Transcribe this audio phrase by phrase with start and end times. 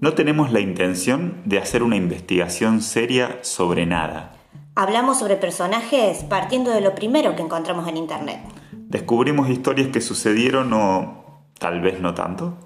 [0.00, 4.32] No tenemos la intención de hacer una investigación seria sobre nada.
[4.76, 8.38] Hablamos sobre personajes partiendo de lo primero que encontramos en Internet.
[8.72, 12.56] Descubrimos historias que sucedieron o tal vez no tanto.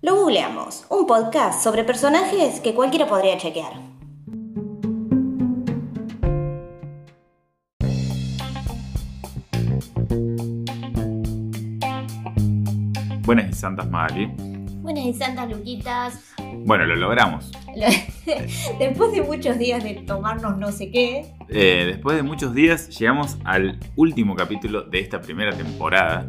[0.00, 3.74] Lo googleamos, un podcast sobre personajes que cualquiera podría chequear.
[13.26, 14.32] Buenas y santas Mali.
[14.80, 16.36] Buenas y santas Luquitas.
[16.66, 17.52] Bueno, lo logramos.
[18.78, 21.26] Después de muchos días de tomarnos no sé qué.
[21.48, 26.26] Eh, después de muchos días llegamos al último capítulo de esta primera temporada.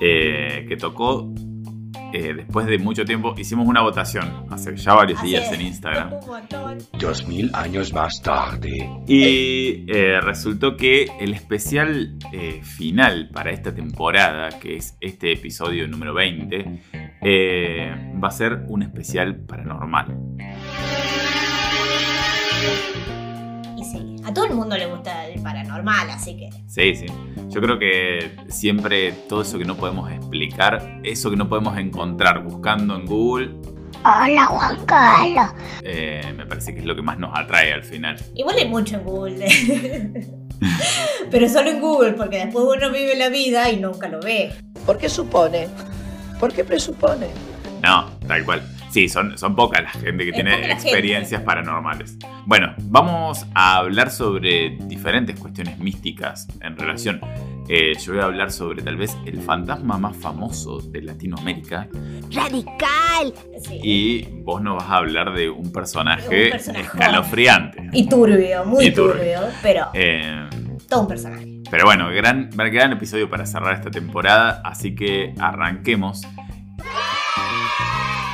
[0.00, 1.32] eh, que tocó
[2.12, 3.34] eh, después de mucho tiempo.
[3.36, 5.52] Hicimos una votación hace ya varios Así días es.
[5.52, 6.12] en Instagram.
[6.14, 6.78] Un montón.
[6.98, 8.90] Dos mil años más tarde.
[9.06, 15.86] Y eh, resultó que el especial eh, final para esta temporada, que es este episodio
[15.88, 16.82] número 20,
[17.22, 20.16] eh, va a ser un especial paranormal.
[24.24, 26.50] A todo el mundo le gusta el paranormal, así que.
[26.66, 27.06] Sí, sí.
[27.48, 32.44] Yo creo que siempre todo eso que no podemos explicar, eso que no podemos encontrar
[32.44, 33.54] buscando en Google,
[34.02, 35.52] Hola Juan Carlos.
[35.82, 38.16] eh, me parece que es lo que más nos atrae al final.
[38.34, 39.46] Igual hay mucho en Google.
[41.30, 44.52] Pero solo en Google, porque después uno vive la vida y nunca lo ve.
[44.86, 45.68] ¿Por qué supone?
[46.38, 47.28] ¿Por qué presupone?
[47.82, 48.62] No, tal cual.
[48.90, 52.16] Sí, son, son pocas la gente que Es tiene experiencias paranormales.
[52.44, 57.20] Bueno, vamos a hablar sobre diferentes cuestiones místicas en relación.
[57.68, 61.88] eh, yo voy a hablar sobre tal vez el fantasma más famoso de Latinoamérica
[62.32, 63.32] Radical.
[63.62, 63.78] Sí.
[63.82, 66.84] y vos nos vas a hablar de un personaje, Un personaje.
[66.86, 67.88] escalofriante.
[67.92, 69.12] Y turbio, muy Y turbio.
[69.14, 70.48] turbio, pero Eh,
[70.88, 71.46] todo un personaje.
[71.70, 76.22] pero bueno, gran, gran episodio para cerrar esta temporada, así que arranquemos.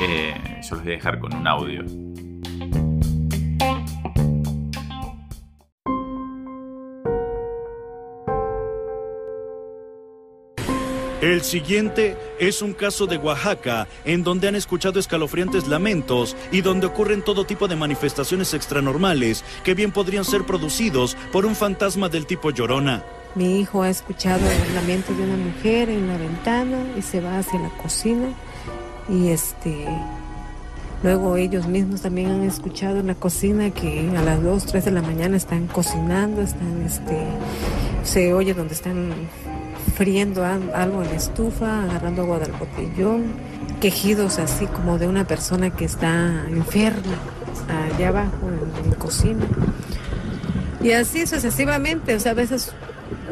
[0.01, 1.85] Eh, yo los voy a dejar con un audio.
[11.23, 16.87] El siguiente es un caso de Oaxaca en donde han escuchado escalofriantes lamentos y donde
[16.87, 22.27] ocurren todo tipo de manifestaciones extranormales que bien podrían ser producidos por un fantasma del
[22.27, 23.03] tipo llorona.
[23.35, 27.39] Mi hijo ha escuchado el lamento de una mujer en la ventana y se va
[27.39, 28.29] hacia la cocina
[29.09, 29.87] y este
[31.03, 34.91] luego ellos mismos también han escuchado en la cocina que a las 2, 3 de
[34.91, 37.19] la mañana están cocinando, están este
[38.03, 39.11] se oye donde están
[39.95, 43.25] friendo al- algo en la estufa, agarrando agua del botellón,
[43.81, 47.17] quejidos así como de una persona que está enferma
[47.95, 48.49] allá abajo
[48.85, 49.45] en la cocina.
[50.83, 52.73] Y así sucesivamente, o sea, a veces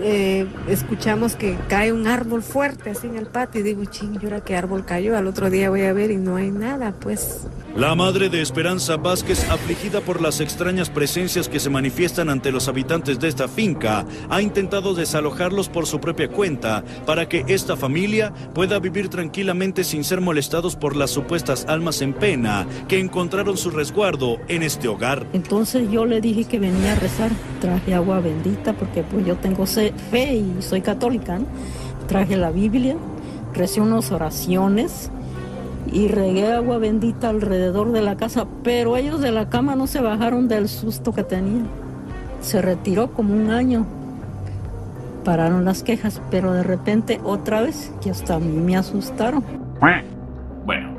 [0.02, 4.24] eh, escuchamos que cae un árbol fuerte así en el patio y digo, ching, ¿y
[4.24, 5.16] ahora qué árbol cayó?
[5.16, 7.46] Al otro día voy a ver y no hay nada, pues.
[7.76, 12.68] La madre de Esperanza Vázquez, afligida por las extrañas presencias que se manifiestan ante los
[12.68, 18.32] habitantes de esta finca, ha intentado desalojarlos por su propia cuenta para que esta familia
[18.54, 23.70] pueda vivir tranquilamente sin ser molestados por las supuestas almas en pena que encontraron su
[23.70, 25.26] resguardo en este hogar.
[25.32, 29.66] Entonces yo le dije que venía a rezar, traje agua bendita porque pues yo tengo
[29.66, 31.40] fe y soy católica,
[32.06, 32.96] traje la Biblia,
[33.52, 35.10] recé unas oraciones
[35.92, 40.00] y regué agua bendita alrededor de la casa, pero ellos de la cama no se
[40.00, 41.68] bajaron del susto que tenían.
[42.40, 43.86] Se retiró como un año,
[45.24, 49.44] pararon las quejas, pero de repente otra vez, que hasta a mí me asustaron.
[50.64, 50.96] Bueno,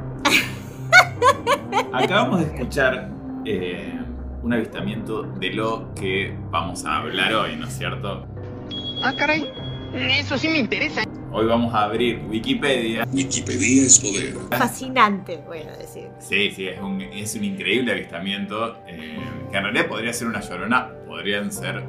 [1.91, 3.09] acabamos de escuchar
[3.45, 4.00] eh,
[4.44, 8.28] un avistamiento de lo que vamos a hablar hoy, ¿no es cierto?
[9.03, 9.51] Ah, caray.
[9.94, 11.01] Eso sí me interesa.
[11.38, 13.06] Hoy vamos a abrir Wikipedia.
[13.12, 14.35] Wikipedia es poder.
[14.57, 16.07] Fascinante, voy a decir.
[16.19, 19.19] Sí, sí, es un, es un increíble avistamiento eh,
[19.51, 21.84] que en realidad podría ser una llorona, podrían ser eh,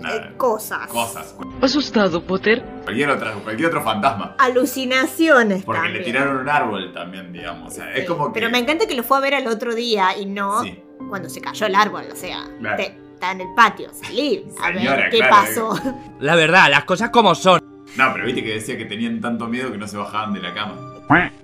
[0.00, 0.86] nada, Eh, cosas.
[0.90, 2.62] cosas, ¿Asustado, Potter?
[2.84, 4.36] cualquier, otra, cualquier otro fantasma.
[4.38, 5.98] Alucinaciones Porque también.
[5.98, 7.72] le tiraron un árbol también, digamos.
[7.72, 8.38] O sea, es como que.
[8.38, 10.78] Pero me encanta que lo fue a ver al otro día y no Sí.
[11.08, 12.76] cuando se cayó el árbol, o sea, Claro.
[12.76, 15.80] te- está en el patio, salí a Señora, ver qué claro, pasó.
[16.20, 17.58] La verdad, las cosas como son.
[17.96, 20.54] No, pero viste que decía que tenían tanto miedo que no se bajaban de la
[20.54, 20.76] cama.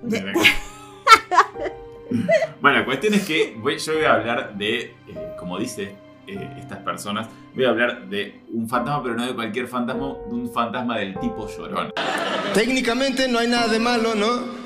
[0.02, 0.44] De la cama.
[2.60, 4.94] bueno, la cuestión es que voy- yo voy a hablar de, eh,
[5.38, 5.96] como dice
[6.26, 10.34] eh, estas personas, voy a hablar de un fantasma, pero no de cualquier fantasma, de
[10.34, 11.92] un fantasma del tipo llorón.
[12.54, 14.63] Técnicamente no hay nada de malo, ¿no?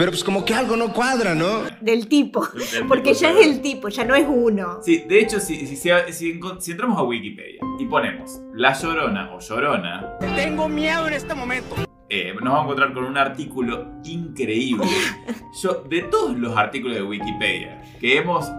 [0.00, 1.64] Pero pues como que algo no cuadra, ¿no?
[1.82, 2.46] Del tipo.
[2.72, 4.78] Del Porque tipo ya es el tipo, ya no es uno.
[4.82, 8.72] Sí, de hecho, si, si, si- si encon- si entramos a Wikipedia y ponemos La
[8.72, 11.76] Llorona o Llorona, Tengo miedo en este momento.
[12.08, 14.86] eh, nos vamos a encontrar con un artículo increíble.
[15.62, 18.50] Yo, de todos los artículos de Wikipedia que hemos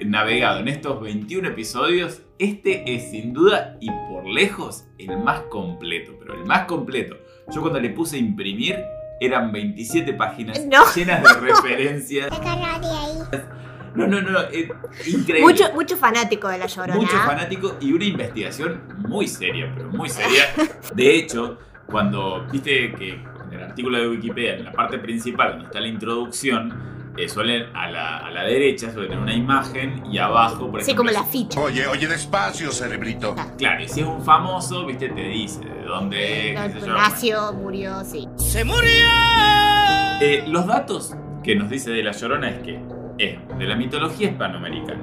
[0.00, 6.12] navegado en estos 21 episodios, este es sin duda y por lejos el más completo,
[6.20, 7.16] pero el más completo.
[7.52, 8.76] Yo cuando le puse a imprimir
[9.20, 10.84] eran 27 páginas No.
[10.94, 12.28] llenas de referencias.
[13.94, 14.68] No, no, no, eh,
[15.06, 15.40] increíble.
[15.40, 16.94] Mucho, mucho fanático de la llorona.
[17.00, 20.44] Mucho fanático y una investigación muy seria, pero muy seria.
[20.94, 25.64] De hecho, cuando viste que en el artículo de Wikipedia, en la parte principal, donde
[25.64, 26.72] está la introducción,
[27.18, 30.92] eh, suelen a la, a la derecha suele tener una imagen y abajo, por Sí,
[30.92, 31.10] ejemplo.
[31.12, 31.60] como la ficha.
[31.60, 33.34] Oye, oye, despacio, cerebrito.
[33.58, 36.92] Claro, y si es un famoso, viste, te dice de dónde es, qué sé yo.
[36.94, 38.28] Nació, murió, sí.
[40.20, 42.80] Eh, los datos que nos dice de la Llorona es que
[43.18, 45.00] es de la mitología hispanoamericana.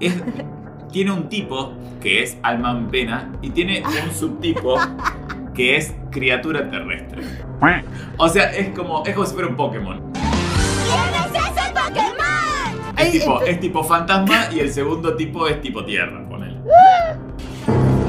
[0.00, 0.14] Es,
[0.92, 4.76] tiene un tipo que es alma en pena y tiene un subtipo
[5.54, 7.22] que es criatura terrestre.
[8.16, 10.12] O sea, es como, es como si fuera un Pokémon.
[12.98, 16.56] Es Ay, tipo, es tipo fantasma y el segundo tipo es tipo tierra, ponele.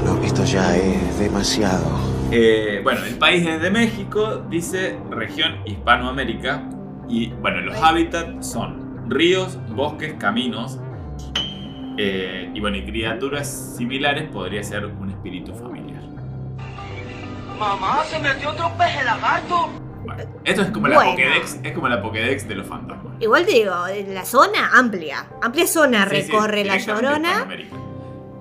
[0.05, 1.85] No, esto ya es demasiado.
[2.31, 6.63] Eh, bueno, el país es de México, dice región Hispanoamérica.
[7.07, 10.79] Y bueno, los hábitats son ríos, bosques, caminos.
[11.97, 16.01] eh, y bueno, y criaturas similares podría ser un espíritu familiar.
[17.59, 19.69] Mamá, se metió otro peje lagarto.
[20.43, 21.03] Esto es como la.
[21.03, 23.13] Pokédex, es como la Pokédex de los fantasmas.
[23.19, 23.73] Igual te digo,
[24.09, 25.27] la zona amplia.
[25.41, 27.47] Amplia zona Sí, sí, recorre la llorona.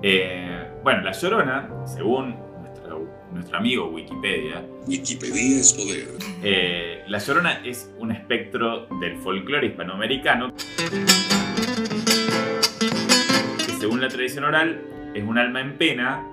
[0.01, 6.07] Eh, bueno, la llorona, según nuestro, nuestro amigo Wikipedia, Wikipedia es poder.
[6.41, 10.53] Eh, la Llorona es un espectro del folclore hispanoamericano
[13.57, 14.81] que según la tradición oral
[15.13, 16.25] es un alma en pena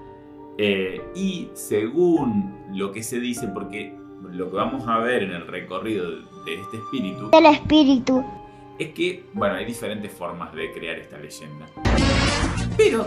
[0.58, 3.94] eh, y según lo que se dice, porque
[4.36, 6.10] lo que vamos a ver en el recorrido
[6.44, 8.24] de este espíritu El espíritu.
[8.78, 11.66] es que, bueno, hay diferentes formas de crear esta leyenda.
[12.76, 13.06] Pero,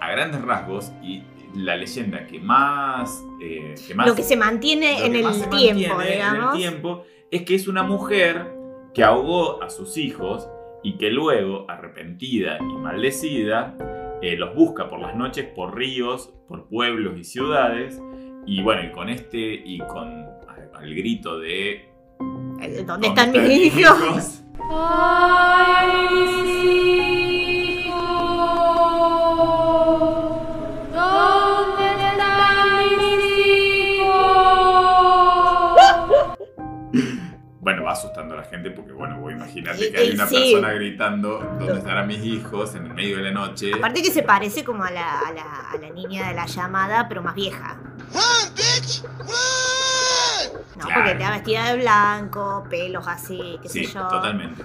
[0.00, 1.22] a grandes rasgos, y
[1.54, 3.22] la leyenda que más...
[3.42, 6.32] eh, que más Lo que se mantiene en el más se tiempo, mantiene En el
[6.32, 6.56] digamos.
[6.56, 8.46] tiempo es que es una mujer
[8.94, 10.48] que ahogó a sus hijos
[10.82, 13.76] y que luego, arrepentida y maldecida,
[14.22, 18.00] eh, los busca por las noches por ríos, por pueblos y ciudades.
[18.46, 20.24] Y bueno, y con este y con
[20.78, 21.88] al grito de
[22.60, 24.42] Eh, ¿Dónde están mis hijos?
[37.60, 40.36] Bueno, va asustando a la gente porque, bueno, vos imaginate que hay y una sí.
[40.36, 42.74] persona gritando ¿Dónde estarán mis hijos?
[42.74, 43.72] en el medio de la noche.
[43.74, 47.08] Aparte que se parece como a la, a la- a la niña de la llamada,
[47.08, 47.76] pero más vieja.
[48.14, 48.20] No,
[50.88, 51.02] Claro.
[51.04, 54.06] porque está vestida de blanco, pelos así, qué Sí, sé yo.
[54.08, 54.62] totalmente.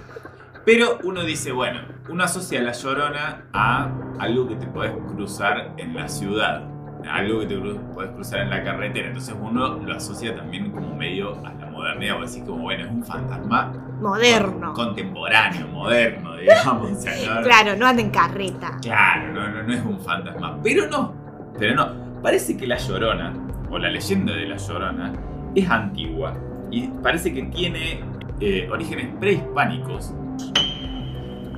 [0.65, 3.89] Pero uno dice, bueno, uno asocia la llorona a
[4.19, 6.63] algo que te puedes cruzar en la ciudad,
[7.11, 9.07] algo que te puedes cruzar en la carretera.
[9.07, 12.91] Entonces uno lo asocia también como medio a la modernidad, o decir como, bueno, es
[12.91, 14.73] un fantasma Moderno.
[14.73, 16.91] contemporáneo, moderno, digamos.
[16.91, 18.77] o sea, no- Claro, no anda en carreta.
[18.81, 20.59] Claro, no, no, no es un fantasma.
[20.63, 21.13] Pero no,
[21.59, 22.21] pero no.
[22.21, 23.33] Parece que la llorona,
[23.69, 25.11] o la leyenda de la llorona,
[25.55, 26.35] es antigua.
[26.71, 27.99] Y parece que tiene
[28.39, 30.13] eh, orígenes prehispánicos.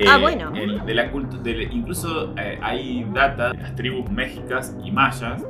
[0.07, 0.51] Ah, Eh, bueno.
[0.55, 1.05] el- de la
[1.71, 5.43] incluso eh, hay data de las tribus mexicas y mayas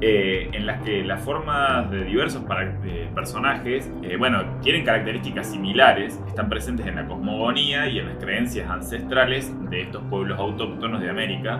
[0.00, 5.48] eh, en las que las formas de diversos para- de personajes, eh, bueno, tienen características
[5.50, 11.00] similares, están presentes en la cosmogonía y en las creencias ancestrales de estos pueblos autóctonos
[11.00, 11.58] de América.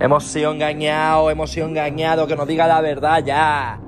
[0.00, 3.78] Hemos sido engañados, hemos sido engañados, que nos diga la verdad ya.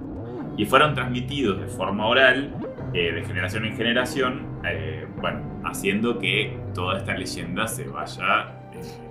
[0.56, 2.54] Y fueron transmitidos de forma oral,
[2.94, 8.52] eh, de generación en generación, eh, bueno, haciendo que toda esta leyenda se vaya...
[8.72, 8.78] eh,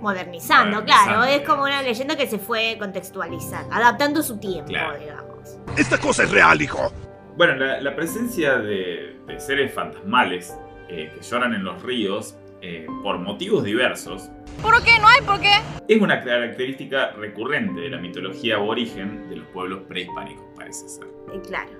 [0.80, 1.24] Modernizando, claro.
[1.24, 4.98] Es como una leyenda que se fue contextualizando, adaptando su tiempo, Claro.
[4.98, 5.58] digamos.
[5.76, 6.92] Esta cosa es real, hijo.
[7.36, 10.56] Bueno, la, la presencia de, de seres fantasmales
[10.88, 14.30] eh, que lloran en los ríos eh, por motivos diversos
[14.62, 14.98] ¿Por qué?
[15.00, 15.52] ¿No hay por qué?
[15.86, 21.06] es una característica recurrente de la mitología aborigen de los pueblos prehispánicos, parece ser.
[21.34, 21.70] Y claro.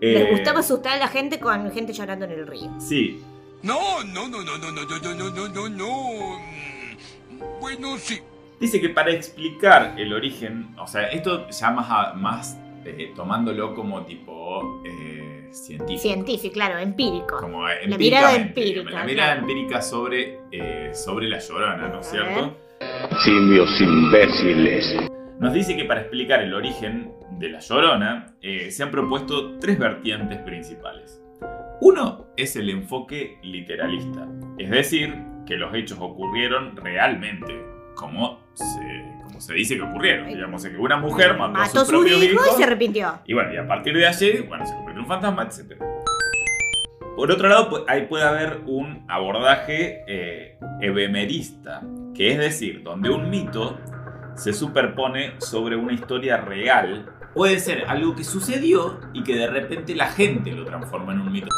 [0.00, 2.70] Eh, Les gustaba asustar a la gente con gente llorando en el río.
[2.78, 3.22] Sí,
[3.62, 6.38] No, no, no, no, no, no, no, no, no, no, no, no.
[6.38, 8.18] Mm, Bueno, sí.
[8.58, 13.74] Dice que para explicar el origen, o sea, esto ya más, a- más eh, tomándolo
[13.74, 16.00] como tipo eh, científico.
[16.00, 17.36] Científico, claro, empírico.
[17.38, 18.90] Como La mirada empírica.
[18.90, 19.40] La mirada claro.
[19.40, 22.56] empírica sobre, eh, sobre la llorona, ¿no es cierto?
[23.24, 24.96] Simios imbéciles.
[25.40, 29.78] Nos dice que para explicar el origen de la llorona eh, se han propuesto tres
[29.78, 31.22] vertientes principales.
[31.80, 34.28] Uno es el enfoque literalista,
[34.58, 35.14] es decir,
[35.46, 37.58] que los hechos ocurrieron realmente,
[37.94, 40.28] como se, como se dice que ocurrieron.
[40.28, 43.20] Digamos que una mujer mató, a Mató sus a su hijo hijos y se arrepintió.
[43.24, 45.82] y bueno, y a partir de allí, bueno, se convirtió en un fantasma, etc.
[47.16, 51.82] Por otro lado, ahí puede haber un abordaje eh, ebemerista,
[52.14, 53.78] que es decir, donde un mito
[54.40, 57.04] se superpone sobre una historia real.
[57.34, 61.30] Puede ser algo que sucedió y que de repente la gente lo transforma en un
[61.30, 61.48] mito.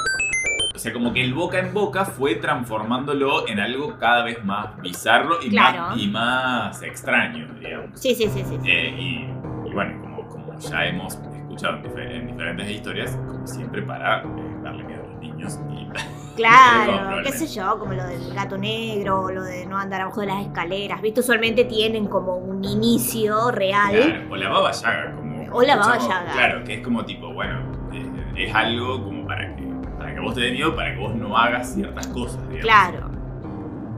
[0.75, 4.77] O sea, como que el boca en boca fue transformándolo en algo cada vez más
[4.81, 5.79] bizarro y, Claro.
[5.91, 7.91] más, y más extraño, digamos.
[8.01, 8.59] Sí, sí, sí, sí.
[8.63, 8.69] sí.
[8.71, 13.47] Eh, y, y bueno, como, como ya hemos escuchado en, difer- en diferentes historias, como
[13.47, 14.25] siempre para eh,
[14.65, 15.59] darle miedo a los niños.
[15.71, 15.89] Y,
[16.37, 20.21] Claro, qué sé yo, como lo del gato negro, o lo de no andar abajo
[20.21, 21.03] de las escaleras.
[21.03, 21.21] ¿Viste?
[21.21, 23.95] Usualmente tienen como un inicio real.
[23.95, 25.45] Claro, o la baba yaga, como.
[25.53, 26.33] O la baba yaga.
[26.33, 27.61] Claro, que es como tipo, bueno,
[27.93, 29.63] eh, es algo como para que,
[29.99, 32.63] para que vos te dé miedo, para que vos no hagas ciertas cosas, digamos.
[32.63, 33.11] Claro.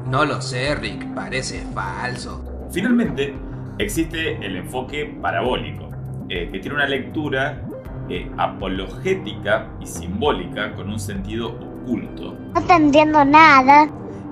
[0.07, 2.45] No lo sé, Rick, parece falso.
[2.71, 3.35] Finalmente,
[3.79, 5.89] existe el enfoque parabólico,
[6.29, 7.63] eh, que tiene una lectura
[8.09, 13.89] eh, apologética y simbólica con un sentido oculto, No te entiendo nada.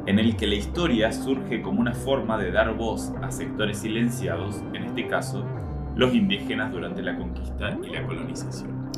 [0.06, 4.62] en el que la historia surge como una forma de dar voz a sectores silenciados,
[4.74, 5.44] en este caso,
[5.94, 8.90] los indígenas durante la conquista y la colonización.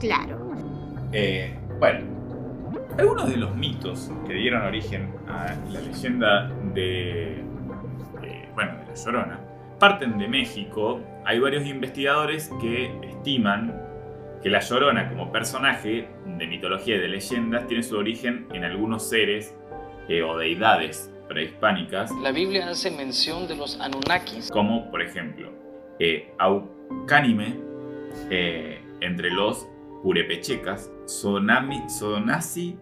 [0.00, 0.38] Claro.
[1.12, 2.00] Eh, bueno,
[2.98, 7.42] algunos de los mitos que dieron origen a la leyenda de,
[8.54, 9.40] bueno, de la Llorona
[9.78, 11.00] parten de México.
[11.24, 13.72] Hay varios investigadores que estiman
[14.42, 19.08] que la Llorona como personaje de mitología y de leyendas tiene su origen en algunos
[19.08, 19.54] seres
[20.08, 24.50] eh, o deidades prehispánicas La Biblia hace mención de los Anunnakis.
[24.50, 25.50] como por ejemplo
[25.98, 27.56] eh, Aucánime
[28.30, 29.66] eh, entre los
[30.02, 32.76] purepechecas, Sonami, Sonasi,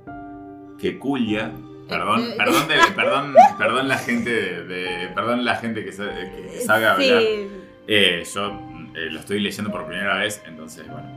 [0.79, 1.51] Quecuya,
[1.89, 6.61] perdón, perdón, de- perdón, perdón la gente de, de- perdón la gente que sabe, que
[6.61, 7.23] sabe hablar.
[7.23, 7.49] Sí.
[7.89, 8.47] Eh, yo
[8.95, 11.16] eh, lo estoy leyendo por primera vez, entonces bueno,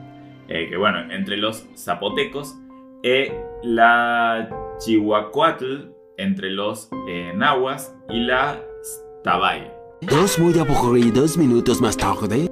[0.49, 2.55] Eh, que bueno, entre los zapotecos,
[3.03, 8.59] eh, la Chihuacuatl, entre los eh, nahuas y la
[9.23, 9.71] Tabay.
[10.01, 12.49] Dos muy aburridos minutos más tarde.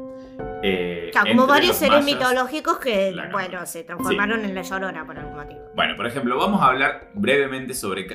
[0.64, 5.18] Eh, Claro, como varios seres mayas- mitológicos que, bueno, se transformaron en la llorona por
[5.18, 5.62] algún motivo.
[5.76, 8.06] Bueno, por ejemplo, vamos a hablar brevemente sobre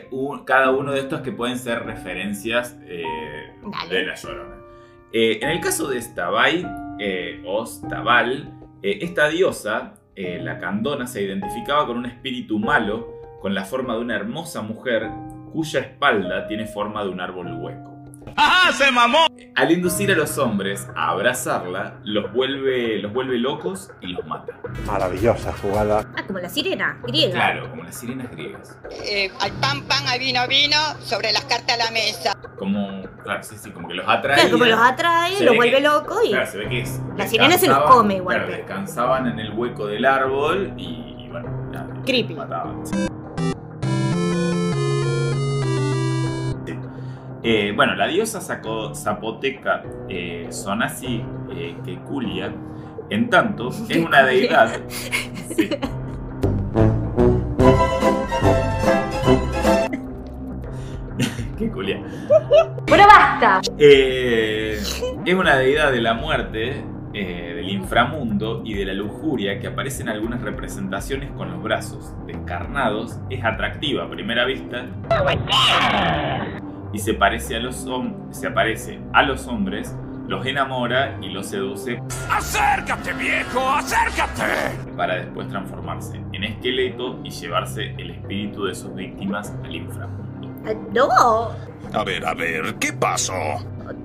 [0.45, 3.03] cada uno de estos que pueden ser referencias eh,
[3.91, 4.57] de la Llorona.
[5.13, 6.67] Eh, en el caso de Stabay
[7.01, 13.21] eh, o Stabal, eh, esta diosa, eh, la Candona, se identificaba con un espíritu malo
[13.41, 15.09] con la forma de una hermosa mujer
[15.53, 17.92] cuya espalda tiene forma de un árbol hueco.
[18.37, 19.27] ¡Ajá, se mamó!
[19.55, 24.55] Al inducir a los hombres a abrazarla, los vuelve, los vuelve locos y los mata.
[24.87, 26.05] Maravillosa jugada.
[26.17, 27.33] Ah, como la sirena, griega.
[27.35, 28.79] Claro, como las sirenas griegas.
[28.91, 32.33] Eh, al pan, pan, al vino, vino, sobre las cartas a la mesa.
[32.59, 34.37] Como, claro, sí, sí, como que los atrae.
[34.37, 36.31] Claro, como los atrae, Se los ve vuelve que- loco y.
[36.31, 37.01] Claro, se ve que es.
[37.17, 40.73] La sirena se los descansaban- come igual, Claro, pero- descansaban en el hueco del árbol
[40.79, 42.35] y, y bueno, nada, Creepy.
[42.35, 42.87] mataban.
[42.87, 42.97] Sí.
[47.45, 52.53] Eh, bueno, la diosa zapoteca eh, Sonasi eh, Kekulia,
[53.11, 54.81] en tanto, es una deidad.
[55.57, 55.69] Sí.
[61.59, 62.01] Kekulia.
[62.87, 63.61] ¡Pero basta!
[63.79, 64.79] Eh,
[65.25, 66.85] es una deidad de la muerte,
[67.15, 72.15] eh, del inframundo y de la lujuria que aparece en algunas representaciones con los brazos
[72.27, 73.19] descarnados.
[73.31, 74.87] Es atractiva a primera vista
[76.93, 77.87] y se parece a los
[78.31, 79.95] se aparece a los hombres,
[80.29, 83.61] los enamora y los seduce ¡Acércate, viejo!
[83.71, 84.43] ¡Acércate!
[84.97, 90.49] para después transformarse en esqueleto y llevarse el espíritu de sus víctimas al inframundo.
[90.71, 91.51] Eh, No.
[91.99, 93.35] A ver, a ver, ¿qué pasó?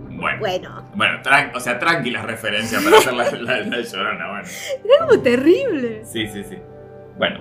[0.09, 0.83] Bueno, Bueno.
[0.95, 4.47] bueno, tran- o sea, tranquila referencia para hacer la, la, la llorona, bueno.
[4.83, 6.03] Era como terrible.
[6.03, 6.57] Sí, sí, sí.
[7.19, 7.39] Bueno.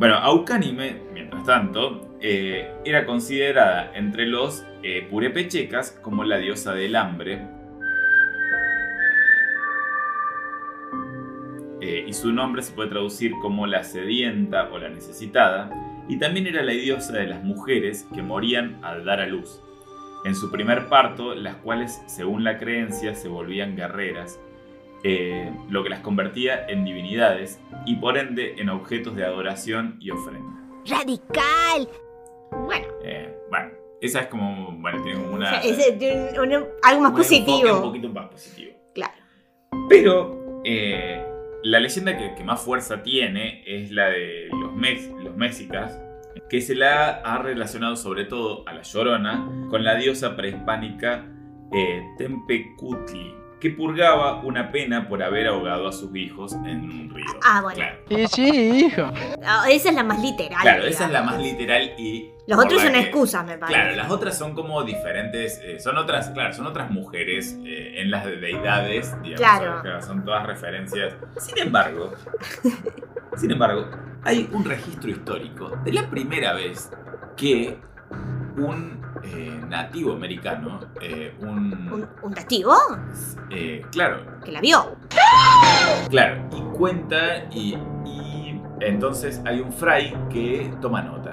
[0.00, 6.96] Bueno, Aucánime, mientras tanto, eh, era considerada entre los eh, purepechecas como la diosa del
[6.96, 7.46] hambre.
[11.80, 15.70] Eh, y su nombre se puede traducir como la sedienta o la necesitada.
[16.08, 19.62] Y también era la diosa de las mujeres que morían al dar a luz.
[20.24, 24.38] En su primer parto, las cuales, según la creencia, se volvían guerreras
[25.02, 30.10] eh, lo que las convertía en divinidades y por ende en objetos de adoración y
[30.10, 30.60] ofrenda.
[30.86, 31.88] ¡Radical!
[32.50, 32.86] Bueno.
[33.04, 35.58] Eh, bueno, Esa es como, bueno, tiene como una...
[35.60, 37.76] Es, tiene un- un- algo más un positivo.
[37.76, 38.72] Un poquito más positivo.
[38.94, 39.12] Claro.
[39.88, 41.22] Pero eh,
[41.62, 46.00] la leyenda que, que más fuerza tiene es la de los, mes- los mexicas,
[46.48, 51.26] que se la ha relacionado sobre todo a la Llorona con la diosa prehispánica
[51.72, 57.26] eh, Tempecutli, que purgaba una pena por haber ahogado a sus hijos en un río.
[57.44, 57.76] Ah, bueno.
[57.76, 59.12] Claro, Y sí, hijo.
[59.68, 60.60] esa es la más literal.
[60.62, 62.30] Claro, esa es la más literal y...
[62.46, 63.78] Los otros son que- excusas, me parece.
[63.80, 68.10] Claro, las otras son como diferentes, eh, son otras, claro, son otras mujeres eh, en
[68.10, 69.82] las deidades, digamos, Claro.
[69.82, 71.14] claro, son todas referencias.
[71.38, 72.12] Sin embargo,
[73.36, 73.88] sin embargo,
[74.24, 76.90] hay un registro histórico de la primera vez
[77.36, 77.78] que
[78.56, 82.74] un eh, nativo americano, eh, un, ¿Un, un testigo
[83.50, 84.96] eh, claro, que la vio.
[86.10, 91.32] claro, y cuenta y, y entonces hay un fray que toma nota.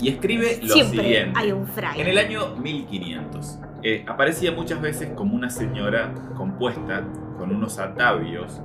[0.00, 1.32] Y escribe lo Siempre siguiente.
[1.38, 2.00] hay un fray.
[2.00, 7.04] En el año 1500 eh, aparecía muchas veces como una señora compuesta
[7.38, 8.60] con unos atavios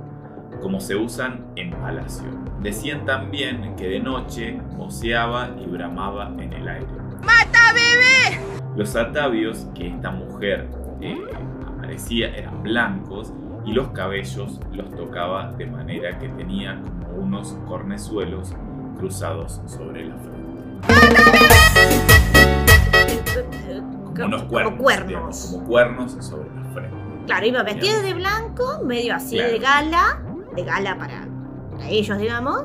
[0.60, 2.28] como se usan en palacio.
[2.60, 6.86] Decían también que de noche voceaba y bramaba en el aire.
[7.22, 8.40] ¡Mata, bebé!
[8.76, 10.68] Los atavios que esta mujer
[11.00, 11.16] eh,
[11.66, 13.32] aparecía eran blancos
[13.64, 18.54] y los cabellos los tocaba de manera que tenía como unos cornezuelos
[18.98, 20.40] cruzados sobre la frente.
[24.14, 24.78] Como unos cuernos.
[24.80, 25.08] cuernos.
[25.08, 26.96] digamos, como cuernos sobre la frente.
[27.26, 29.52] Claro, iba vestido de blanco, medio así Claro.
[29.52, 30.22] de gala,
[30.54, 31.26] de gala para,
[31.70, 32.64] para ellos, digamos,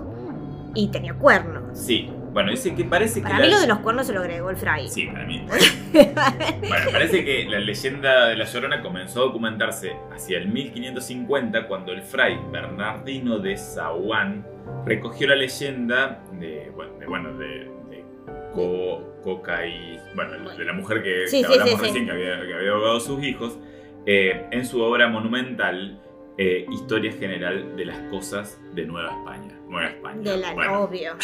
[0.73, 1.77] y tenía cuernos.
[1.77, 3.41] Sí, bueno, dice que parece Para que.
[3.43, 4.89] mí la- lo de los cuernos se lo agregó el fray.
[4.89, 5.45] Sí, para mí.
[5.93, 11.91] bueno, parece que la leyenda de la Llorona comenzó a documentarse hacia el 1550 cuando
[11.93, 14.45] el fray Bernardino de Zahuán
[14.85, 17.47] recogió la leyenda de, bueno, de, bueno, de,
[17.89, 18.05] de
[18.53, 21.81] Co- Coca y, bueno, de la mujer que, Sí, que hablamos sí, sí.
[21.85, 23.57] recién, que había, que había ahogado a sus hijos,
[24.05, 25.99] eh, en su obra monumental
[26.37, 29.53] eh, Historia General de las Cosas de Nueva España.
[29.67, 30.31] Nueva España.
[30.31, 31.15] De la Bueno, novio.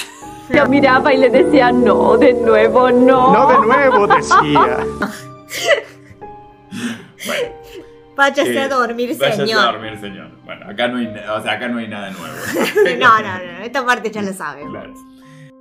[0.50, 3.34] Lo miraba y le decía, no, de nuevo, no.
[3.34, 4.86] No de nuevo, decía.
[7.26, 7.56] bueno.
[8.16, 9.60] Váyase Eh, a dormir, váyase señor.
[9.68, 10.30] a dormir, señor.
[10.44, 12.36] Bueno, acá no hay, o sea, acá no hay nada nuevo.
[13.00, 14.72] no, no, no, esta parte ya la sabemos.
[14.72, 14.94] Claro.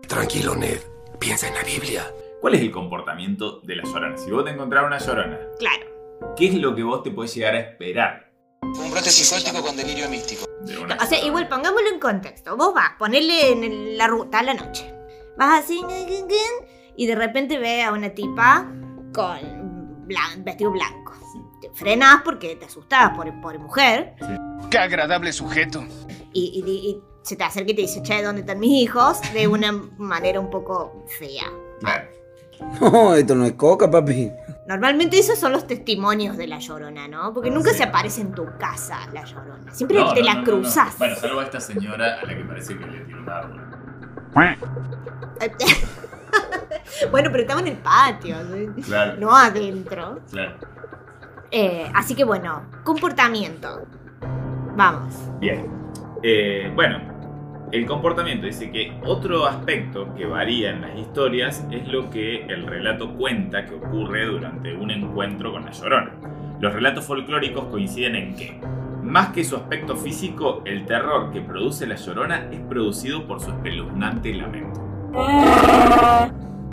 [0.08, 0.78] Tranquilo, Ned.
[1.18, 2.02] Piensa en la Biblia.
[2.40, 4.16] ¿Cuál es el comportamiento de la llorona?
[4.16, 5.86] Si vos te encontrás una llorona, Claro.
[6.36, 8.29] ¿qué es lo que vos te podés llegar a esperar
[8.62, 10.44] Un brote psicótico con delirio místico.
[10.62, 12.56] de una O sea, igual pongámoslo en contexto.
[12.56, 14.92] Vos vas, ponele en el- la ruta a la noche.
[15.38, 15.80] Vas así,
[16.96, 18.66] y de repente ve a una tipa
[19.14, 21.14] con blan- vestido blanco.
[21.62, 24.14] Te frenás porque te asustás por, por mujer.
[24.70, 25.82] ¡Qué agradable sujeto!
[26.34, 29.20] Y, y- y se te acerca y te dice, che, ¿dónde están mis hijos?
[29.32, 31.50] De una manera un poco fea.
[32.80, 34.32] No, esto no es coca, papi.
[34.66, 37.32] Normalmente esos son los testimonios de la llorona, ¿no?
[37.32, 39.72] Porque nunca se aparece en tu casa la llorona.
[39.72, 40.52] Siempre No, te no, la no, no, no.
[40.62, 40.96] cruzás.
[40.98, 43.60] Bueno, salvo a esta señora a la que parece que le tiró un árbol.
[47.10, 48.74] bueno, pero estaba en el patio, ¿no?
[48.82, 49.16] Claro.
[49.18, 50.20] no adentro.
[50.30, 50.52] Claro.
[51.50, 53.82] Eh, así que bueno, comportamiento.
[54.76, 55.14] Vamos.
[55.40, 55.66] Bien.
[56.22, 56.98] Eh, bueno,
[57.72, 62.66] el comportamiento dice que otro aspecto que varía en las historias es lo que el
[62.66, 66.12] relato cuenta que ocurre durante un encuentro con la llorona.
[66.58, 68.60] Los relatos folclóricos coinciden en que,
[69.02, 73.50] más que su aspecto físico, el terror que produce la llorona es producido por su
[73.50, 74.80] espeluznante lamento.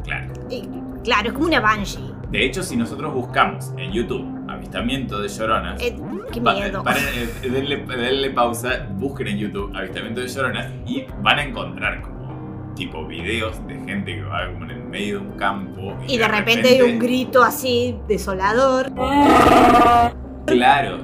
[0.03, 0.33] Claro.
[0.49, 0.67] Y,
[1.03, 2.11] claro, es como una banshee.
[2.31, 5.97] De hecho, si nosotros buscamos en YouTube avistamiento de lloronas, Eh,
[6.31, 6.83] qué miedo.
[6.83, 12.01] paren, eh, denle, denle pausa, busquen en YouTube avistamiento de lloronas y van a encontrar
[12.01, 16.17] como tipo videos de gente que va como en el medio de un campo Y
[16.17, 18.91] de repente hay un grito así desolador.
[20.45, 20.99] Claro,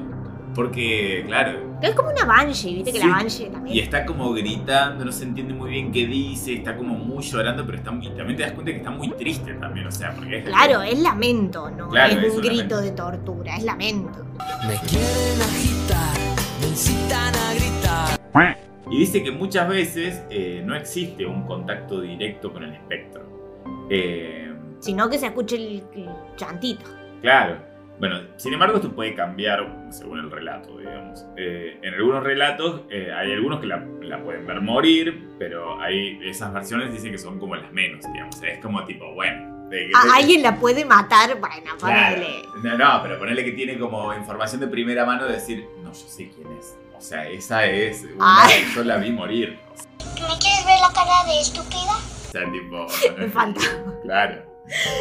[0.55, 3.07] porque, claro, Es como una banshee, viste que Sí.
[3.07, 3.75] la banshee también.
[3.75, 7.65] y está como gritando, no se entiende muy bien qué dice, está como muy llorando,
[7.65, 10.37] pero está, y también te das cuenta que está muy triste también, o sea, porque
[10.39, 14.25] es Claro, es lamento, no Claro, es es un un grito de tortura, es lamento.
[14.67, 16.17] Me quieren agitar,
[16.61, 18.57] me incitan a gritar.
[18.91, 23.23] Y dice que muchas veces eh, no existe un contacto directo con el espectro.
[23.89, 26.85] Eh, Sino que se escuche el, el chantito.
[27.21, 27.57] Claro.
[27.99, 31.25] Bueno, sin embargo, esto puede cambiar según el relato, digamos.
[31.37, 36.19] Eh, en algunos relatos eh, hay algunos que la, la pueden ver morir, pero hay
[36.23, 38.41] esas versiones dicen que son como las menos, digamos.
[38.43, 39.69] Es como tipo, bueno.
[39.69, 42.15] de- de- A alguien la puede matar, bueno, Claro.
[42.15, 42.41] ponele.
[42.63, 46.07] No, no, pero ponerle que tiene como información de primera mano de decir, no, yo
[46.07, 46.77] sé quién es.
[46.97, 48.65] O sea, esa es una Ay.
[48.75, 49.57] yo la vi morir.
[49.99, 51.93] ¿Me quieres ver la cara de estúpida?
[52.31, 52.85] sea, tipo.
[53.23, 53.93] Es fantasma.
[54.03, 54.52] Claro.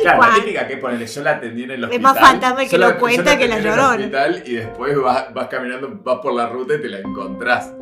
[0.03, 0.31] Claro, Juan.
[0.31, 2.03] la típica que ponele, yo la atendí en el Es hospital.
[2.03, 3.95] más fantasma que lo cuenta que la atendí en el llorona.
[3.97, 7.73] hospital y después vas, vas caminando, vas por la ruta y te la encontrás.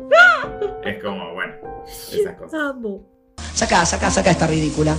[0.83, 1.53] es como, bueno,
[1.87, 2.59] esas cosas.
[2.61, 3.07] Amo.
[3.53, 4.95] Saca, saca, saca esta ridícula.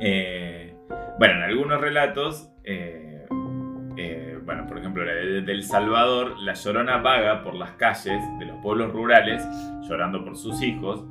[0.00, 0.74] Eh,
[1.18, 3.26] bueno, en algunos relatos, eh,
[3.96, 8.20] eh, bueno, por ejemplo, la de, de El Salvador, la llorona vaga por las calles
[8.38, 9.42] de los pueblos rurales,
[9.88, 11.04] llorando por sus hijos,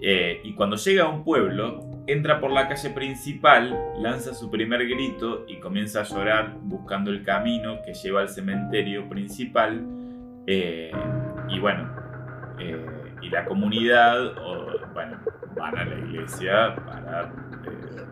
[0.00, 4.86] eh, y cuando llega a un pueblo, entra por la calle principal, lanza su primer
[4.88, 9.84] grito y comienza a llorar buscando el camino que lleva al cementerio principal.
[10.46, 10.90] eh,
[11.48, 11.88] y bueno,
[12.58, 15.18] eh, y la comunidad, o, bueno,
[15.56, 17.32] van a la iglesia para...
[17.66, 18.06] eh,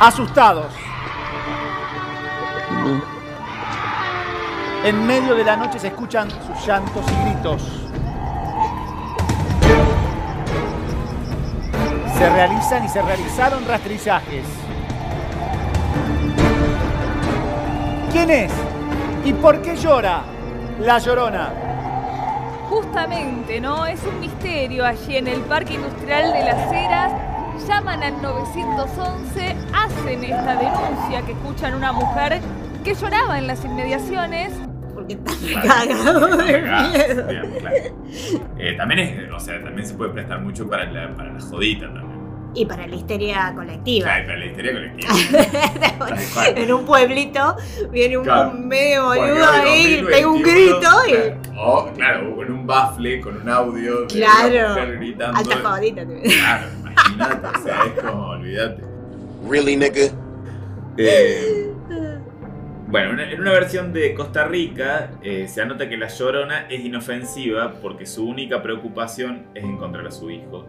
[0.00, 0.72] Asustados.
[4.84, 7.79] En medio de la noche se escuchan sus llantos y gritos.
[12.20, 14.44] Se realizan y se realizaron rastrillajes.
[18.12, 18.52] ¿Quién es?
[19.24, 20.20] ¿Y por qué llora
[20.80, 21.48] la llorona?
[22.68, 23.86] Justamente, ¿no?
[23.86, 27.12] Es un misterio allí en el Parque Industrial de las Heras.
[27.66, 32.42] Llaman al 911, hacen esta denuncia que escuchan una mujer
[32.84, 34.52] que lloraba en las inmediaciones.
[34.92, 37.28] Porque está Cagado de miedo.
[38.58, 41.86] Eh, también es, o sea, también se puede prestar mucho para la, para la jodita
[41.86, 42.09] también.
[42.54, 44.06] Y para la histeria colectiva.
[44.06, 45.12] Claro, para la histeria colectiva.
[46.56, 47.56] En un pueblito
[47.92, 48.52] viene un Claro.
[48.54, 51.10] medio boludo ahí, 2021, pega un grito y.
[51.12, 51.40] claro.
[51.62, 54.72] O, claro, con un bafle, con un audio de Claro.
[54.74, 55.38] una gritando.
[55.38, 56.02] Alta jodita.
[56.04, 58.82] Claro, imagínate, o sea, es como, olvídate.
[59.48, 60.00] Really, nigga?
[60.96, 61.70] Eh,
[62.88, 67.74] bueno, en una versión de Costa Rica eh, se anota que la llorona es inofensiva
[67.80, 70.66] porque su única preocupación es encontrar a su hijo.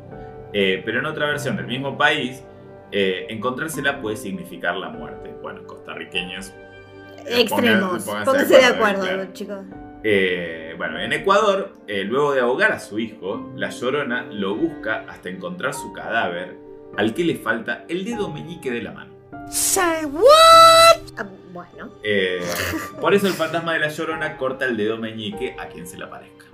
[0.53, 2.43] Eh, pero en otra versión del mismo país,
[2.91, 5.33] eh, encontrársela puede significar la muerte.
[5.41, 6.49] Bueno, costarriqueños.
[7.25, 8.05] eh, Extremos.
[8.05, 9.59] pongan- Pónganse de acuerdo, chicos.
[10.03, 15.29] Eh, bueno, en Ecuador, luego de ahogar a su hijo, la llorona lo busca hasta
[15.29, 16.57] encontrar su cadáver,
[16.97, 19.13] al que le falta el dedo meñique de la mano.
[19.49, 20.23] Say what?
[21.17, 21.91] Ah, bueno.
[22.99, 26.05] Por eso el fantasma de la llorona corta el dedo meñique a quien se le
[26.05, 26.45] aparezca.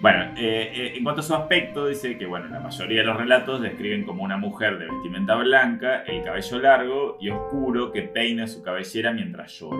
[0.00, 3.16] Bueno, eh, eh, en cuanto a su aspecto, dice que bueno, la mayoría de los
[3.16, 8.46] relatos describen como una mujer de vestimenta blanca, el cabello largo y oscuro que peina
[8.46, 9.78] su cabellera mientras llora.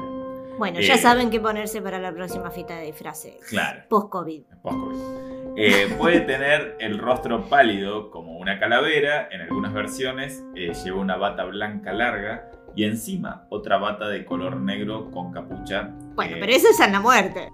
[0.59, 3.37] Bueno, Eh, ya saben qué ponerse para la próxima fita de disfraces.
[3.48, 3.83] Claro.
[3.88, 4.42] Post-COVID.
[4.61, 5.57] Post-COVID.
[5.57, 11.44] Eh, puede tener el rostro pálido como una calavera, en algunas versiones lleva una bata
[11.44, 15.90] blanca larga y encima otra bata de color negro con capucha.
[16.18, 17.52] Bueno, eh, pero eso es Santa Muerte.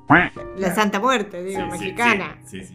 [0.56, 2.38] La Santa Muerte, digo, Sí, mexicana.
[2.46, 2.74] Sí, sí, sí.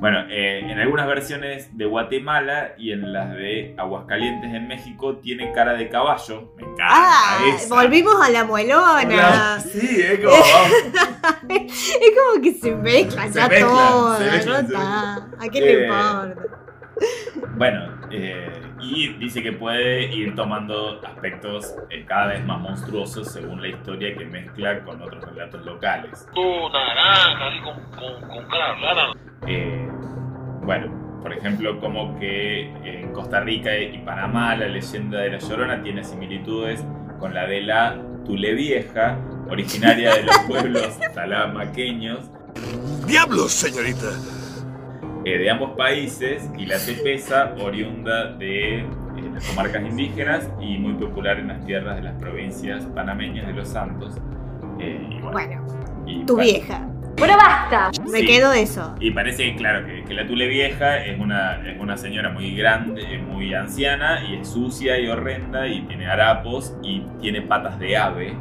[0.00, 5.52] Bueno, eh, en algunas versiones de Guatemala y en las de Aguascalientes en México tiene
[5.52, 6.52] cara de caballo.
[6.56, 7.72] Me encanta Ah, esa.
[7.74, 8.96] volvimos a la muelona.
[9.06, 9.60] Hola.
[9.60, 10.34] Sí, es como.
[11.48, 14.18] es como que se mezclan Se ya mezclan, todo.
[14.18, 15.34] se mezclan, ya se mezclan.
[15.38, 16.42] ¿A quién le Eh, importa?
[17.56, 18.50] Bueno, eh,
[18.82, 24.14] y dice que puede ir tomando aspectos eh, cada vez más monstruosos según la historia
[24.16, 26.26] que mezcla con otros relatos locales.
[26.34, 29.12] naranja, así con, con, con cara rara.
[29.46, 29.88] Eh,
[30.62, 35.82] bueno, por ejemplo, como que en Costa Rica y Panamá la leyenda de la Llorona
[35.82, 36.84] tiene similitudes
[37.18, 42.30] con la de la Tule Vieja, originaria de los pueblos talamaqueños
[43.06, 44.39] ¡Diablos, señorita!
[45.24, 48.84] Eh, de ambos países y la tepesa oriunda de eh,
[49.34, 53.68] las comarcas indígenas y muy popular en las tierras de las provincias panameñas de los
[53.68, 54.16] Santos.
[54.78, 55.66] Eh, y bueno, Bueno,
[56.06, 56.86] y tu vieja.
[57.18, 57.90] Bueno, basta.
[58.10, 58.94] Me quedo de eso.
[58.98, 62.54] Y parece que, claro, que, que la Tule Vieja es una, es una señora muy
[62.56, 67.94] grande, muy anciana, y es sucia y horrenda, y tiene harapos, y tiene patas de
[67.94, 68.34] ave.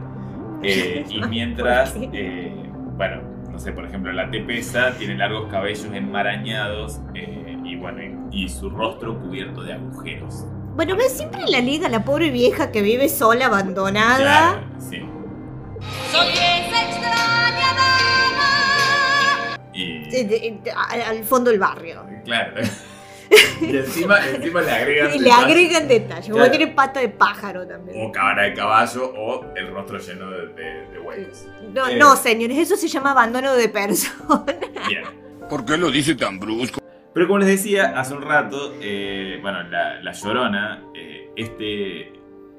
[0.63, 2.53] Eh, y mientras, eh,
[2.95, 3.21] bueno,
[3.59, 8.47] no sé, por ejemplo, la Tepesa tiene largos cabellos enmarañados, eh, y bueno, y, y
[8.47, 10.45] su rostro cubierto de agujeros.
[10.77, 14.17] Bueno, ves siempre en la liga la pobre vieja que vive sola, abandonada.
[14.17, 15.01] Claro, sí.
[16.09, 19.59] Soy esa extraña dama.
[19.73, 19.81] Y,
[20.15, 22.05] Eh, de- de- a- al fondo del barrio.
[22.23, 22.61] claro.
[23.61, 25.09] Y encima, encima le agregan...
[25.15, 25.45] Y le detalles.
[25.45, 26.29] agregan detalles.
[26.31, 28.07] Como tiene pata de pájaro también.
[28.07, 31.45] O cabra de caballo o el rostro lleno de, de, de huecos.
[31.73, 34.45] No, Eh, no, señores, eso se llama abandono de persona.
[34.87, 35.03] Bien.
[35.49, 36.79] ¿Por qué lo dice tan brusco?
[37.13, 42.13] Pero como les decía hace un rato, eh, bueno, la, la Llorona, eh, este,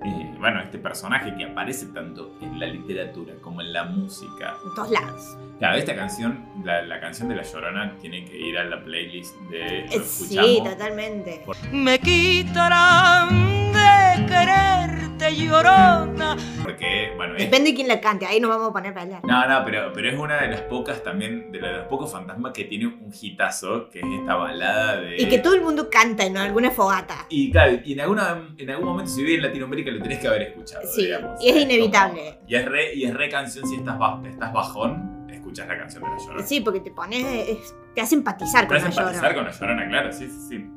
[0.04, 4.56] eh, bueno, este personaje que aparece tanto en la literatura como en la música.
[4.64, 5.36] En todos lados.
[5.58, 9.36] Claro, esta canción, la, la canción de La Llorona, tiene que ir a la playlist
[9.50, 10.50] de Lo Eh, escuchamos.
[10.50, 11.44] Sí, totalmente.
[11.72, 13.89] Me quitarán de
[14.26, 16.36] quererte llorona.
[16.62, 19.24] Porque, bueno, es Depende de quién la cante, ahí nos vamos a poner a bailar.
[19.24, 22.64] No, no, pero, pero es una de las pocas también, de los pocos fantasmas que
[22.64, 25.16] tiene un hitazo, que es esta balada de...
[25.22, 27.26] Y que todo el mundo canta en alguna fogata.
[27.28, 30.28] Y claro, y en, alguna, en algún momento si vives en Latinoamérica lo tenés que
[30.28, 31.42] haber escuchado, Sí, digamos.
[31.44, 32.38] y es inevitable.
[32.46, 36.08] Y es re, y es re canción si estás, estás bajón, escuchas la canción de
[36.10, 36.46] La Llorona.
[36.46, 37.24] Sí, porque te pones.
[37.48, 39.34] es- te hace empatizar Te con hace la empatizar llorona.
[39.34, 40.70] con La Llorona, claro, sí, sí, sí.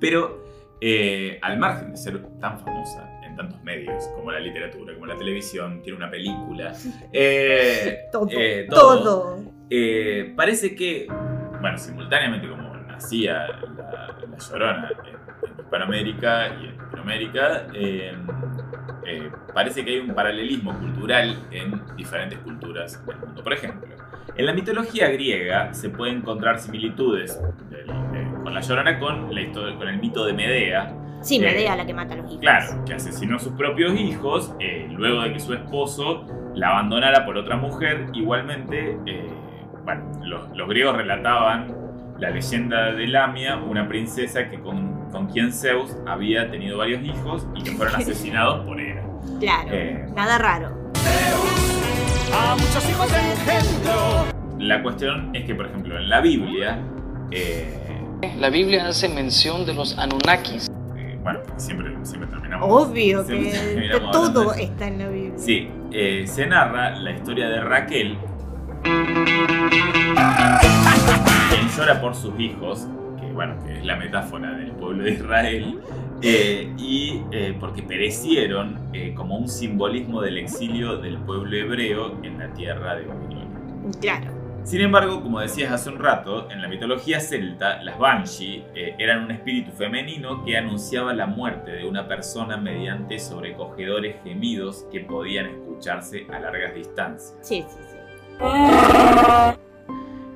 [0.00, 0.44] Pero,
[0.80, 5.16] eh, al margen de ser tan famosa en tantos medios, como la literatura, como la
[5.16, 6.72] televisión, tiene una película,
[7.12, 9.38] eh, Todo, eh, todo.
[9.70, 11.06] eh, parece que,
[11.60, 17.66] bueno, simultáneamente como nacía la, la Llorona en, en Hispanoamérica y en Latinoamérica,
[19.54, 23.42] parece que hay un paralelismo cultural en diferentes culturas del mundo.
[23.42, 23.88] Por ejemplo,
[24.36, 27.40] en la mitología griega se pueden encontrar similitudes
[28.46, 30.92] con la Llorona con, la histo- con el mito de Medea.
[31.20, 32.38] Sí, Eh, Medea la que mata a los hijos.
[32.40, 37.24] Claro, que asesinó a sus propios hijos eh, luego de que su esposo la abandonara
[37.26, 38.06] por otra mujer.
[38.14, 39.28] Igualmente, eh,
[39.84, 41.74] bueno, los, los griegos relataban
[42.20, 47.48] la leyenda de Lamia, una princesa que con, con quien Zeus había tenido varios hijos
[47.56, 49.02] y que fueron asesinados por Hera.
[49.40, 50.06] Claro, Eh.
[50.14, 50.68] nada raro.
[52.32, 54.24] A muchos hijos engendro.
[54.60, 56.78] La cuestión es que, por ejemplo, en la Biblia,
[57.32, 57.85] eh,
[58.38, 60.68] La Biblia hace mención de los Anunnakis.
[60.96, 62.68] eh, bueno, siempre, siempre terminamos.
[62.70, 65.38] Obvio que siempre de terminamos todo está en la Biblia.
[65.38, 68.16] Sí, eh, se narra la historia de Raquel,
[71.50, 72.86] quien llora por sus hijos,
[73.20, 75.80] que bueno, que es la metáfora del pueblo de Israel,
[76.22, 82.38] eh, y eh, porque perecieron eh, como un simbolismo del exilio del pueblo hebreo en
[82.38, 83.46] la tierra de Babilonia.
[84.00, 84.45] Claro.
[84.66, 89.22] Sin embargo, como decías hace un rato, en la mitología celta, las Banshee eh, eran
[89.22, 95.46] un espíritu femenino que anunciaba la muerte de una persona mediante sobrecogedores gemidos que podían
[95.46, 97.38] escucharse a largas distancias.
[97.42, 97.96] Sí, sí, sí.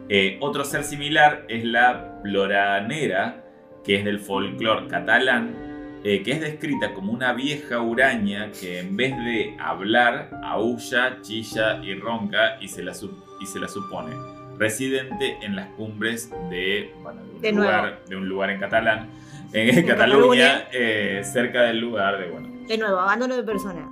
[0.08, 3.42] Eh, otro ser similar es la ploranera,
[3.84, 5.56] que es del folclore catalán,
[6.04, 11.82] eh, que es descrita como una vieja huraña que en vez de hablar, aúlla, chilla
[11.82, 14.14] y ronca y se la, su- y se la supone
[14.58, 19.10] residente en las cumbres de, bueno, de, un, De lugar, de un lugar en Catalán,
[19.52, 23.88] en, En Cataluña, eh, cerca del lugar de, bueno, De nuevo, abandono de personas.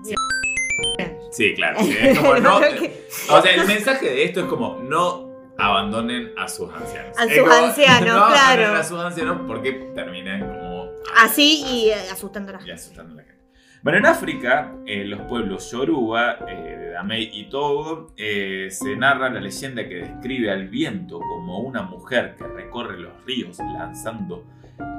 [1.33, 1.79] Sí, claro.
[1.81, 6.49] sí, es como no- o sea, el mensaje de esto es como no abandonen a
[6.49, 7.17] sus ancianos.
[7.19, 8.75] A sus ancianos, no abandonen claro.
[8.79, 13.17] a sus ancianos porque terminan como Así y eh, asustando a la y asustando a
[13.17, 13.38] la gente.
[13.83, 19.31] Bueno, en África, eh, los pueblos Yoruba, eh, de Damey y Togo, eh, se narra
[19.31, 24.45] la leyenda que describe al viento como una mujer que recorre los ríos lanzando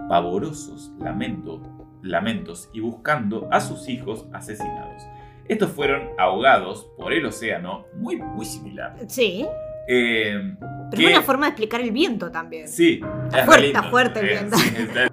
[0.08, 1.62] pavorosos lamento-
[2.02, 5.04] lamentos y buscando a sus hijos asesinados.
[5.50, 8.96] Estos fueron ahogados por el océano, muy, muy similar.
[9.08, 9.46] Sí.
[9.88, 10.58] Pero
[10.92, 12.68] que- es una forma de explicar el viento también.
[12.68, 13.80] Sí, Está es fuerte, re lindo.
[13.80, 14.58] está fuerte el viento.
[14.58, 15.10] sí, está-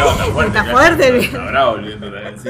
[0.00, 0.48] No, está fuerte.
[0.58, 2.48] Está fuerte Está bravo también, sí.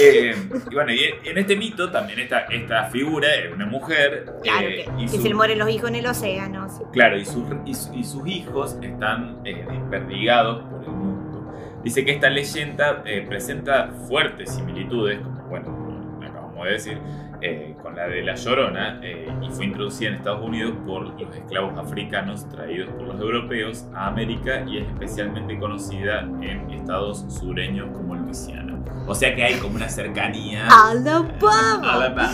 [0.00, 0.34] Eh,
[0.70, 4.26] y bueno, y en este mito también esta, esta figura es una mujer.
[4.42, 6.68] Claro, eh, que, y que su- se le mueren los hijos en el océano.
[6.68, 6.84] sí.
[6.92, 11.52] Claro, y sus, y, su- y sus hijos están eh, desperdigados por el mundo.
[11.82, 16.98] Dice que esta leyenda eh, presenta fuertes similitudes, como bueno, acabamos de decir,
[17.44, 21.36] eh, con la de la Llorona, eh, y fue introducida en Estados Unidos por los
[21.36, 27.88] esclavos africanos traídos por los europeos a América y es especialmente conocida en estados sureños
[27.92, 28.78] como Luisiana.
[29.06, 30.66] O sea que hay como una cercanía.
[30.68, 31.92] Alabama.
[31.92, 32.32] Alabama.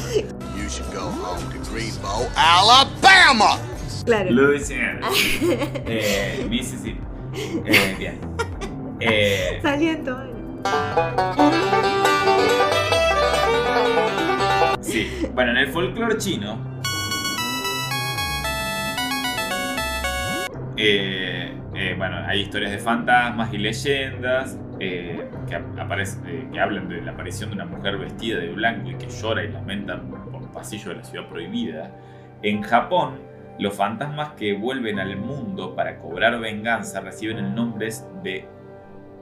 [0.56, 3.58] You should go home to Greenbow, Alabama.
[4.04, 4.30] Claro.
[4.30, 5.00] Louisiana.
[5.86, 7.00] Eh, Mississippi.
[7.66, 8.20] Eh, bien.
[9.00, 10.30] Eh, Saliendo.
[14.80, 15.26] Sí.
[15.34, 16.68] Bueno, en el folclore chino.
[20.76, 26.88] eh, eh, bueno, hay historias de fantasmas y leyendas eh, que, ap- aparece- que hablan
[26.88, 30.42] de la aparición de una mujer vestida de blanco y que llora y lamenta por
[30.42, 31.90] el pasillo de la ciudad prohibida.
[32.42, 33.18] En Japón,
[33.58, 37.90] los fantasmas que vuelven al mundo para cobrar venganza reciben el nombre
[38.22, 38.46] de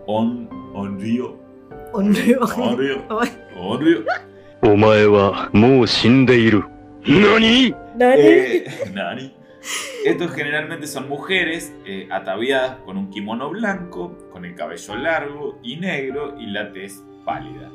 [0.06, 1.36] On Onryo.
[1.92, 2.40] Onryo.
[2.56, 3.04] Onryo.
[3.56, 4.04] Onryo.
[4.62, 6.63] お前はもう死んでいる。
[7.05, 9.31] 何 Eh, Nani.
[10.05, 15.77] Estos generalmente son mujeres eh, ataviadas con un kimono blanco, con el cabello largo y
[15.77, 17.69] negro y la tez pálida.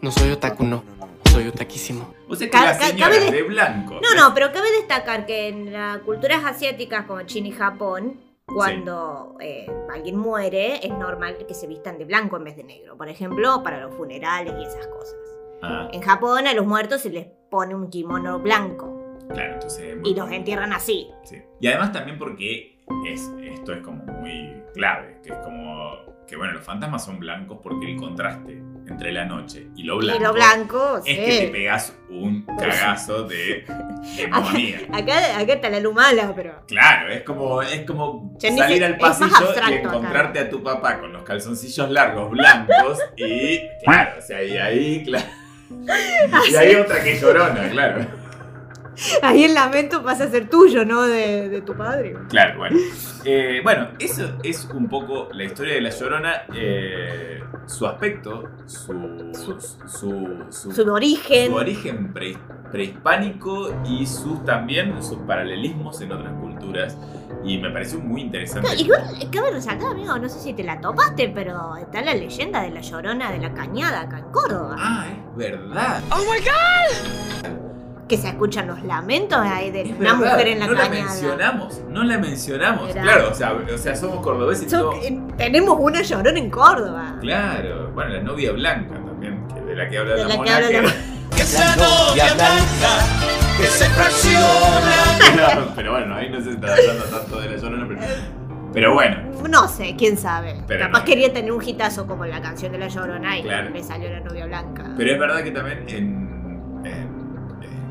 [0.00, 0.82] No soy otaku, no.
[1.30, 2.12] Soy otaquísimo.
[2.28, 4.00] O sea que Ca- las ca- señoras cabe de- de blanco.
[4.02, 8.16] No, no, pero cabe destacar que en las culturas asiáticas como China y Japón,
[8.53, 12.97] cuando eh, alguien muere, es normal que se vistan de blanco en vez de negro.
[12.97, 15.15] Por ejemplo, para los funerales y esas cosas.
[15.61, 19.97] Ah, En Japón a los muertos se les pone un kimono blanco claro, entonces.
[20.03, 21.09] y los entierran así.
[21.23, 21.41] Sí.
[21.59, 25.93] Y además también porque es, esto es como muy clave, que es como
[26.27, 30.19] que bueno, los fantasmas son blancos porque el contraste entre la noche y lo blanco,
[30.19, 31.11] Y lo blanco, sí.
[31.11, 33.65] es que te pegas un cagazo de
[34.17, 34.79] demonía.
[34.93, 36.63] Acá, acá está la luz mala, pero.
[36.67, 39.69] Claro, es como, es como salir al pasillo y acá.
[39.73, 45.03] encontrarte a tu papá con los calzoncillos largos blancos y claro, o sea, y ahí,
[45.05, 45.27] claro.
[46.49, 48.05] Y hay otra que llorona, claro.
[49.21, 51.03] Ahí el lamento pasa a ser tuyo, ¿no?
[51.03, 52.15] De, de tu padre.
[52.29, 52.77] Claro, bueno.
[53.25, 56.43] Eh, bueno, eso es un poco la historia de La Llorona.
[56.55, 59.59] eh, su aspecto, su, su,
[60.49, 61.47] su, Su origen.
[61.51, 62.37] su origen pre-
[62.71, 66.97] prehispánico y sus también sus paralelismos en otras culturas.
[67.43, 68.67] Y me pareció muy interesante.
[68.69, 72.61] No, igual cabe resaltar, amigo, no sé si te la topaste, pero está la leyenda
[72.61, 74.75] de la llorona de la cañada acá en Córdoba.
[74.79, 76.01] Ah, es verdad.
[76.11, 77.66] ¡Oh my god!
[78.07, 80.79] Que se escuchan los lamentos ahí de Es una verdad, mujer en la no la
[80.87, 81.03] cañada.
[81.11, 82.91] mencionamos, no la mencionamos.
[82.93, 85.01] Claro, o sea, o sea, somos cordobeses y So- todo.
[85.03, 87.15] eh, tenemos una llorona en Córdoba.
[87.19, 90.37] Claro, bueno, la novia blanca también, que de la que habla De la la que
[90.37, 90.59] mona.
[91.31, 95.55] la sea novia blanca, que se fracciona.
[95.65, 98.01] No, pero bueno, ahí no se está hablando tanto de la llorona, pero,
[98.73, 99.17] pero bueno,
[99.49, 100.63] No sé, quién sabe.
[100.65, 101.05] Pero Capaz no.
[101.05, 103.69] quería tener un hitazo como la canción de la llorona y Claro.
[103.69, 104.93] le salió la novia blanca.
[104.97, 106.27] pero es verdad que también en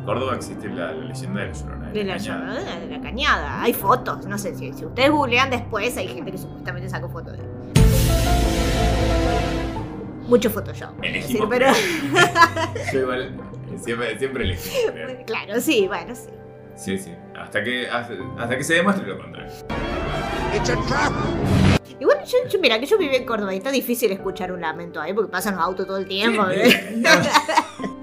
[0.06, 1.90] Córdoba existe la, la leyenda de la llorona.
[1.90, 2.54] De la cañada.
[2.54, 3.62] llorona de la cañada.
[3.62, 4.24] Hay fotos.
[4.26, 7.42] No sé si, si ustedes googlean después, hay gente que supuestamente sacó fotos de.
[10.28, 10.96] Mucho Photoshop.
[11.00, 11.66] decir, pero.
[12.92, 13.34] Yo igual
[13.76, 14.70] siempre, siempre elegí.
[15.26, 16.30] claro, sí, bueno, sí.
[16.76, 17.12] Sí, sí.
[17.38, 19.50] Hasta que, hasta, hasta que se demuestre lo contrario.
[21.98, 24.60] Y bueno, yo, yo- mira, que yo viví en Córdoba y está difícil escuchar un
[24.60, 26.44] lamento ahí porque pasan los autos todo el tiempo.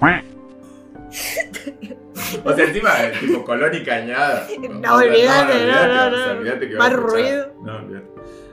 [2.44, 4.46] O sea, encima, eh, tipo Colón y Cañada.
[4.58, 6.38] No, olvídate, no, no, no.
[6.38, 7.54] olvídate que Más ruido.
[7.62, 8.06] No, olvídate.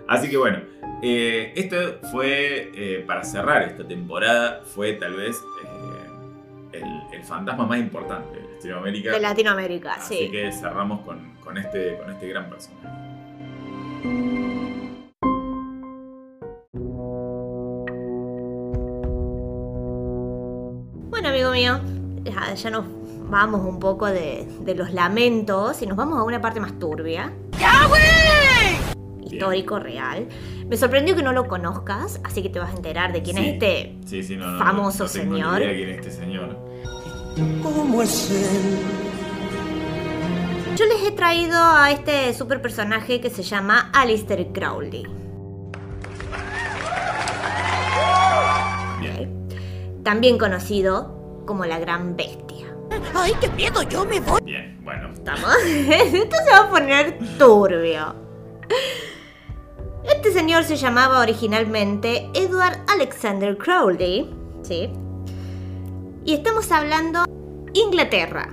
[0.08, 0.60] Así que bueno,
[1.02, 7.66] eh, esto fue, eh, para cerrar esta temporada, fue tal vez eh, el, el fantasma
[7.66, 9.12] más importante de Latinoamérica.
[9.12, 10.30] De Latinoamérica, Así sí.
[10.32, 12.88] que cerramos con, con este, con este gran personaje.
[21.10, 21.80] Bueno, amigo mío,
[22.24, 22.86] ya, ya nos
[23.30, 27.32] vamos un poco de, de los lamentos y nos vamos a una parte más turbia.
[29.24, 30.28] Histórico, real.
[30.68, 33.44] Me sorprendió que no lo conozcas, así que te vas a enterar de quién Sí.
[33.46, 35.62] es este Sí, sí, no, no, famoso no tengo ni señor.
[35.62, 36.58] idea quién es este señor.
[37.64, 38.80] ¿Cómo es él?
[40.76, 45.06] Yo les he traído a este super personaje que se llama Alistair Crowley.
[49.00, 50.04] Ok.
[50.04, 52.68] También conocido como la Gran Bestia.
[53.14, 53.82] ¡Ay, qué miedo!
[53.84, 54.42] ¡Yo me voy!
[54.44, 55.10] Bien, bueno.
[55.14, 55.56] ¿Estamos?
[55.66, 58.16] Esto se va a poner turbio.
[60.04, 64.30] Este señor se llamaba originalmente Edward Alexander Crowley,
[64.64, 64.90] ¿sí?
[66.26, 67.26] Y estamos hablando
[67.74, 68.50] Inglaterra.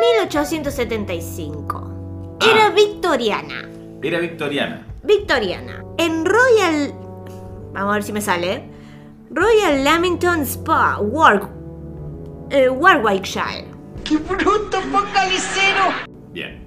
[0.00, 2.38] 1875.
[2.40, 3.68] Era victoriana.
[4.02, 4.86] Era victoriana.
[5.02, 5.84] Victoriana.
[5.98, 6.94] En Royal.
[7.72, 8.62] Vamos a ver si me sale.
[9.30, 11.48] Royal Lamington Spa, Wark,
[12.50, 13.66] eh, Warwickshire.
[14.04, 15.84] ¡Qué bruto focalicero!
[16.32, 16.64] Bien.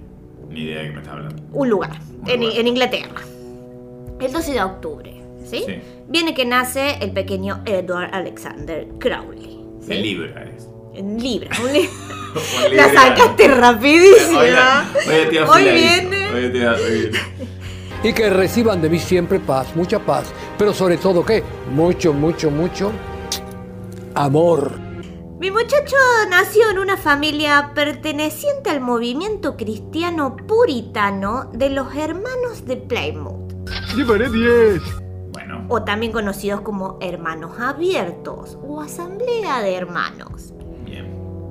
[0.49, 1.43] Ni idea de qué me está hablando.
[1.51, 1.99] Un lugar.
[2.27, 3.21] En, en Inglaterra.
[4.19, 5.21] El 12 de octubre.
[5.45, 5.63] ¿sí?
[5.65, 5.75] Sí.
[6.07, 9.59] Viene que nace el pequeño Edward Alexander Crowley.
[9.85, 10.69] De Libra es.
[10.93, 11.49] En Libra.
[11.61, 11.89] un li-
[12.71, 14.89] La sacaste rapidísima.
[15.05, 16.09] Hoy, hoy Hoy afiladito.
[16.09, 16.29] viene.
[16.33, 17.11] Hoy te hoy-
[18.03, 20.25] Y que reciban de mí siempre paz, mucha paz.
[20.57, 21.41] Pero sobre todo, ¿qué?
[21.71, 22.91] Mucho, mucho, mucho
[24.13, 24.71] amor.
[25.39, 25.95] Mi muchacho
[26.29, 33.53] nació en una familia perteneciente al movimiento cristiano puritano de los hermanos de Plymouth,
[33.95, 34.81] Llevaré 10.
[35.33, 35.65] Bueno.
[35.67, 40.53] o también conocidos como hermanos abiertos o asamblea de hermanos.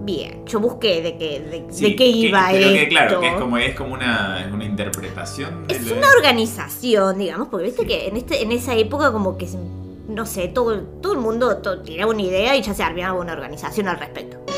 [0.05, 0.45] Bien.
[0.47, 2.75] Yo busqué de qué, de, Sí, de qué que- iba creo esto.
[2.81, 6.09] que claro, que es como, es como una, es una interpretación de Es la- una
[6.17, 9.47] organización, digamos, porque viste que en, este, en esa época como que
[10.09, 13.33] no sé, todo, todo el mundo to- tiraba una idea y ya se armaba una
[13.33, 14.39] organización al respecto.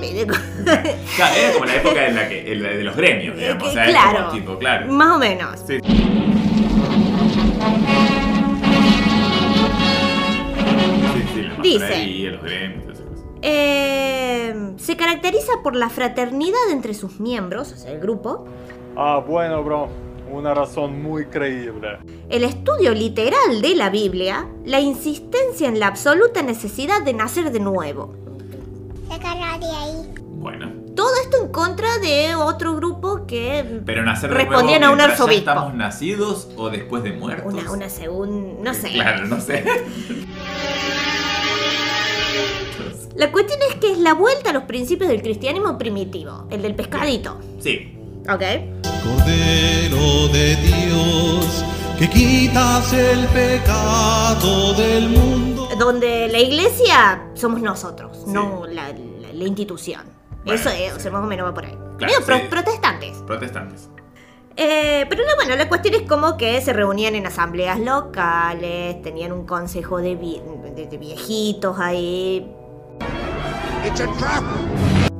[1.16, 3.68] Claro, era como la época en la que, en la de los gremios, digamos.
[3.68, 4.30] O sea, claro.
[4.30, 4.86] tipo, claro.
[4.92, 5.60] Más o menos.
[5.66, 5.78] Sí.
[11.62, 12.30] Sí, sí, la Dice.
[12.30, 12.98] los gremios.
[13.42, 18.44] Eh, se caracteriza por la fraternidad entre sus miembros, o sea, el grupo,
[18.96, 19.88] Ah, bueno, bro.
[20.32, 21.98] Una razón muy creíble.
[22.28, 27.58] el estudio literal de la Biblia, la insistencia en la absoluta necesidad de nacer de
[27.60, 28.14] nuevo.
[29.08, 30.14] Sácala de ahí.
[30.38, 30.72] Bueno.
[31.00, 34.96] Todo esto en contra de otro grupo que Pero nacer de respondían nuevo a un
[34.98, 35.50] mientras ya arzobispo.
[35.50, 37.54] estamos nacidos o después de muertos.
[37.54, 38.90] Una, una segunda, no sé.
[38.92, 39.64] Claro, no sé.
[43.16, 46.74] La cuestión es que es la vuelta a los principios del cristianismo primitivo, el del
[46.74, 47.38] pescadito.
[47.60, 47.96] Sí.
[48.28, 48.42] ¿Ok?
[49.02, 51.64] Cordero de Dios,
[51.98, 55.66] que quitas el pecado del mundo.
[55.78, 60.19] Donde la iglesia somos nosotros, no la, la- la institución.
[60.44, 61.76] Bueno, Eso es, o sea, más o menos va por ahí.
[61.98, 63.18] Claro, pro- protestantes.
[63.26, 63.90] Protestantes.
[64.56, 69.32] Eh, pero no, bueno, la cuestión es como que se reunían en asambleas locales, tenían
[69.32, 70.42] un consejo de, vi-
[70.74, 72.50] de- de viejitos ahí.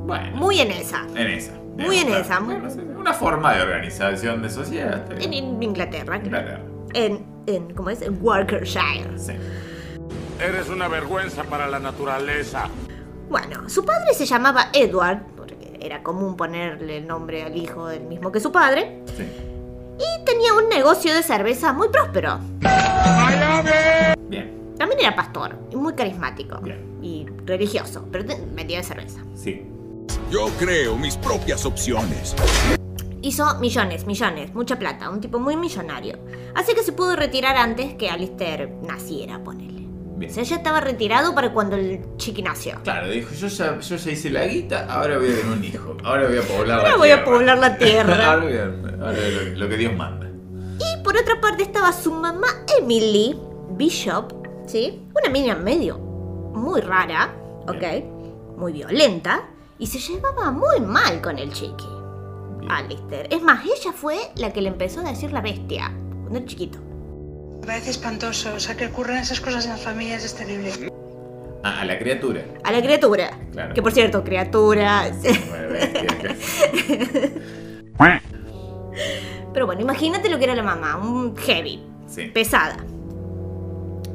[0.05, 0.35] Bueno.
[0.37, 1.05] Muy en esa.
[1.15, 1.53] En esa.
[1.77, 2.39] Muy en esa.
[2.39, 2.67] bueno,
[2.99, 5.11] Una forma de organización de sociedad.
[5.21, 6.25] En, en Inglaterra, creo.
[6.25, 6.61] Inglaterra.
[6.93, 8.01] En, en, ¿cómo es?
[8.01, 9.17] En Worcestershire.
[9.17, 9.33] Sí.
[10.39, 12.67] Eres una vergüenza para la naturaleza.
[13.31, 18.03] Bueno, su padre se llamaba Edward, porque era común ponerle el nombre al hijo del
[18.03, 19.01] mismo que su padre.
[19.15, 19.23] Sí.
[19.23, 22.39] Y tenía un negocio de cerveza muy próspero.
[24.27, 24.73] Bien.
[24.77, 26.59] También era pastor y muy carismático.
[26.59, 26.99] Bien.
[27.01, 29.23] Y religioso, pero vendía cerveza.
[29.33, 29.65] Sí.
[30.29, 32.35] Yo creo mis propias opciones.
[33.21, 36.19] Hizo millones, millones, mucha plata, un tipo muy millonario.
[36.53, 39.80] Así que se pudo retirar antes que Alistair naciera, ponele.
[40.21, 40.31] Bien.
[40.31, 42.79] O sea, ya estaba retirado para cuando el chiqui nació.
[42.83, 45.97] Claro, dijo, yo ya, yo ya hice la guita, ahora voy a tener un hijo.
[46.03, 48.25] Ahora voy a poblar Ahora la voy a poblar la tierra.
[48.31, 50.29] ahora voy a, ahora lo, lo que Dios manda.
[50.77, 52.47] Y por otra parte estaba su mamá
[52.79, 53.35] Emily
[53.71, 54.31] Bishop,
[54.67, 55.01] ¿sí?
[55.19, 57.33] Una niña medio muy rara,
[57.67, 58.57] ¿ok?
[58.57, 59.49] Muy violenta.
[59.79, 61.89] Y se llevaba muy mal con el chiqui.
[62.69, 63.27] Alistair.
[63.31, 65.91] Es más, ella fue la que le empezó a decir la bestia.
[66.21, 66.90] Cuando era chiquito.
[67.61, 68.53] Me parece espantoso.
[68.55, 70.91] O sea, que ocurran esas cosas en las familias es terrible.
[71.63, 72.41] Ah, a la criatura.
[72.63, 73.29] A la criatura.
[73.51, 73.73] Claro.
[73.73, 75.11] Que por cierto, criatura.
[79.53, 80.97] Pero bueno, imagínate lo que era la mamá.
[80.97, 81.83] Un heavy.
[82.07, 82.23] Sí.
[82.33, 82.77] pesada.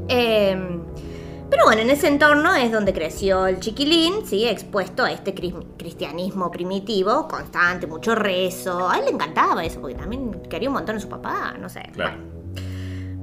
[0.09, 0.57] Eh,
[1.49, 4.47] pero bueno, en ese entorno es donde creció el chiquilín, ¿sí?
[4.47, 8.89] expuesto a este cris- cristianismo primitivo, constante, mucho rezo.
[8.89, 11.83] A él le encantaba eso, porque también quería un montón a su papá, no sé.
[11.95, 12.19] Claro.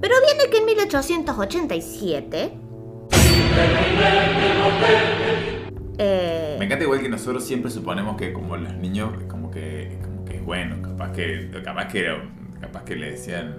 [0.04, 2.52] Pero viene que en 1887...
[5.98, 10.26] eh, Me encanta igual que nosotros siempre suponemos que como los niños, como que, como
[10.26, 12.22] que bueno, capaz que, capaz que era,
[12.60, 13.56] capaz que le decían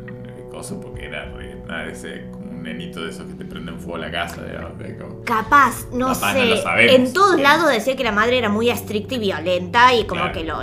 [0.51, 3.97] cosas porque era re- nada, ese, como un nenito de esos que te prenden fuego
[3.97, 6.45] a la casa, digamos, de como- Capaz, no Capaz sé.
[6.47, 10.21] no en todos lados decía que la madre era muy estricta y violenta y como
[10.31, 10.35] Claro.
[10.39, 10.63] que lo-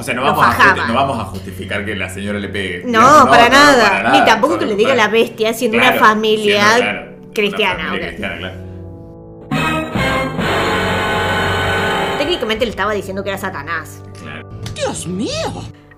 [0.00, 0.76] O sea, no vamos, a, fajaba.
[0.82, 2.82] justi- no vamos a justificar que la señora le pegue.
[2.86, 3.82] No, Digamos, para, no, nada.
[3.90, 4.18] para nada.
[4.18, 7.84] Ni tampoco que le diga la bestia, siendo Claro, una familia siendo, claro, una cristiana.
[7.84, 8.08] familia ok.
[8.08, 8.70] cristiana, claro.
[12.18, 14.02] Técnicamente le estaba diciendo que era Satanás.
[14.22, 14.48] Claro.
[14.74, 15.30] ¡Dios mío!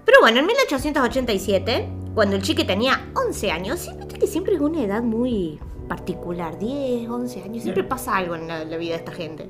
[0.04, 4.82] Pero bueno, en 1887, cuando el chique tenía 11 años, viste que siempre es una
[4.82, 7.88] edad muy particular, 10, 11 años, siempre Bien.
[7.88, 9.48] pasa algo en la, la vida de esta gente.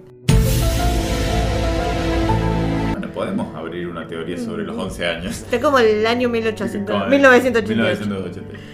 [3.14, 5.38] Podemos abrir una teoría sobre los 11 años.
[5.42, 8.00] Está como el año 1800, Como de 1988.
[8.06, 8.72] 1988.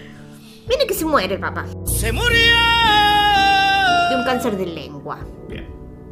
[0.67, 1.65] Viene que se muere el papá.
[1.85, 2.55] ¡Se murió!
[4.09, 5.19] De un cáncer de lengua.
[5.47, 5.67] Bien.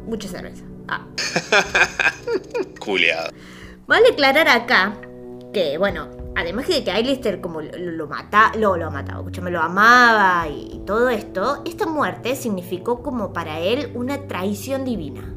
[0.06, 0.64] Mucha cerveza.
[0.88, 1.06] Ah.
[2.80, 3.30] Culeado.
[3.86, 4.94] Vale aclarar acá
[5.52, 9.50] que, bueno, además de que Alistair como lo, lo, lo mata, lo, lo mataba, escúchame,
[9.50, 15.34] lo amaba y todo esto, esta muerte significó como para él una traición divina.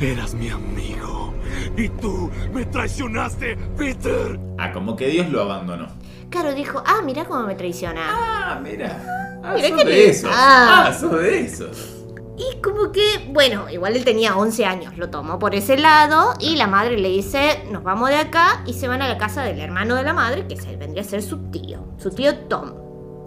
[0.00, 1.34] Eras mi amigo.
[1.76, 4.38] Y tú me traicionaste, Peter.
[4.58, 5.88] Ah, como que Dios lo abandonó.
[6.30, 8.00] Claro, dijo, ah, mira cómo me traiciona.
[8.08, 9.40] Ah, mira.
[9.44, 9.90] Ah, sos qué de lindo.
[9.92, 10.30] esos.
[10.32, 10.86] Ah.
[10.88, 11.90] Ah, sos de esos.
[12.36, 16.56] Y como que, bueno, igual él tenía 11 años, lo tomó por ese lado y
[16.56, 19.60] la madre le dice, nos vamos de acá y se van a la casa del
[19.60, 22.72] hermano de la madre, que se vendría a ser su tío, su tío Tom.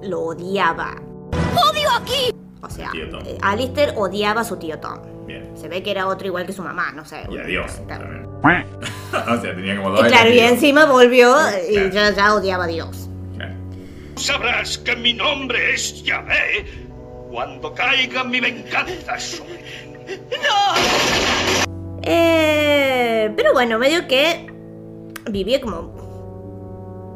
[0.04, 1.02] Lo odiaba.
[1.32, 2.36] ¡Odio aquí!
[2.68, 3.22] O sea, Tío Tom.
[3.26, 5.00] eh, Alistair odiaba a su tío Tom.
[5.26, 5.50] Bien.
[5.58, 7.22] Se ve que era otro igual que su mamá, no sé.
[7.30, 7.72] Y adiós.
[7.88, 8.08] Claro.
[8.42, 11.36] o sea, tenía como Y dos claro, y encima volvió
[11.70, 11.90] y Claro.
[11.92, 13.10] ya, ya odiaba a Dios.
[13.36, 13.54] Claro.
[14.16, 16.66] Sabrás que mi nombre es Yahvé
[17.32, 19.64] cuando caiga mi venganza sobre ti.
[22.04, 24.48] Eh, pero bueno, medio que
[25.30, 26.07] vivía como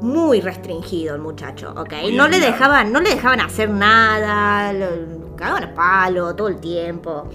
[0.01, 1.93] muy restringido el muchacho, ¿ok?
[2.01, 6.59] Muy No le dejaban, no le dejaban hacer nada, lo cagaban a palo todo el
[6.59, 7.29] tiempo.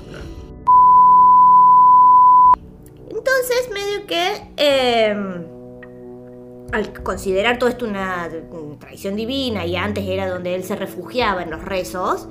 [3.08, 5.16] Entonces, medio que eh,
[6.72, 11.42] al considerar todo esto una mm, tradición divina y antes era donde él se refugiaba
[11.42, 12.28] en los rezos,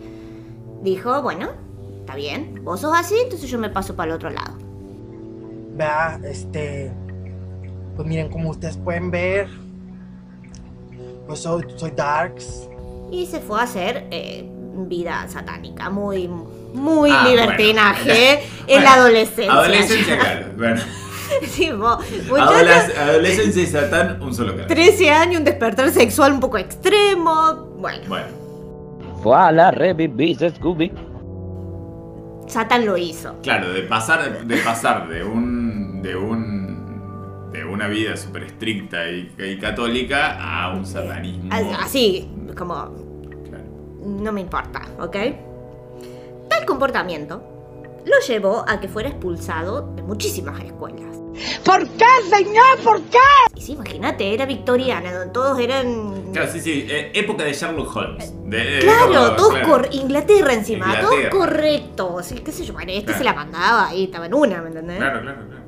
[0.84, 1.50] dijo, bueno,
[2.00, 4.58] está bien, vos sos así, entonces yo me paso para el otro lado.
[5.76, 6.92] Vea, este.
[7.96, 9.48] Pues miren, como ustedes pueden ver,
[11.28, 12.68] pues soy, soy Darks.
[13.12, 14.46] Y se fue a hacer eh,
[14.88, 16.28] vida satánica, muy,
[16.74, 18.66] muy Ah, libertinaje bueno.
[18.68, 19.54] en la adolescencia.
[19.54, 20.46] Adolescencia, claro.
[20.58, 20.82] Bueno.
[22.30, 24.68] Adoles- adolescencia y Satán, un solo cara.
[24.68, 27.54] 13 años, un despertar sexual un poco extremo.
[27.80, 28.28] Bueno, Bueno.
[29.24, 30.92] Voilà, revivís, Scooby.
[32.48, 33.36] Satan lo hizo.
[33.42, 36.02] Claro, de pasar, de pasar de un.
[36.04, 36.65] de un.
[37.56, 41.50] De una vida súper estricta y, y católica a un satanismo.
[41.54, 43.04] As- Así, como.
[44.06, 45.16] No me importa, ¿ok?
[46.50, 47.52] Tal comportamiento
[48.06, 51.02] lo llevó a que fuera expulsado de muchísimas escuelas.
[51.66, 52.78] ¿Por qué, señor?
[52.84, 53.18] ¿Por qué?
[53.56, 56.32] Y sí, imagínate, era victoriana, donde todos eran.
[56.32, 56.86] Claro, sí, sí.
[56.88, 58.32] eh, época de Sherlock Holmes.
[58.46, 59.68] De- Claro, como- todos claro.
[59.70, 61.30] cor- Inglaterra encima, Inglaterra.
[61.32, 62.32] todos correctos.
[62.32, 63.18] y qué sé yo, bueno, este Claro.
[63.18, 64.98] se la mandaba ahí, estaba en una, ¿me entendés?
[64.98, 65.65] Claro, claro, claro.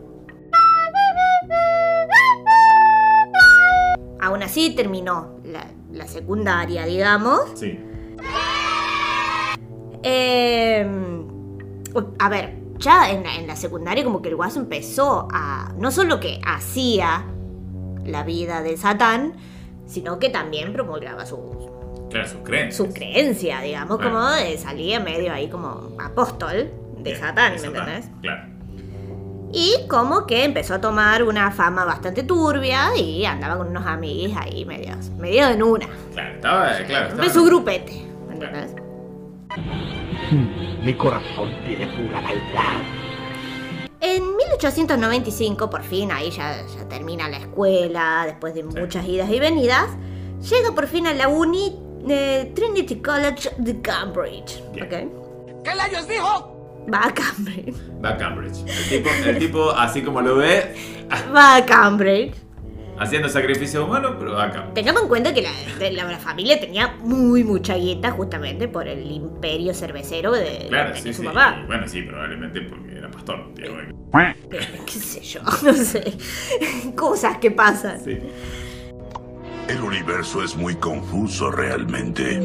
[4.28, 7.42] Aún así terminó la, la secundaria, digamos.
[7.56, 7.80] Sí.
[10.04, 10.86] Eh,
[12.20, 15.74] a ver, ya en la, en la secundaria como que el guaso empezó a...
[15.78, 17.26] No solo que hacía
[18.06, 19.34] la vida de Satán,
[19.86, 21.40] sino que también promulgaba sus
[22.10, 22.76] Claro, sus creencias.
[22.76, 24.14] su creencia, digamos, Claro.
[24.14, 28.10] como de salía medio ahí como apóstol de Satán, ¿me entendés?
[28.22, 28.57] Claro.
[29.60, 34.38] Y como que empezó a tomar una fama bastante turbia y andaba con unos amiguis
[34.38, 35.88] ahí medio, medio en una.
[36.14, 36.78] Claro, estaba.
[36.86, 37.24] Claro, estaba.
[37.24, 38.76] De su grupete, ¿me entendés?
[40.84, 42.84] Mi corazón tiene pura maldad.
[44.00, 49.40] En 1895, por fin, ahí ya, ya termina la escuela, después de muchas idas y
[49.40, 49.90] venidas,
[50.40, 54.62] llega por fin a la uni de Trinity College de Cambridge.
[54.74, 55.64] ¿ok?
[55.64, 56.57] ¿Qué layos dijo?
[56.94, 57.76] Va a Cambridge.
[58.04, 58.60] Va a Cambridge.
[58.66, 60.74] El tipo, el tipo, así como lo ve,
[61.36, 62.34] Va a Cambridge.
[63.00, 64.74] haciendo sacrificio humano, pero va a Cambridge.
[64.74, 65.52] Tengamos en cuenta que la,
[65.92, 71.02] la, la familia tenía muy mucha guita justamente por el imperio cervecero de, Claro, de
[71.02, 71.28] sí, su sí.
[71.28, 71.60] papá.
[71.64, 73.54] Y Bueno, sí, probablemente porque era pastor.
[73.54, 73.72] tío,
[74.12, 74.34] bueno.
[74.86, 75.42] ¿Qué sé yo?
[75.64, 76.14] No sé.
[76.96, 78.00] Cosas que pasan.
[78.04, 78.18] Sí.
[79.68, 82.42] El universo es muy confuso realmente.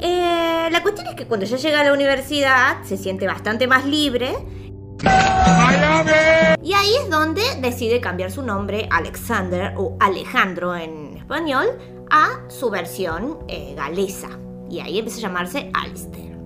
[0.00, 3.86] Eh, la cuestión es que cuando ya llega a la universidad se siente bastante más
[3.86, 4.34] libre.
[6.62, 11.66] Y ahí es donde decide cambiar su nombre Alexander o Alejandro en español
[12.10, 14.30] a su versión eh, galesa.
[14.70, 16.36] Y ahí empieza a llamarse Alistair.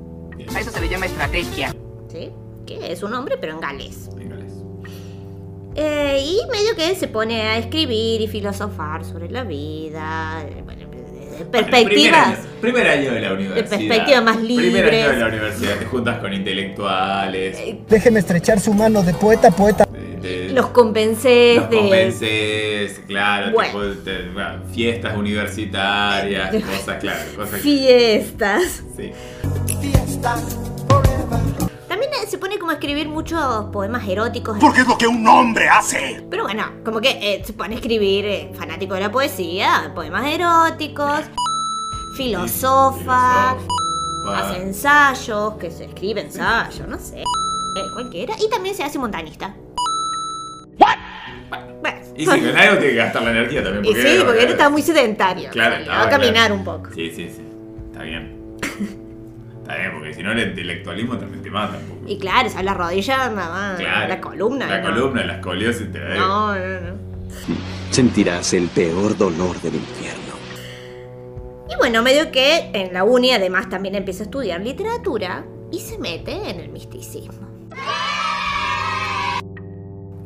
[0.54, 1.74] A eso se le llama estrategia.
[2.08, 2.30] ¿Sí?
[2.66, 4.10] Que es un nombre pero en galés.
[5.74, 10.42] Eh, y medio que se pone a escribir y filosofar sobre la vida.
[10.44, 10.87] eh, Bueno,
[11.38, 12.38] de perspectivas.
[12.60, 13.68] Primer, primer año de la universidad.
[13.78, 15.04] perspectivas más Primer libres.
[15.04, 15.76] año de la universidad.
[15.78, 17.58] Te juntas con intelectuales.
[17.88, 19.84] Déjeme estrechar su mano de poeta a poeta.
[20.20, 21.76] de- Los convences los de.
[21.76, 23.70] convences, claro, Bueno.
[23.92, 28.82] tipo, te- bueno, fiestas universitarias, cosas, claro, cosas que- Fiestas.
[28.96, 29.12] Sí.
[29.82, 29.92] Eh,
[32.28, 34.58] se pone como a escribir muchos poemas eróticos.
[34.60, 36.24] Porque es lo que un hombre hace.
[36.30, 40.26] Pero bueno, como que eh, se pone a escribir eh, fanático de la poesía, poemas
[40.26, 41.22] eróticos,
[42.16, 43.56] filosofa,
[44.34, 47.24] hace ensayos, que se escribe ensayos, no sé, eh,
[47.94, 48.34] cualquiera.
[48.38, 49.54] Y también se hace montanista.
[51.80, 53.84] Bueno, Y sí, con algo tiene que gastar la energía también.
[53.84, 55.48] y sí, porque él está muy sedentario.
[55.50, 56.54] Claro, o sea, estaba, va a caminar claro.
[56.56, 56.90] un poco.
[56.94, 57.42] Sí, sí, sí.
[57.90, 58.37] Está bien.
[59.68, 62.00] Está bien, porque si no el intelectualismo también te mata un poco.
[62.10, 64.08] Y claro, o sea, la rodilla, nada más, Claro.
[64.08, 64.66] la columna.
[64.66, 64.94] La ¿no?
[64.94, 66.18] columna, la escoliosis te la debe.
[66.18, 66.98] No, no, no.
[67.90, 70.18] Sentirás el peor dolor del infierno.
[71.70, 75.98] Y bueno, medio que en la uni además también empieza a estudiar literatura y se
[75.98, 77.46] mete en el misticismo.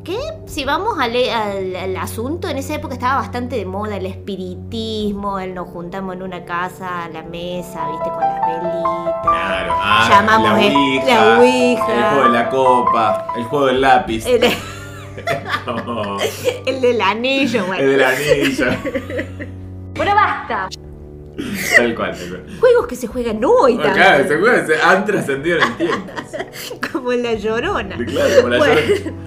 [0.03, 4.05] Que si vamos al, al- al asunto, en esa época estaba bastante de moda el
[4.05, 9.13] espiritismo, el nos juntamos en una casa a la mesa, viste, con las velitas.
[9.23, 11.93] Claro, ah, Llamamos la el- ouija, la ouija.
[11.93, 14.25] El juego de la copa, el juego del lápiz.
[14.25, 14.41] El,
[15.85, 16.17] No,
[16.65, 17.83] el del anillo, bueno.
[17.83, 18.65] el del anillo.
[19.95, 20.69] Bueno, basta.
[21.77, 22.57] Tal cual, tal cual.
[22.59, 24.07] Juegos que se juegan hoy Bueno, también.
[24.07, 26.11] claro, se juega, se han trascendido en el tiempo.
[26.91, 27.95] Como la llorona.
[27.95, 29.17] Claro, como la Bueno, llorona.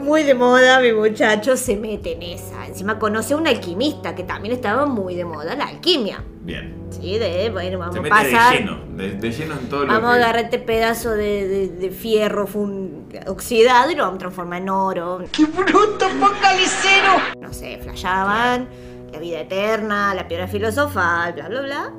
[0.00, 2.66] Muy de moda, mi muchacho se mete en esa.
[2.66, 6.24] Encima conoce a un alquimista que también estaba muy de moda, la alquimia.
[6.40, 6.74] Bien.
[6.90, 8.52] Sí, de, bueno, vamos Se a pasar.
[8.52, 10.22] de lleno, de, de lleno en todo lo Vamos a que...
[10.24, 14.68] agarrar este pedazo de, de- de fierro fun- oxidado y lo vamos a transformar en
[14.68, 15.24] oro.
[15.32, 17.12] ¡Qué bruto, focalicero!
[17.40, 18.68] No sé, flashaban,
[19.12, 21.92] la vida eterna, la piedra filosofal, bla, bla, bla.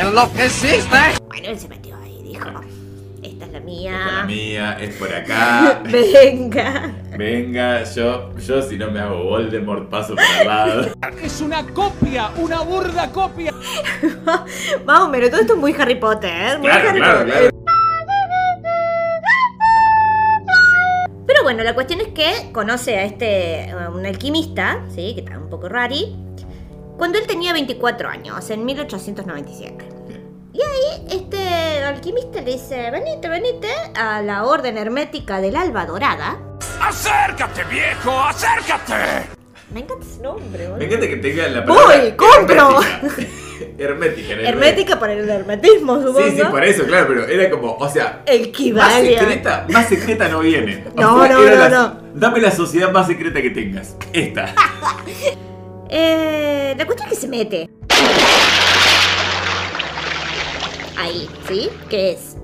[0.00, 0.88] enloqueciste!
[1.28, 2.46] Bueno, él se metió ahí, dijo,
[3.54, 3.92] la mía.
[3.96, 5.80] Esta es la mía, es por acá.
[5.90, 6.92] Venga.
[7.16, 10.94] Venga, yo, yo si no me hago Voldemort paso por al lado.
[11.22, 13.52] Es una copia, una burda copia.
[14.84, 16.58] Vamos, pero todo esto es muy Harry Potter, ¿eh?
[16.58, 17.32] Muy Claro, Harry claro, Potter.
[17.34, 17.50] claro.
[21.26, 25.14] Pero bueno, la cuestión es que conoce a este, a un alquimista, ¿sí?
[25.14, 26.14] Que está un poco rari,
[26.98, 29.88] cuando él tenía 24 años, en 1897.
[30.54, 36.38] Y ahí este alquimista le dice, venite, venite a la orden hermética del Alba Dorada.
[36.80, 38.12] ¡Acércate, viejo!
[38.20, 38.94] ¡Acércate!
[39.72, 40.78] Me encanta ese nombre, boludo.
[40.78, 42.80] Me encanta que tenga la Voy, palabra compro.
[42.80, 43.32] Hermética.
[43.78, 46.20] hermética en el Hermética por el hermetismo, supongo.
[46.22, 50.28] Sí, sí, por eso, claro, pero era como, o sea, El más secreta, más secreta
[50.28, 50.84] no viene.
[50.96, 52.00] O No, sea, no, no, la- no.
[52.14, 53.96] Dame la sociedad más secreta que tengas.
[54.12, 54.54] Esta.
[55.96, 57.70] Eh, la cuestión es que se mete.
[61.04, 61.70] Ahí, ¿sí?
[61.90, 62.38] Que es.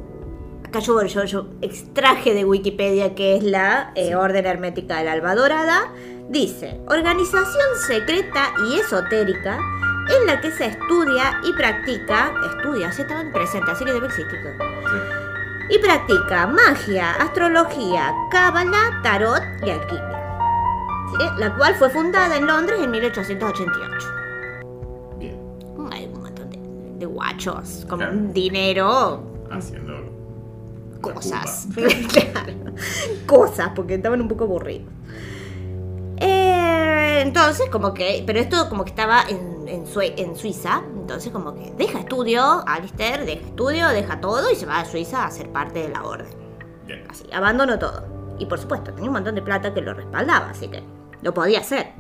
[0.68, 5.34] Acá yo, yo, yo extraje de Wikipedia que es la eh, Orden Hermética del Alba
[5.34, 5.90] Dorada.
[6.28, 9.58] Dice: Organización secreta y esotérica
[10.10, 12.34] en la que se estudia y practica.
[12.54, 14.68] Estudia, se estaban presentes, así que debe existir todo.
[15.70, 20.22] Y practica magia, astrología, cábala, tarot y alquimia.
[21.18, 21.24] ¿sí?
[21.38, 24.19] La cual fue fundada en Londres en 1888.
[27.00, 28.16] De, guachos con Claro.
[28.32, 29.94] dinero, Haciendo.
[31.00, 31.66] cosas.
[31.74, 32.52] claro.
[33.26, 34.86] Cosas, porque estaban un poco aburridos.
[36.18, 38.22] Eh, entonces, como que.
[38.26, 40.82] Pero esto como que estaba en, en, Sue- en Suiza.
[40.94, 45.24] Entonces, como que deja estudio, Alistair, deja estudio, deja todo y se va a Suiza
[45.24, 46.28] a ser parte de la orden.
[46.86, 47.04] Bien.
[47.08, 48.04] Así, abandonó todo.
[48.38, 50.82] Y por supuesto, tenía un montón de plata que lo respaldaba, así que
[51.22, 51.92] lo podía hacer.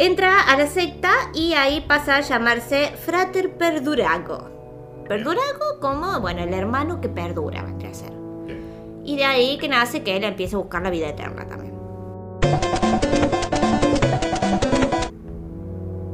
[0.00, 5.04] Entra a la secta y ahí pasa a llamarse Frater Perdurago.
[5.08, 8.12] Perdurago como, bueno, el hermano que perdura, vendría a ser.
[9.04, 11.74] Y de ahí que nace que él empieza a buscar la vida eterna también.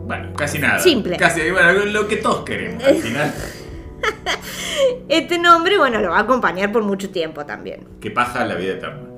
[0.06, 0.78] Bueno, casi nada.
[0.78, 1.18] Simple.
[1.18, 3.34] Casi, bueno, lo que todos queremos al final.
[5.10, 7.86] Este nombre, bueno, lo va a acompañar por mucho tiempo también.
[8.00, 9.13] Que paja la vida eterna.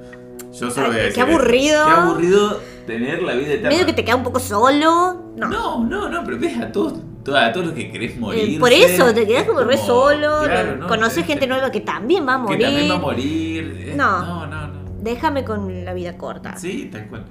[0.61, 1.85] Yo solo voy a qué aburrido.
[1.87, 3.69] Qué aburrido tener la vida eterna.
[3.71, 5.33] Medio que te queda un poco solo.
[5.37, 5.49] No.
[5.49, 6.95] No, no, no, pero ves a todos,
[7.25, 8.57] to- a todos los que querés morir.
[8.57, 10.41] Eh, por eso, te quedas como re solo.
[10.45, 12.61] claro, no, conoces gente nueva que también va a Que morir.
[12.63, 13.77] también va a morir.
[13.89, 14.25] eh, No.
[14.25, 14.77] No, no, no.
[15.01, 16.57] Déjame con la vida corta.
[16.57, 17.25] Sí, tal cual.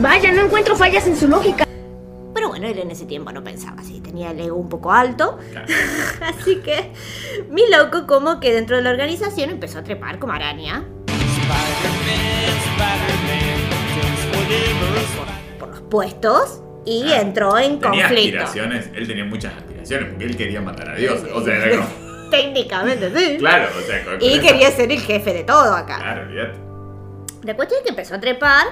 [0.00, 1.64] Vaya, no encuentro fallas en su lógica.
[2.34, 5.38] Pero bueno, él en ese tiempo no pensaba así, tenía el ego un poco alto.
[6.20, 6.92] así que,
[7.50, 10.84] mi loco, como que dentro de la organización empezó a trepar como araña.
[15.58, 18.42] Por los puestos y entró en Tenía conflicto.
[18.42, 21.22] aspiraciones, él tenía muchas aspiraciones porque él quería matar a Dios.
[21.34, 22.04] O sea, era como.
[22.30, 23.36] Técnicamente, sí.
[23.38, 25.98] Claro, o sea, con- con Y eso- quería ser el jefe de todo acá.
[25.98, 26.58] Claro, olvídate.
[27.44, 28.66] La cuestión es que empezó a trepar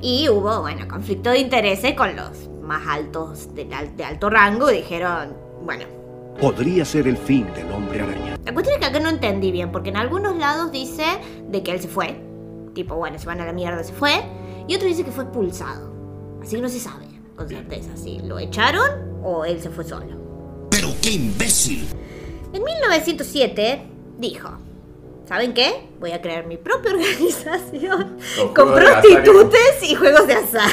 [0.00, 4.70] y hubo, bueno, conflicto de intereses con los más altos de alto rango.
[4.70, 5.84] Y dijeron, bueno,
[6.40, 8.36] Podría ser el fin del hombre araña.
[8.44, 11.02] la cuestión es que acá no entendí bien, porque en algunos lados dice
[11.48, 12.14] de que él se fue.
[12.78, 14.22] Tipo, bueno, se van a la mierda, se fue.
[14.68, 15.92] Y otro dice que fue expulsado.
[16.40, 20.68] Así que no se sabe con certeza si lo echaron o él se fue solo.
[20.70, 21.88] ¡Pero qué imbécil!
[22.52, 23.82] En 1907
[24.18, 24.50] dijo,
[25.26, 25.88] ¿saben qué?
[25.98, 28.16] Voy a crear mi propia organización
[28.54, 30.70] Con prostitutes y juegos de azar.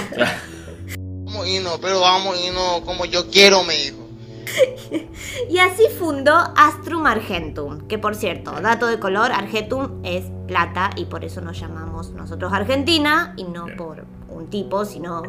[1.24, 4.05] Vamos a irnos, pero vamos a irnos como yo quiero, me dijo.
[5.50, 11.06] Y así fundó Astrum Argentum, que por cierto, dato de color, Argentum es plata y
[11.06, 15.24] por eso nos llamamos nosotros Argentina y no por un tipo, sino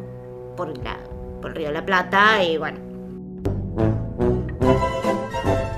[0.57, 0.99] por, la,
[1.41, 2.79] por el río de la Plata y bueno.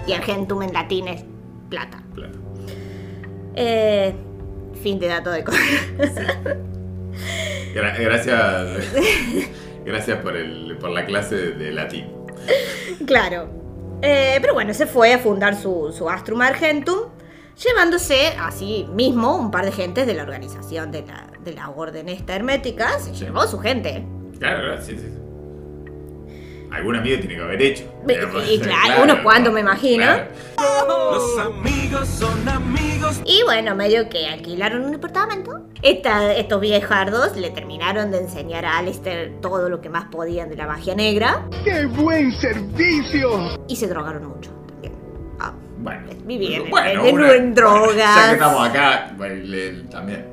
[0.07, 1.24] Y Argentum en latín es
[1.68, 2.03] plata.
[2.14, 2.39] Plata.
[3.55, 4.14] Eh,
[4.82, 5.61] fin de dato de color.
[7.74, 8.93] Gra- gracias.
[9.84, 12.07] gracias por, el, por la clase de latín.
[13.07, 13.49] Claro.
[14.03, 16.99] Eh, pero bueno, se fue a fundar su, su Astrum Argentum,
[17.62, 22.09] llevándose así mismo un par de gentes de la organización de la, de la orden
[22.09, 22.99] esta hermética.
[22.99, 24.05] Se llevó su gente.
[24.39, 24.97] Claro, sí.
[24.97, 25.17] sí.
[26.72, 27.84] Algún amigo tiene que haber hecho.
[28.48, 30.04] Y, y claro, unos cuantos me imagino.
[30.04, 31.12] Claro.
[31.12, 33.20] Los amigos son amigos.
[33.24, 35.60] Y bueno, medio que alquilaron un departamento.
[35.82, 40.56] Esta- estos viejardos le terminaron de enseñar a Alistair todo lo que más podían de
[40.56, 41.46] la magia negra.
[41.64, 43.56] ¡Qué buen servicio!
[43.68, 44.92] Y se drogaron mucho también.
[45.38, 46.08] Ah, Bueno.
[46.24, 47.96] vivían en- Bueno, en, una- en drogas.
[47.96, 50.26] Ya que estamos acá, bueno, le- también.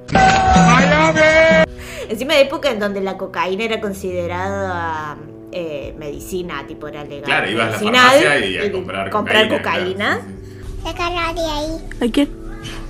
[2.09, 5.17] Encima de época en donde la cocaína era considerada
[5.58, 7.24] eh, medicina, tipo era legal.
[7.24, 10.22] Claro, ibas a la farmacia y a comprar comprar cocaína, cocaína.
[10.84, 12.10] Sácala de ahí.
[12.10, 12.30] ¿A quién?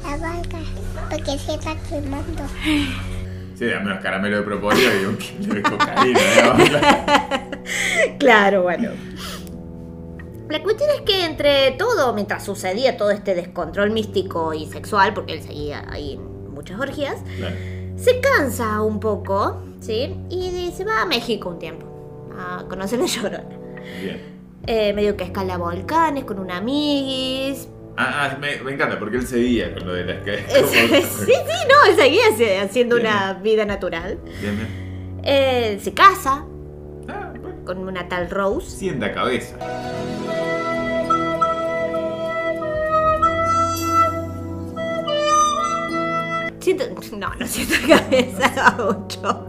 [0.03, 0.57] La vaca.
[1.11, 2.43] Porque se está quemando.
[3.55, 6.19] Sí, dame unos caramelos de propóleo y un kilo de cocaína.
[6.19, 7.41] ¿eh?
[8.19, 8.89] Claro, bueno.
[10.49, 15.33] La cuestión es que entre todo, mientras sucedía todo este descontrol místico y sexual, porque
[15.33, 17.55] él seguía ahí en muchas orgías, Claro.
[17.95, 20.15] se cansa un poco, ¿sí?
[20.31, 21.94] Y se va a México un tiempo
[22.37, 23.43] a conocer la llorona.
[24.01, 24.35] Bien.
[24.67, 27.67] Eh, medio que escala volcanes con una amiguis.
[27.97, 30.37] Ah, ah, me, me encanta porque él seguía con lo de las que.
[30.47, 31.33] sí, sí,
[31.69, 34.17] no, él seguía haci- haciendo una vida natural.
[34.41, 35.21] Bien, bien.
[35.23, 36.45] Eh, se casa
[37.65, 38.69] con una tal Rose.
[38.69, 39.55] Sienta cabeza.
[46.59, 47.45] Siento, no, no
[47.87, 49.47] cabeza mucho.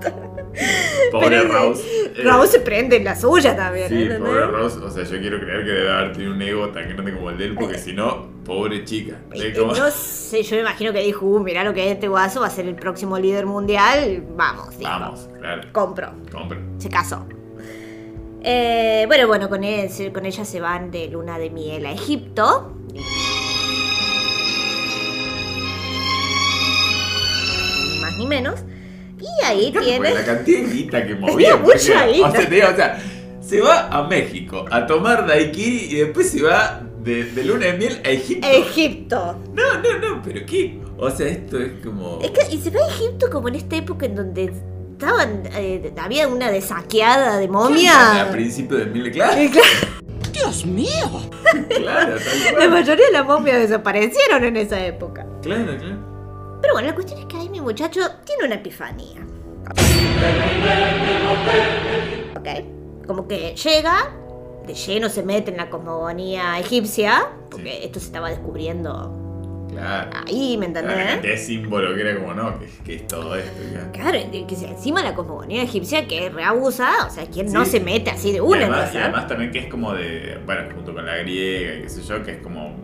[1.12, 1.82] Pobre Rose.
[2.16, 3.88] eh, Rose se prende en la suya también.
[3.88, 4.18] Sí, ¿entendés?
[4.20, 4.78] pobre Rose.
[4.78, 7.38] O sea, yo quiero creer que debe haber tenido un ego tan grande como el
[7.38, 9.18] de él, porque si no, pobre chica.
[9.34, 12.08] Eh, como- No sé, yo me imagino que dijo, uh, mirá lo que es este
[12.08, 14.24] guaso, va a ser el próximo líder mundial.
[14.36, 14.90] Vamos, dijo.
[14.90, 15.62] Vamos, claro.
[15.72, 16.12] Compro.
[16.32, 16.58] Compra.
[16.78, 17.26] Se casó.
[18.48, 22.72] Eh, bueno, bueno, con, él- con ella se van de luna de miel a Egipto.
[27.84, 28.60] Ni más ni menos.
[29.20, 30.12] Y ahí tiene.
[30.14, 31.56] La cantidad de guita que movía.
[31.56, 32.28] Mucha guita.
[32.28, 33.02] O sea, te digo, o sea,
[33.40, 37.72] se va a México a tomar daiquiri y después se va de, de luna de
[37.74, 38.46] miel a Egipto.
[38.48, 39.38] Egipto.
[39.54, 40.78] No, no, no, pero ¿qué?
[40.98, 42.18] O sea, esto es como.
[42.22, 44.52] Es que, y se va a Egipto como en esta época en donde
[44.92, 45.42] estaban.
[45.54, 48.28] eh, había una de saqueada de A momia.
[48.32, 49.36] principio de mil, claro.
[50.32, 50.88] Dios mío.
[51.68, 55.24] Claro, tal La mayoría de las momias desaparecieron en esa época.
[55.42, 56.15] Claro, claro.
[56.60, 59.20] Pero bueno, la cuestión es que ahí mi muchacho tiene una epifanía.
[62.36, 63.06] Ok.
[63.06, 64.10] Como que llega,
[64.66, 69.22] de lleno se mete en la cosmogonía egipcia, porque esto se estaba descubriendo
[69.70, 70.10] Claro.
[70.26, 71.40] ahí, ¿me Claro, entendés?
[71.40, 73.62] es símbolo que era como, no, que, que es todo esto.
[73.72, 73.90] ya.
[73.92, 77.54] Claro, y que se- encima la cosmogonía egipcia que reabusa, o sea, quien Sí.
[77.54, 78.98] no se mete así de Y una, además, ¿no?
[78.98, 82.02] y además también que es como de, bueno, junto con la griega y qué sé
[82.02, 82.74] yo, que es como,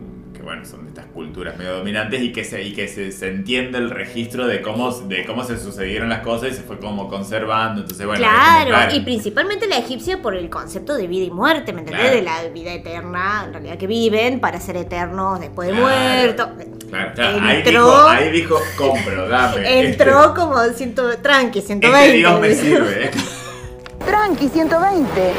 [0.43, 3.29] que bueno, son de estas culturas medio dominantes y que se, y que se, se
[3.29, 7.07] entiende el registro de cómo, de cómo se sucedieron las cosas y se fue como
[7.07, 8.21] conservando, entonces bueno.
[8.21, 12.01] Claro, y principalmente la egipcia por el concepto de vida y muerte, ¿me entendés?
[12.01, 12.15] Claro.
[12.17, 16.49] De la vida eterna, en realidad que viven para ser eternos después de muerto.
[16.89, 19.79] Claro, claro, ahí, dijo, ahí dijo, compro, dame.
[19.87, 22.05] Entró como ciento, tranqui, Este, 120.
[22.05, 23.11] este Dios me sirve, ¿eh?
[24.05, 25.33] Tranqui, 120.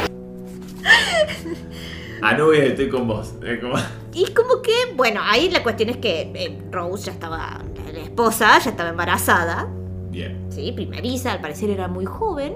[2.21, 3.33] Anubis, estoy con vos.
[3.45, 3.77] Es como-
[4.15, 7.61] Y es como que, bueno, ahí la cuestión es que eh, Rose ya estaba,
[7.93, 9.67] la, esposa ya estaba embarazada.
[10.09, 10.47] Bien.
[10.49, 12.55] Sí, primeriza, al parecer era muy joven.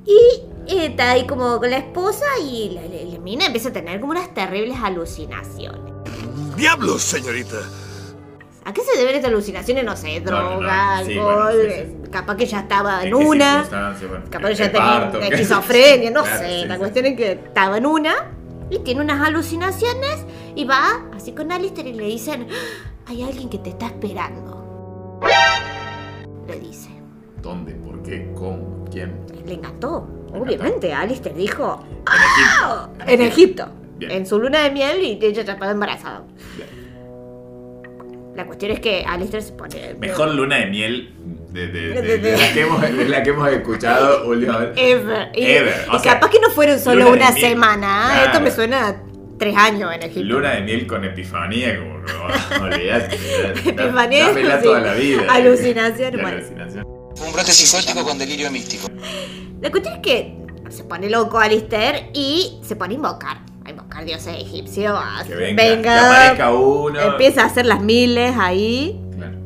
[0.06, 4.00] y está ahí como con la esposa y la, la- la mina empieza a tener
[4.00, 5.94] como unas terribles alucinaciones.
[6.56, 7.58] ¡Diablos, señorita!
[8.70, 9.84] ¿A qué se deben estas alucinaciones?
[9.84, 10.50] No sé, No, no, no.
[10.60, 13.64] droga, Sí, alcohol, bueno, sí, sí, capaz que ya estaba en ¿En una.
[13.68, 16.66] Bueno, Capaz que ya tenía una esquizofrenia, no Claro, sé.
[16.68, 18.14] la cuestión es que estaba en una
[18.70, 20.24] y tiene unas alucinaciones
[20.56, 25.20] y va así con Alistair y le dicen, "Ah, hay alguien que te está esperando.
[26.48, 26.90] Le dice.
[27.42, 27.74] ¿Dónde?
[27.74, 28.32] ¿Por qué?
[28.36, 28.86] ¿Cómo?
[28.92, 29.16] ¿Quién?
[29.48, 30.08] Le encantó.
[30.32, 33.12] Obviamente, Alistair dijo, En "Ah", Egipto.
[33.12, 33.68] en Egipto,
[33.98, 34.12] Bien.
[34.12, 36.22] en su luna de miel y ella ya estaba embarazada.
[38.40, 39.96] La cuestión es que Alistair se pone...
[40.00, 41.14] Mejor luna de miel
[41.52, 44.92] de, de- de- De- de- de la, que hemos, de la que hemos escuchado últimamente.
[44.92, 45.30] Ever.
[45.34, 45.86] Ever.
[45.92, 48.08] y O sea, capaz que no fueron solo una semana.
[48.14, 48.26] Claro.
[48.28, 48.96] Esto me suena a
[49.38, 50.24] tres años en Egipto.
[50.36, 53.18] Luna de miel con epifanía, como oh, olvidate.
[53.66, 54.32] Epifanía,
[54.64, 55.24] toda la vida.
[55.28, 56.16] Alucinación.
[56.16, 58.88] Un brote psicótico con delirio místico.
[59.62, 60.38] La cuestión es que
[60.70, 63.38] se pone loco Alistair y se pone a invocar.
[63.70, 65.00] Invocar dioses egipcios.
[65.28, 67.00] Que venga, que aparezca uno.
[67.00, 69.00] Empieza a hacer las miles ahí.
[69.16, 69.38] Claro.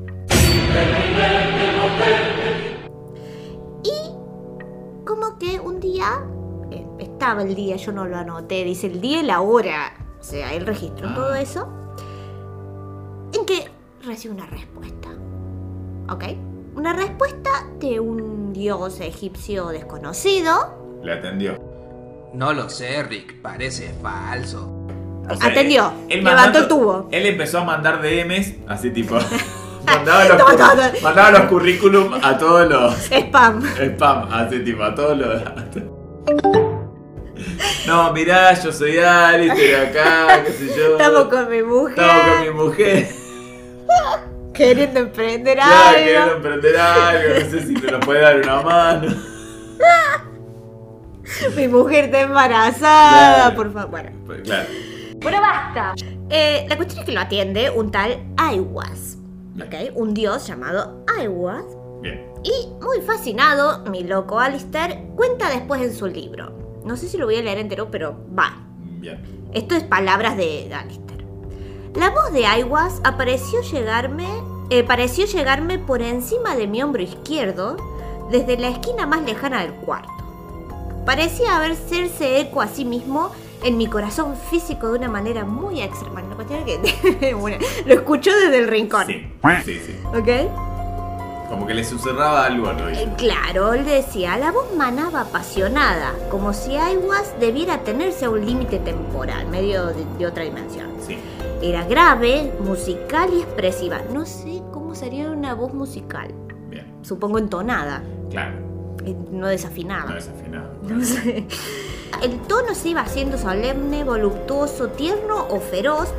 [3.83, 6.05] Y como que un día,
[6.71, 9.93] eh, estaba el día, yo no lo anoté, dice el día y la hora.
[10.19, 11.15] O sea, él registró Ah.
[11.15, 11.67] todo eso.
[13.33, 13.69] En que
[14.05, 15.09] recibe una respuesta.
[16.09, 16.23] ¿Ok?
[16.75, 20.99] una respuesta de un dios egipcio desconocido.
[21.03, 21.59] Le atendió.
[22.33, 23.41] No lo sé, Rick.
[23.41, 24.69] Parece falso.
[25.29, 27.09] O sea, Atendió, él levantó mandando- el tubo.
[27.11, 29.17] Él empezó a mandar DMs, así tipo.
[29.85, 30.91] mandaba, los, Toma, toma, toma.
[31.01, 32.95] mandaba los currículum a todos los.
[33.09, 33.63] Spam.
[33.63, 35.41] Spam, así tipo, a todos los.
[37.87, 40.93] No, mirá, yo soy Alistair acá, qué sé yo.
[40.97, 41.99] Estamos con mi mujer.
[41.99, 43.07] Estamos con mi mujer.
[44.53, 45.97] Queriendo emprender Ya, algo.
[45.99, 49.13] queriendo emprender algo, no sé si te lo puede dar una mano.
[51.55, 53.55] Mi mujer está embarazada, Claro.
[53.55, 53.89] por favor.
[53.91, 54.09] Bueno.
[54.25, 54.67] Pues, claro.
[55.17, 55.93] Bueno, basta.
[56.29, 59.17] Eh, la cuestión es que lo atiende un tal Aiwas.
[59.55, 59.95] ¿Ok?
[59.95, 61.63] Un dios llamado Aiwas.
[62.01, 62.25] Bien.
[62.43, 66.51] Y muy fascinado, mi loco Alistair cuenta después en su libro.
[66.83, 68.57] No sé si lo voy a leer entero, pero va.
[68.99, 69.21] Bien.
[69.53, 71.23] Esto es palabras de Alistair.
[71.95, 74.27] La voz de Aiwas apareció llegarme,
[74.71, 77.77] eh, pareció llegarme por encima de mi hombro izquierdo,
[78.31, 80.11] desde la esquina más lejana del cuarto.
[81.05, 83.31] Parecía hacerse eco a sí mismo
[83.63, 86.21] en mi corazón físico de una manera muy extrema.
[86.21, 89.05] La cuestión es que bueno, lo escuchó desde el rincón.
[89.07, 89.25] Sí,
[89.65, 89.99] sí, sí.
[90.07, 90.49] ¿Ok?
[91.49, 93.15] Como que le susurraba algo al oído.
[93.17, 98.79] Claro, él decía, la voz manaba apasionada, como si Aiwas debiera tenerse a un límite
[98.79, 100.87] temporal, medio de, de otra dimensión.
[101.05, 101.17] Sí.
[101.61, 104.01] Era grave, musical y expresiva.
[104.11, 106.33] No sé cómo sería una voz musical.
[106.69, 106.87] Bien.
[107.03, 108.01] Supongo entonada,
[108.31, 108.72] Claro.
[109.31, 110.09] No desafinada.
[110.09, 110.69] No desafinado.
[110.83, 111.45] No sé.
[112.21, 116.09] El tono se iba haciendo solemne, voluptuoso, tierno o feroz,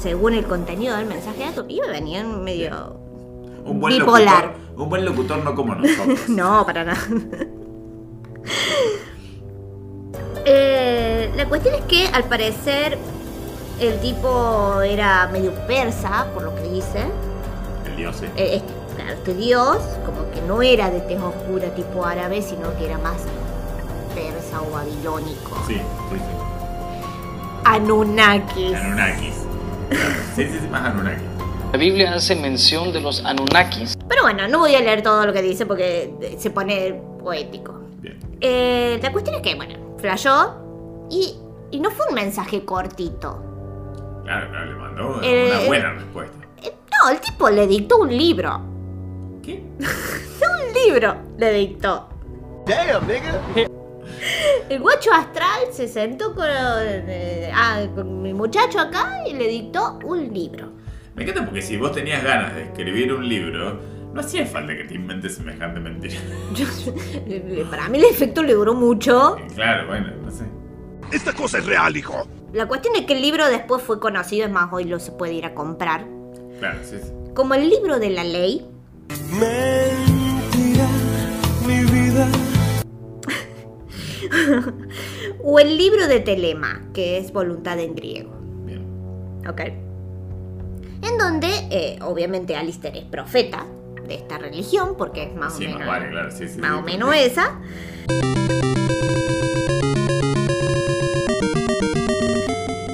[0.00, 1.44] según el contenido del mensaje.
[1.68, 2.96] Iba venía medio
[3.64, 4.44] Un buen bipolar.
[4.46, 4.66] locutor.
[4.82, 6.28] Un buen locutor no como nosotros.
[6.28, 6.98] No, para nada.
[10.44, 12.98] Eh, la cuestión es que al parecer
[13.80, 17.04] el tipo era medio persa, por lo que dice.
[17.86, 18.26] El dios, sí.
[18.36, 18.72] Eh, este,
[19.12, 23.16] este dios, como que no era de tez oscura tipo árabe, sino que era más
[24.14, 25.56] persa o babilónico.
[25.66, 25.80] Sí, sí,
[26.16, 26.20] sí.
[27.64, 28.74] Anunnakis.
[28.74, 29.34] Anunnakis.
[30.34, 31.22] Sí, sí, sí, más Anunnakis.
[31.72, 33.96] La Biblia hace mención de los Anunnakis.
[34.08, 37.74] Pero bueno, no voy a leer todo lo que dice porque eh, se pone poético.
[38.00, 38.18] Bien.
[38.40, 40.54] Eh, la cuestión es que, bueno, flashó
[41.10, 41.36] y,
[41.70, 43.42] y no fue un mensaje cortito.
[44.24, 46.36] Claro, claro, le mandó Eh, una buena respuesta.
[47.04, 48.60] No, el tipo le dictó un libro.
[49.46, 49.62] ¿Qué?
[49.78, 52.08] un libro le dictó.
[52.66, 53.40] Damn, nigga.
[54.68, 60.00] El guacho astral se sentó con, eh, ah, con mi muchacho acá y le dictó
[60.04, 60.72] un libro.
[61.14, 63.80] Me encanta porque si vos tenías ganas de escribir un libro,
[64.12, 66.16] no hacía falta que te inventes semejante mentira.
[67.70, 69.36] Para mí el efecto le duró mucho.
[69.54, 70.44] Claro, bueno, no sé.
[71.12, 72.26] Esta cosa es real, hijo.
[72.52, 75.34] La cuestión es que el libro después fue conocido, es más, hoy lo se puede
[75.34, 76.04] ir a comprar.
[76.58, 77.12] Claro, sí, sí.
[77.32, 78.66] Como el libro de la ley.
[79.08, 80.88] Mentira,
[81.66, 82.28] mi vida.
[85.44, 88.30] o el libro de Telema, que es voluntad en griego.
[88.64, 88.84] Bien.
[89.48, 89.60] Ok.
[91.02, 93.66] En donde, eh, obviamente, Alistair es profeta
[94.06, 96.58] de esta religión, porque es más Sí, o más menos, vale, claro, sí, sí.
[96.60, 97.60] más o menos esa.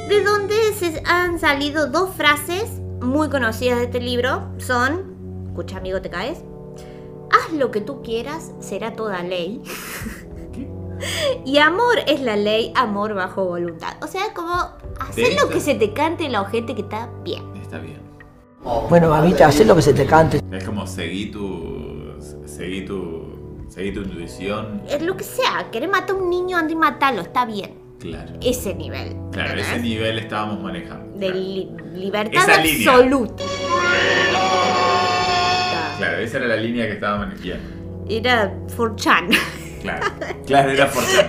[0.09, 2.65] De donde se han salido dos frases
[3.01, 4.49] muy conocidas de este libro.
[4.59, 5.12] Son,
[5.53, 6.43] escucha amigo, te caes.
[7.31, 9.63] Haz lo que tú quieras, será toda ley.
[11.45, 13.97] Y amor es la ley, amor bajo voluntad.
[14.03, 14.53] O sea, como
[15.01, 17.43] hacer lo que se te cante la ojete que está bien.
[17.61, 17.99] Está bien.
[18.89, 20.41] Bueno, mamita, haz lo que se te cante.
[20.53, 22.15] Es como seguí tu.
[22.47, 23.67] Seguí tu.
[23.69, 24.83] Seguí tu intuición.
[24.89, 27.75] Es lo que sea, querés matar a un niño, anda y matalo, está bien.
[27.99, 28.35] Claro.
[28.41, 29.17] Ese nivel.
[29.33, 29.83] Claro, ese ¿entendés?
[29.83, 31.19] nivel estábamos manejando.
[31.19, 32.93] De li- libertad Esa línea.
[36.03, 38.05] Claro, esa era la línea que estaba manejando.
[38.09, 39.37] Era 4chan.
[39.83, 40.07] Claro,
[40.47, 41.27] claro, era Forchan.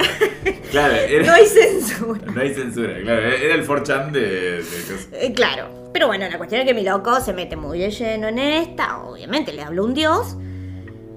[0.69, 2.21] Claro, era, No hay censura.
[2.35, 5.07] no hay censura, claro, era el Forchan de, de cosas.
[5.13, 5.89] Eh, Claro.
[5.91, 8.99] Pero bueno, la cuestión es que mi loco se mete muy de lleno en esta.
[9.03, 10.35] Obviamente le habló un dios.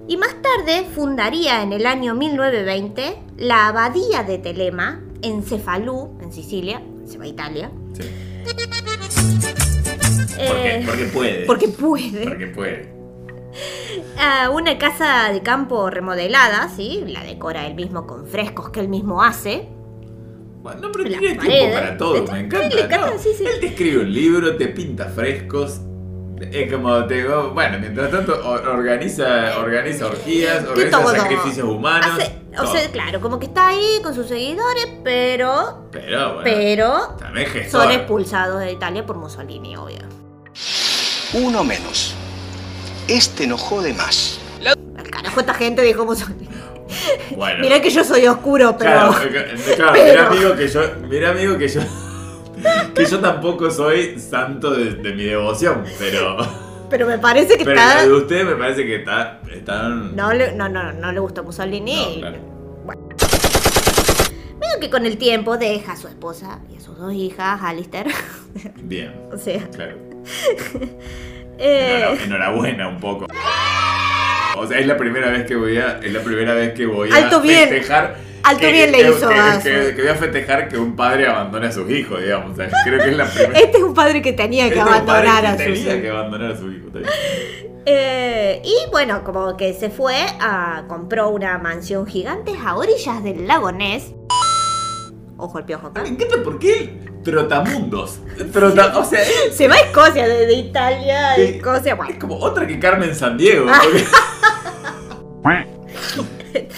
[0.09, 6.33] Y más tarde fundaría en el año 1920 la abadía de Telema en Cefalú, en
[6.33, 6.83] Sicilia.
[7.07, 7.71] Se va a Italia.
[7.95, 8.03] Sí.
[10.39, 11.45] Eh, Porque, porque puede.
[11.47, 12.25] porque puede.
[12.29, 12.96] Porque puede.
[14.19, 17.05] A una casa de campo remodelada, ¿sí?
[17.07, 19.69] La decora él mismo con frescos que él mismo hace.
[20.63, 21.59] Bueno, no, pero Las tiene paredes.
[21.59, 22.75] tiempo para todo, me encanta.
[22.75, 23.19] le encanta, ¿no?
[23.19, 23.45] sí, sí.
[23.47, 25.81] Él te escribe un libro, te pinta frescos.
[26.53, 28.35] Es como te digo, bueno, mientras tanto
[28.71, 31.15] organiza, organiza orgías, organiza todo.
[31.17, 32.11] sacrificios humanos.
[32.21, 35.89] Hace- o sea, claro, como que está ahí con sus seguidores, pero.
[35.93, 37.09] pero bueno, pero.
[37.19, 37.83] también gestor.
[37.83, 39.99] Son expulsados de Italia por Mussolini, obvio.
[41.35, 42.15] Uno menos.
[43.09, 44.41] Este no jode más.
[45.11, 46.49] carajo esta gente dijo Mussolini?
[47.37, 47.61] Bueno.
[47.61, 48.91] Mirá que yo soy oscuro, pero.
[48.91, 49.15] Claro,
[49.77, 51.81] claro, pero- mira amigo que yo, mira amigo que yo,
[52.95, 56.37] que yo tampoco soy santo de, de mi devoción, pero,
[56.91, 57.95] Pero me parece que pero está.
[57.97, 61.43] la de usted me parece que está, están, No le, no, no, no le gustó
[61.43, 62.15] Mussolini.
[62.15, 62.39] No, claro.
[64.61, 68.07] Medio que con el tiempo deja a su esposa y a sus dos hijas, Alistair.
[68.83, 69.69] bien, o sea.
[69.71, 69.97] claro.
[71.59, 73.27] Eh, Enhora- Enhorabuena un poco.
[74.59, 77.11] O sea, es la primera vez que voy a, es la primera vez que voy
[77.13, 77.69] Alto a bien.
[77.69, 78.17] festejar.
[78.43, 81.67] Alto que- bien le hizo que, a que- voy a festejar que un padre abandone
[81.67, 82.53] a sus hijos, digamos.
[82.53, 83.59] O sea, creo que es la primera.
[83.59, 85.95] este es un padre que tenía que Este abandonar a sus tenía hijos.
[86.03, 86.87] que abandonar a su hijo.
[87.89, 93.47] Eh, y bueno, como que se fue a compró una mansión gigante a orillas del
[93.47, 94.13] lago Ness.
[95.39, 96.03] Ojo el piojo acá.
[96.03, 98.21] Me encanta por qué trotamundos.
[98.53, 101.95] Trota, o sea, es Se va a Escocia, de, de Italia a Escocia.
[101.95, 103.67] Bueno, como otra que Carmen San Diego.
[103.69, 103.81] Ah.
[103.83, 104.05] porque-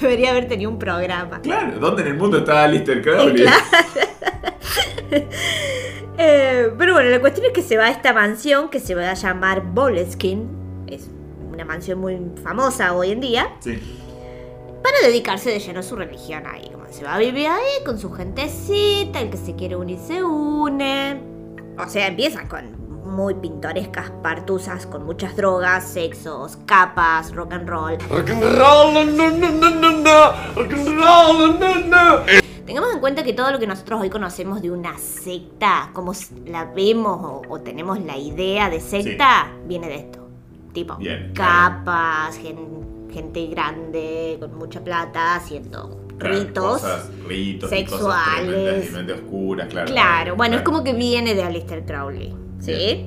[0.00, 1.40] debería haber tenido un programa.
[1.40, 3.46] claro, ¿dónde en el mundo está Alistair Crowley?
[6.20, 9.08] Eh, pero bueno, la cuestión es que se va a esta mansión que se va
[9.10, 10.42] a llamar Boleskine.
[10.88, 11.08] Es
[11.52, 13.48] una mansión muy famosa hoy en día.
[13.60, 13.78] Sí.
[14.82, 16.70] Para dedicarse de lleno a su religión ahí.
[16.90, 21.20] Se va a vivir ahí con su gentecita, el que se quiere unir se une.
[21.78, 27.98] O sea, empiezan con muy pintorescas partusas, con muchas drogas, sexos, capas, rock and roll.
[28.10, 30.32] Rock and roll, no, no, no, no, no.
[30.56, 32.22] Rock and roll, no, no.
[32.66, 36.12] Tengamos en cuenta que todo lo que nosotros hoy conocemos de una secta, como
[36.46, 40.28] la vemos o, o tenemos la idea de secta, viene de esto.
[40.74, 46.80] Tipo, Bien, capas, gen- gente grande, con mucha plata, haciendo Claro, ritos.
[46.82, 48.46] Cosas, ritos, y sexuales.
[48.46, 49.90] tremendamente oscuras, claro.
[49.90, 53.06] Claro, bueno, es como que viene de Aleister Crowley, ¿sí?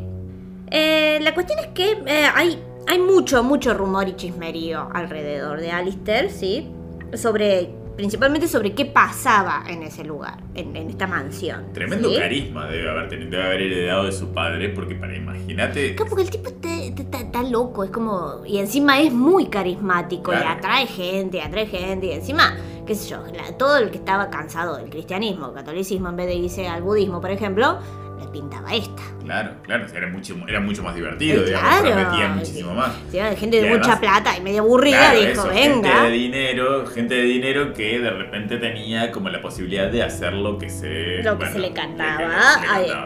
[0.71, 5.71] Eh, la cuestión es que eh, hay, hay mucho, mucho rumor y chismerío alrededor de
[5.71, 6.69] Alistair, ¿sí?
[7.13, 11.71] Sobre, principalmente sobre qué pasaba en ese lugar, en, en esta mansión.
[11.73, 12.17] Tremendo ¿sí?
[12.17, 15.95] carisma debe haber tenido, debe haber heredado de su padre, porque para imagínate.
[15.95, 18.45] Claro, porque el tipo está, está- está loco, es como.
[18.45, 20.49] Y encima es muy carismático y Claro.
[20.57, 22.07] atrae gente, atrae gente.
[22.07, 26.15] Y encima, qué sé yo, la- todo el que estaba cansado del cristianismo, catolicismo, en
[26.15, 27.77] vez de irse al budismo, por ejemplo,
[28.21, 29.01] le pintaba esta.
[29.23, 32.35] Claro, claro, era mucho, era mucho más divertido, Eh, digamos, claro.
[32.35, 32.91] muchísimo más.
[33.11, 35.89] Sí, gente de mucha plata y media aburrida Claro, dijo, eso, venga.
[35.89, 40.33] Gente de dinero, gente de dinero que de repente tenía como la posibilidad de hacer
[40.33, 41.21] lo que se.
[41.23, 42.27] Lo que bueno, se le cantaba,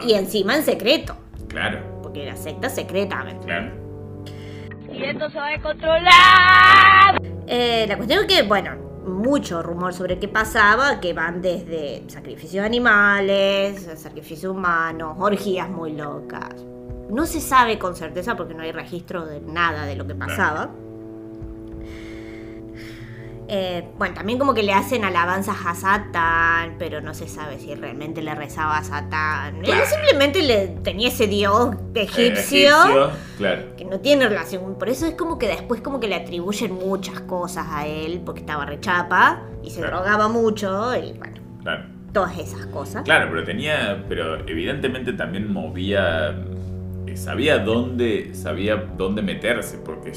[0.00, 1.16] le y encima en secreto,
[1.48, 3.44] Claro, porque era secta secretamente.
[3.46, 3.70] claro.
[4.92, 7.22] Y esto se va a controlar.
[7.46, 8.70] Eh, la cuestión es que, bueno,
[9.06, 15.92] mucho rumor sobre qué pasaba, que van desde sacrificios de animales, sacrificios humanos, orgías muy
[15.92, 16.54] locas.
[17.10, 20.70] No se sabe con certeza porque no hay registro de nada de lo que pasaba.
[23.48, 27.72] Eh, bueno, también como que le hacen alabanzas a Satán, pero no se sabe si
[27.76, 29.58] realmente le rezaba a Satán.
[29.58, 29.84] Él Claro.
[29.86, 33.62] simplemente le tenía ese dios egipcio, Egipcio, claro.
[33.76, 34.74] que no tiene relación.
[34.76, 38.40] Por eso es como que después como que le atribuyen muchas cosas a él, porque
[38.40, 39.98] estaba rechapa y se Claro.
[39.98, 41.84] drogaba mucho y bueno, Claro.
[42.12, 43.04] todas esas cosas.
[43.04, 44.04] Claro, pero tenía.
[44.08, 46.30] Pero evidentemente también movía.
[47.06, 48.34] eh, Sabía dónde.
[48.34, 49.78] Sabía dónde meterse.
[49.78, 50.12] Porque.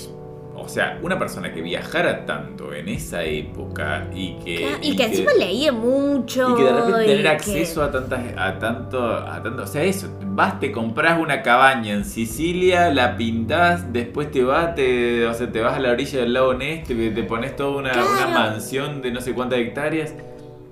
[0.69, 4.77] O sea, una persona que viajara tanto en esa época y que.
[4.83, 6.51] Y que encima leía mucho.
[6.51, 9.81] Y que de repente tener que- acceso a tantas, a tanto, a tanto, o sea
[9.81, 15.33] eso, vas, te compras una cabaña en Sicilia, la pintás, después te vas, te, o
[15.33, 18.07] sea, te vas a la orilla del lago Ness, te, te pones toda una, Claro.
[18.11, 20.13] una mansión de no sé cuántas hectáreas.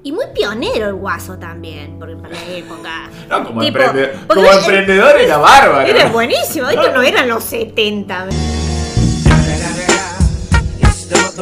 [0.04, 3.10] Y muy pionero el guaso también, porque para la época.
[3.30, 5.88] No, como, Tipo, emprende- porque como emprendedor era bárbaro.
[5.88, 8.28] Era buenísimo, esto no eran los 70.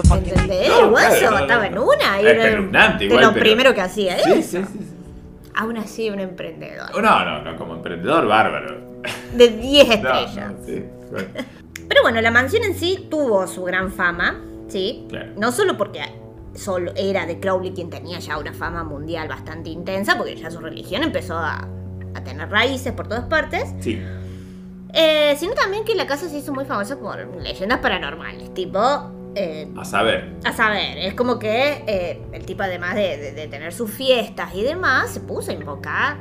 [0.04, 0.70] ¿Entendés?
[0.70, 2.22] No, el guaso claro, no, no, estaba en una.
[2.22, 4.42] y era espeluznante de igual, lo pero- primero que hacía Sí, eso.
[4.42, 4.92] sí, sí, sí.
[5.56, 7.02] Aún así, un emprendedor.
[7.02, 8.78] No, no, no, como emprendedor bárbaro.
[9.34, 10.52] De 10 No, estrellas.
[10.52, 11.28] no, sí, bueno,
[11.88, 15.06] Pero bueno, la mansión en sí tuvo su gran fama, ¿sí?
[15.10, 15.32] claro.
[15.38, 16.02] No solo porque
[16.56, 20.60] solo era de Crowley quien tenía ya una fama mundial bastante intensa, porque ya su
[20.60, 21.68] religión empezó a,
[22.16, 24.02] a tener raíces por todas partes, Sí,
[24.94, 28.80] eh, sino también que la casa se hizo muy famosa por leyendas paranormales, tipo...
[29.36, 30.34] eh, a saber.
[30.44, 34.54] a saber, es como que eh, el tipo además de, de- de tener sus fiestas
[34.56, 36.18] y demás, se puso a invocar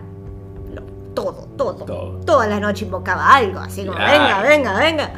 [1.14, 2.20] todo, todo, Todo.
[2.26, 4.42] Toda la noche invocaba algo, así como, Claro.
[4.42, 5.12] venga, venga, venga.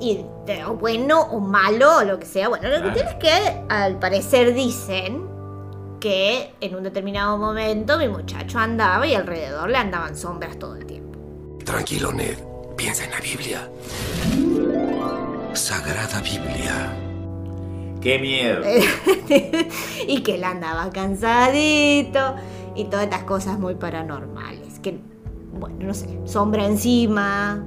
[0.00, 0.24] Y
[0.66, 2.48] o bueno o malo o lo que sea.
[2.48, 5.28] Bueno, lo que tiene es que al parecer dicen
[6.00, 10.86] que en un determinado momento mi muchacho andaba y alrededor le andaban sombras todo el
[10.86, 11.01] tiempo.
[11.64, 12.36] Tranquilo, Ned.
[12.76, 13.68] Piensa en la Biblia.
[15.54, 16.92] Sagrada Biblia.
[18.00, 18.62] ¡Qué miedo!
[20.08, 22.34] y que él andaba cansadito
[22.74, 24.80] y todas estas cosas muy paranormales.
[24.80, 24.98] Que,
[25.52, 27.64] bueno, no sé, sombra encima,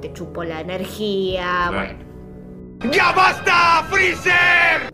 [0.00, 2.92] te chupó la energía, bueno.
[2.94, 4.92] ¡Ya basta, Freezer!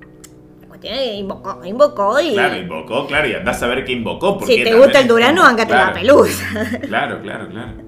[1.17, 2.35] Invocó, invocó y...
[2.35, 4.39] Claro, invocó, claro, y andás a ver qué invocó.
[4.39, 5.87] porque si te gusta el Durano, ángate Claro.
[5.89, 6.47] la pelusa.
[6.83, 7.88] Claro, claro, claro.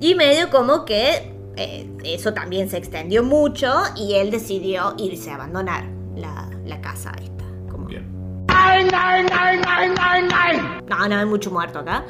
[0.00, 5.36] Y medio como que eh, eso también se extendió mucho y él decidió irse a
[5.36, 5.84] abandonar
[6.16, 7.44] la, la casa esta.
[7.70, 7.88] Como...
[10.88, 12.04] No, no hay mucho muerto acá.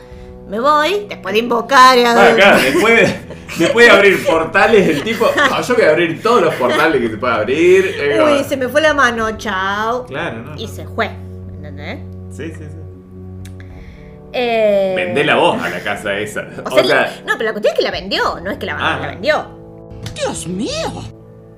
[0.48, 3.18] Me voy, después de invocar y Ah, claro, después de,
[3.64, 5.26] después de abrir portales, el tipo.
[5.36, 7.86] No, yo voy a abrir todos los portales que se pueda abrir.
[7.98, 10.04] eh, Uy, se me fue la mano, chao.
[10.04, 10.54] Claro, ¿no?
[10.56, 11.06] Y se fue.
[11.54, 12.00] ¿Entendés?
[12.30, 12.76] Sí, sí, sí.
[14.36, 16.46] Eh, Vendé la voz a la casa esa.
[16.64, 18.76] O sea, la- no, pero la cuestión es que la vendió, no es que la,
[18.78, 18.98] Ah.
[19.00, 19.46] la vendió.
[20.14, 20.92] ¡Dios mío!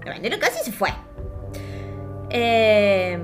[0.05, 0.91] La vendió la casa y se fue.
[2.31, 3.19] Eh,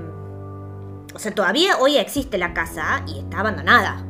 [1.13, 4.03] o sea, todavía hoy existe la casa y está abandonada.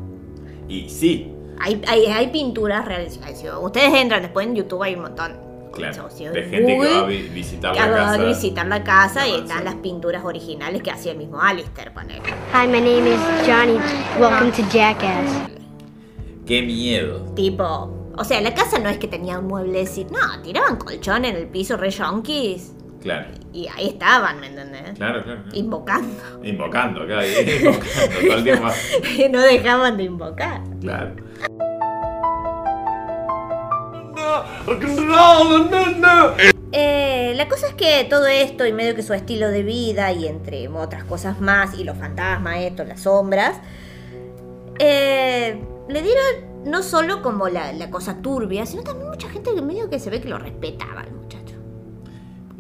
[0.68, 1.30] Y sí,
[1.60, 3.20] Hay, hay, hay pinturas reales.
[3.62, 5.38] Ustedes entran después en YouTube, hay un montón.
[5.74, 6.09] Claro.
[6.09, 8.24] Si De en gente que Google, va a vi- visitar que la va a casa.
[8.26, 12.21] visitar la casa y están las pinturas originales que hacía el mismo Alistair, ponele.
[12.53, 13.78] Hi, my name is Johnny.
[14.19, 15.49] Welcome to Jackass.
[16.45, 17.19] ¡Qué miedo!
[17.36, 20.13] Tipo, o sea, la casa no es que tenía un mueblecito.
[20.13, 22.74] No, tiraban colchón en el piso re yonkis.
[23.01, 24.91] Claro, Y ahí estaban, ¿me entendés?
[24.97, 25.41] claro, claro.
[25.43, 25.57] claro.
[25.57, 26.39] Invocando.
[26.41, 28.67] Invocando eh, invocando todo el tiempo.
[29.32, 30.61] no dejaban de invocar.
[30.80, 31.15] Claro.
[36.71, 40.26] Eh, la cosa es que todo esto y medio que su estilo de vida y
[40.28, 43.59] entre otras cosas más y los fantasmas, esto, las sombras,
[44.80, 49.61] eh, le dieron no solo como la, la cosa turbia, sino también mucha gente que
[49.61, 51.55] medio que se ve que lo respetaba al muchacho.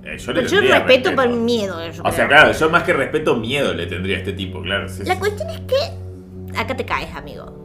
[0.03, 1.89] Eh, yo le Pero yo respeto por miedo.
[1.89, 4.89] yo O sea, claro, yo más que respeto, miedo le tendría a este tipo, claro.
[4.89, 5.19] sí, La sí.
[5.19, 7.62] cuestión es que acá te caes, amigo.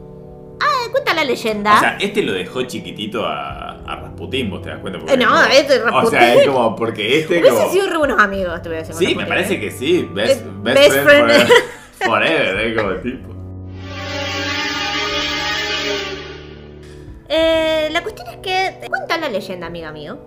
[0.61, 1.75] Ah, cuenta la leyenda.
[1.77, 4.99] O sea, este lo dejó chiquitito a, a Rasputín, vos te das cuenta.
[4.99, 6.19] Porque Eh, no, como- este O sea, Rasputín.
[6.41, 7.71] es como porque este Hubiesen como...
[7.71, 8.95] sido re buenos amigos, te voy a decir.
[8.95, 9.59] Sí, me cosa, parece ¿eh?
[9.59, 10.09] que sí.
[10.13, 11.49] Best, Eh, best, best friend, friend.
[11.99, 13.29] forever, forever, eh, como tipo.
[17.31, 20.19] Eh, la cuestión es que cuenta la leyenda, amiga mío.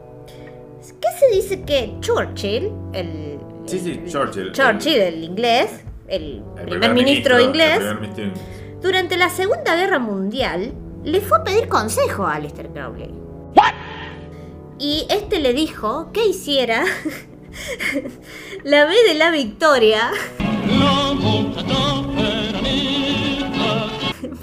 [1.00, 4.52] ¿Qué se dice que Churchill, el Sí, sí, Churchill.
[4.52, 8.42] Churchill, el inglés, el, el primer ministro inglés, el primer ministro-
[8.82, 10.72] durante la Segunda Guerra Mundial
[11.04, 13.10] le fue a pedir consejo a Aleister Crowley.
[14.78, 16.82] Y este le dijo que hiciera
[18.64, 20.10] la B de la victoria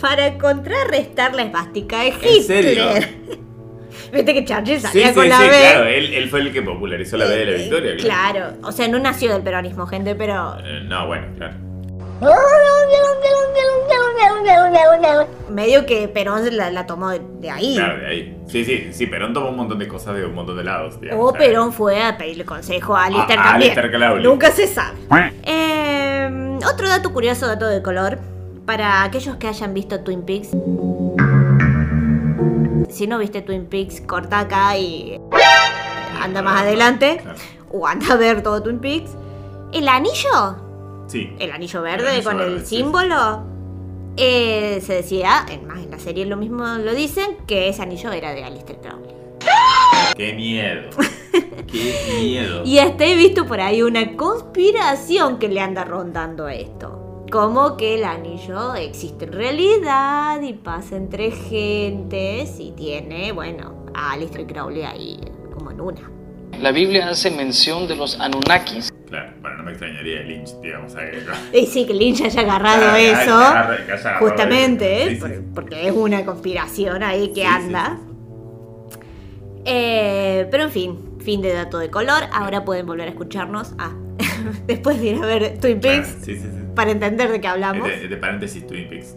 [0.01, 2.35] para contrarrestar la esvástica de Hitler.
[2.37, 2.85] ¿En serio?
[4.13, 5.47] Viste que Churchill Sí, salía sí, con sí, la B.
[5.49, 5.85] claro.
[5.85, 7.95] Él, él fue el que popularizó la B de la victoria.
[7.97, 8.39] claro.
[8.39, 11.55] Claro, o sea, no nació del peronismo, gente, pero Eh, no, bueno, claro.
[15.49, 17.75] Medio que Perón la, la tomó de, de ahí.
[17.75, 18.37] Claro, de ahí.
[18.47, 20.99] Sí, sí, sí, Perón tomó un montón de cosas de un montón de lados.
[21.01, 24.23] digamos, O Perón fue a pedirle consejo a Alistair A- a Crowley.
[24.23, 24.97] Nunca se sabe.
[25.43, 28.19] Eh, otro dato curioso, dato de color,
[28.65, 30.49] para aquellos que hayan visto Twin Peaks.
[32.89, 35.19] Si no viste Twin Peaks, corta acá y
[36.21, 37.21] anda más adelante.
[37.71, 39.11] O anda a ver todo Twin Peaks.
[39.73, 40.55] El anillo,
[41.09, 41.35] Sí.
[41.39, 43.43] el anillo verde El anillo con verde, el sí, símbolo,
[44.15, 48.11] eh, se decía, en más en la serie lo mismo lo dicen, que ese anillo
[48.11, 49.15] era de Alistair Crowley.
[50.17, 50.89] Qué miedo.
[51.71, 52.63] Qué miedo.
[52.63, 57.25] Y hasta he visto por ahí una conspiración que le anda rondando a esto.
[57.31, 64.13] Como que el anillo existe en realidad y pasa entre gentes y tiene, bueno, a
[64.13, 65.19] Alistair Crowley ahí
[65.53, 66.11] como en una.
[66.59, 68.88] La Biblia hace mención de los Anunnakis.
[69.09, 70.95] Claro, bueno, no me extrañaría Lynch, digamos.
[71.51, 73.35] Y sí, que Lynch haya agarrado eso.
[73.35, 75.03] agarrado justamente.
[75.03, 75.09] ¿eh?
[75.09, 75.35] Sí, Por- sí.
[75.55, 77.97] porque es una conspiración ahí que Sí, anda.
[79.65, 82.23] Eh, pero en fin, fin de dato de color.
[82.31, 83.73] Ahora pueden volver a escucharnos.
[83.79, 83.91] Ah,
[84.67, 86.17] después de ir a ver Twin Peaks.
[86.23, 86.47] Sí, sí, sí.
[86.75, 87.87] para entender de qué hablamos.
[87.89, 89.15] De, de paréntesis Twin Peaks.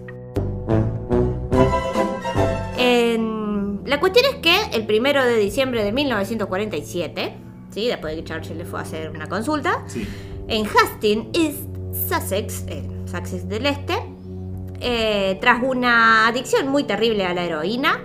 [2.78, 7.32] En- La cuestión es que el primero de diciembre de 1947,
[7.72, 7.88] ¿sí?
[7.88, 10.06] después de que Churchill le fue a hacer una consulta, Sí.
[10.48, 11.58] en Hastings, East
[12.08, 13.98] Sussex, en Sussex del Este,
[14.80, 18.00] eh, tras una adicción muy terrible a la heroína,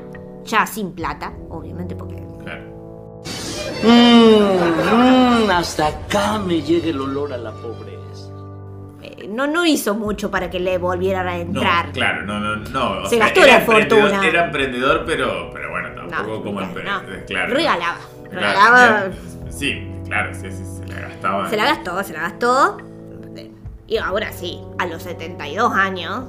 [0.45, 2.63] ya sin plata, obviamente, porque Claro.
[3.83, 7.97] Mmm, hasta acá me llega el olor a la pobreza.
[9.03, 11.91] eh, no, no hizo mucho para que le volviera a No, entrar.
[11.91, 13.03] claro, no, no, no.
[13.09, 14.25] Se sea, gastó la fortuna.
[14.27, 17.25] Era emprendedor, pero, pero bueno, tampoco No, como no, emprendedor.
[17.25, 17.53] Claro.
[17.53, 17.97] Regalaba.
[18.31, 19.03] Regalaba.
[19.57, 21.49] Sí, claro, sí, sí, se la gastaba.
[21.49, 22.77] Se la gastó, se la gastó.
[23.87, 26.25] Y ahora sí, a los 72 años,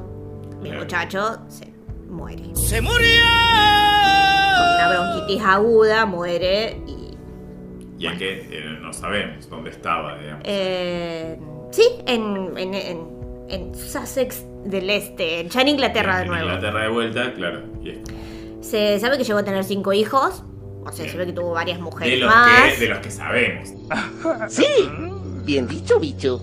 [0.62, 1.72] mi muchacho se
[2.08, 2.54] muere.
[2.54, 3.20] ¡Se murió!
[4.56, 7.08] Con una bronquitis aguda, muere y.
[7.98, 10.42] Y es que eh, no sabemos dónde estaba, digamos.
[10.46, 11.36] eh,
[11.72, 13.00] sí, en, en, en,
[13.48, 16.44] en Sussex del Este, ya en Inglaterra de En nuevo.
[16.46, 17.62] Inglaterra de vuelta, claro.
[18.60, 20.44] Se sabe que llegó a tener cinco hijos.
[20.84, 22.72] O sea, se ve que tuvo varias de mujeres los, más.
[22.74, 23.68] que, de los que sabemos.
[24.48, 24.64] Sí,
[25.44, 26.40] bien dicho, bicho.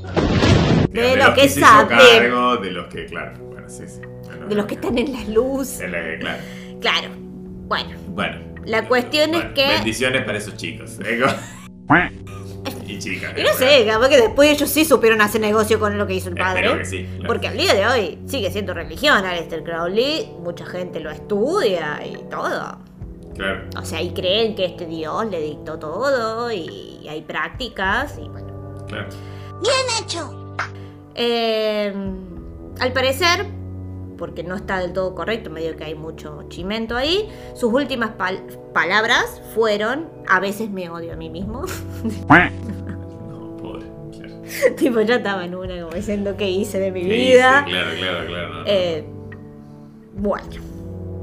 [0.90, 1.96] De los lo que se hizo sabe.
[1.98, 3.38] cargo, de los que, claro.
[3.40, 4.02] Bueno, sí, sí.
[4.26, 5.80] Bueno, De los que están en la luz.
[5.80, 6.44] de la que, claro.
[6.82, 7.08] Claro.
[7.68, 8.38] Bueno, Bueno.
[8.66, 9.66] la cuestión es que.
[9.68, 11.00] Bendiciones para esos chicos.
[11.04, 11.20] ¿eh?
[12.88, 13.34] y chicas.
[13.38, 16.30] Y no sé, capaz que después ellos sí supieron hacer negocio con lo que hizo
[16.30, 16.62] el padre.
[16.62, 17.04] Espero que sí.
[17.16, 17.28] claro.
[17.28, 20.30] Porque al día de hoy sigue siendo religión Aleister Crowley.
[20.40, 22.80] Mucha gente lo estudia y todo.
[23.36, 23.66] Claro.
[23.80, 28.86] O sea, y creen que este dios le dictó todo y hay prácticas y bueno.
[28.88, 29.08] Claro.
[29.62, 30.56] Bien hecho.
[31.16, 31.94] Eh,
[32.80, 33.46] al parecer,
[34.18, 38.44] porque no está del todo correcto, medio que hay mucho chimento ahí, sus últimas pal-
[38.74, 41.64] palabras fueron, a veces me odio a mí mismo.
[42.30, 43.86] No, pobre.
[44.12, 44.76] Claro.
[44.78, 47.66] tipo, ya estaba en una como diciendo qué hice de mi ¿Qué vida.
[47.66, 47.72] hice?
[47.72, 48.50] Claro, claro, claro.
[48.54, 48.64] no, no.
[48.68, 49.06] Eh,
[50.18, 50.48] bueno,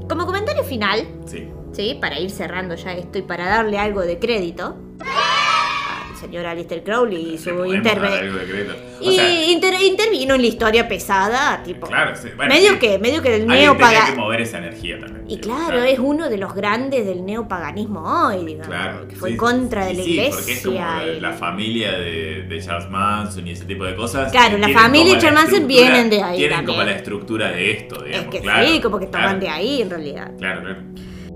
[0.09, 1.47] como comentario final, Sí.
[1.73, 1.97] ¿Sí?
[1.99, 7.33] Para ir cerrando ya esto y para darle algo de crédito al señor Alistair Crowley
[7.33, 8.33] y su intervención.
[8.47, 11.85] de Y sea, inter- intervino en la historia pesada, tipo.
[11.87, 12.29] claro, sí.
[12.37, 12.79] Bueno, medio sí.
[12.79, 14.23] que, medio que del tenía que neopaganismo.
[14.23, 15.25] mover esa energía también.
[15.27, 18.67] Y claro, es uno de los grandes del neopaganismo hoy, digamos.
[18.73, 20.35] Claro, que fue sí, en contra de la sí, iglesia.
[20.35, 24.31] porque es como y- la familia de, de Charles Manson y ese tipo de cosas.
[24.31, 26.77] Claro, la familia y Charles Manson vienen de ahí Tienen también.
[26.77, 28.31] como la estructura de esto, es digamos.
[28.33, 30.31] que claro, sí, como que toman de ahí en realidad.
[30.37, 30.77] Claro, claro.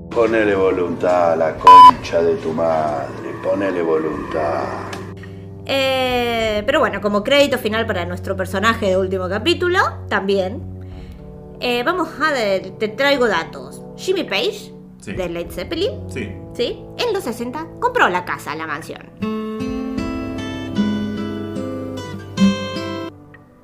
[0.09, 4.63] Ponele voluntad a la concha de tu madre, ponele voluntad.
[5.65, 9.79] Eh, pero bueno, como crédito final para nuestro personaje de último capítulo,
[10.09, 10.75] también.
[11.59, 13.81] eh, vamos a ver, te traigo datos.
[13.97, 14.71] Jimmy Page,
[15.01, 15.13] Sí.
[15.13, 16.31] de Led Zeppelin, Sí.
[16.53, 16.79] ¿sí?
[16.97, 19.01] En los 60 compró la casa, la mansión.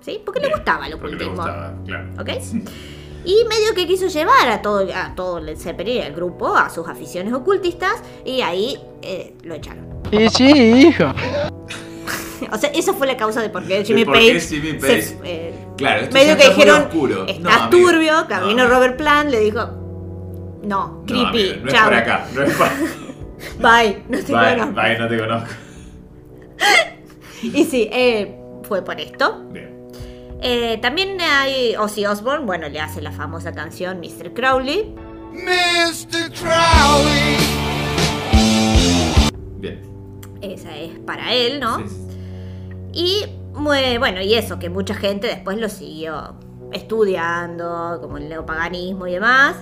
[0.01, 0.21] ¿Sí?
[0.25, 1.35] Porque le gustaba el Porque le ocultismo.
[1.35, 2.07] gustaba, claro.
[2.19, 2.29] ¿Ok?
[3.25, 8.01] Y medio que quiso llevar a todo, a todo el grupo, a sus aficiones ocultistas,
[8.25, 9.85] y ahí eh, lo echaron.
[10.11, 10.45] Y sí,
[10.87, 11.05] hijo.
[12.51, 14.39] O sea, esa fue la causa de por qué Jimmy por qué Page.
[14.41, 17.15] Jimmy se- Page- eh, Claro, esto medio que dijeron, oscuro.
[17.19, 17.69] No, estás amigo.
[17.89, 18.13] turbio,
[18.47, 19.59] vino Robert Plant, le dijo,
[20.61, 21.83] no, No, creepy, amigo, no es chao.
[21.85, 22.27] por acá.
[22.35, 22.67] No es por...
[23.61, 24.73] Bye, no te Bye, conozco.
[24.81, 25.49] bye, no te conozco.
[27.43, 28.35] Y sí, eh,
[28.67, 29.43] fue por esto.
[29.51, 29.72] Bien.
[30.45, 34.33] Eh, también hay Ozzy Osbourne, bueno, le hace la famosa canción Mr.
[34.33, 34.93] Crowley.
[35.31, 36.31] Mr.
[36.33, 37.37] Crowley.
[39.59, 39.81] Bien.
[40.41, 41.77] Esa es para él, ¿no?
[41.79, 42.07] Sí, sí.
[42.93, 43.25] Y
[43.99, 46.35] bueno, y eso, que mucha gente después lo siguió
[46.73, 49.55] estudiando, como el neopaganismo y demás.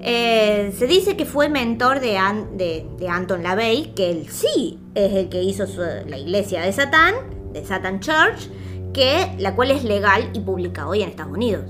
[0.00, 4.78] Eh, se dice que fue mentor de, An- de, de Anton LaVey, que él sí
[4.94, 7.14] es el que hizo su- la iglesia de Satán,
[7.52, 8.48] de Satan Church,
[8.94, 11.64] que, la cual es legal y pública hoy en Estados Unidos.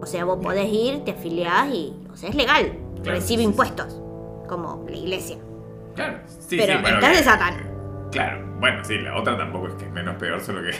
[0.00, 2.72] O sea, vos podés ir, te afiliás y, o sea, es legal,
[3.02, 4.00] Claro, recibe sí, impuestos,
[4.48, 5.38] como la iglesia.
[5.94, 6.18] Claro.
[6.26, 7.54] Sí, Pero sí, bueno, estás de Satán.
[8.10, 8.44] Claro.
[8.60, 10.70] Bueno, sí, la otra tampoco es que es menos peor, solo que.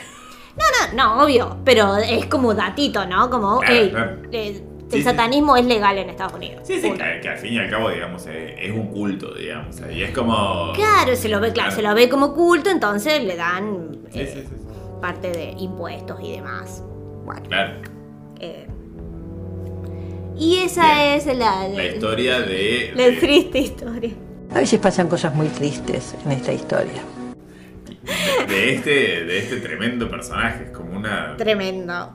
[0.55, 0.63] No,
[0.95, 3.29] no, no, obvio, pero es como datito, ¿no?
[3.29, 4.17] Como, Claro, hey, claro.
[4.31, 4.63] eh,
[4.93, 5.09] Sí, el sí.
[5.09, 6.61] satanismo es legal en Estados Unidos.
[6.65, 9.75] Sí, sí, que, que al fin y al cabo, digamos, eh, es un culto, digamos.
[9.93, 10.71] Y es como.
[10.73, 11.75] Claro, se lo ve, claro, Claro.
[11.75, 14.47] se lo ve como culto, entonces le dan eh, sí, sí.
[14.47, 14.55] sí.
[15.01, 16.83] parte de impuestos y demás.
[17.25, 17.73] Bueno, Claro.
[18.39, 18.67] eh,
[20.37, 22.91] y esa es la, La historia de.
[22.95, 24.11] la de- triste historia.
[24.51, 27.01] A veces pasan cosas muy tristes en esta historia.
[28.47, 30.65] de este, de este tremendo personaje.
[30.65, 31.35] Es como una.
[31.37, 32.09] Tremendo.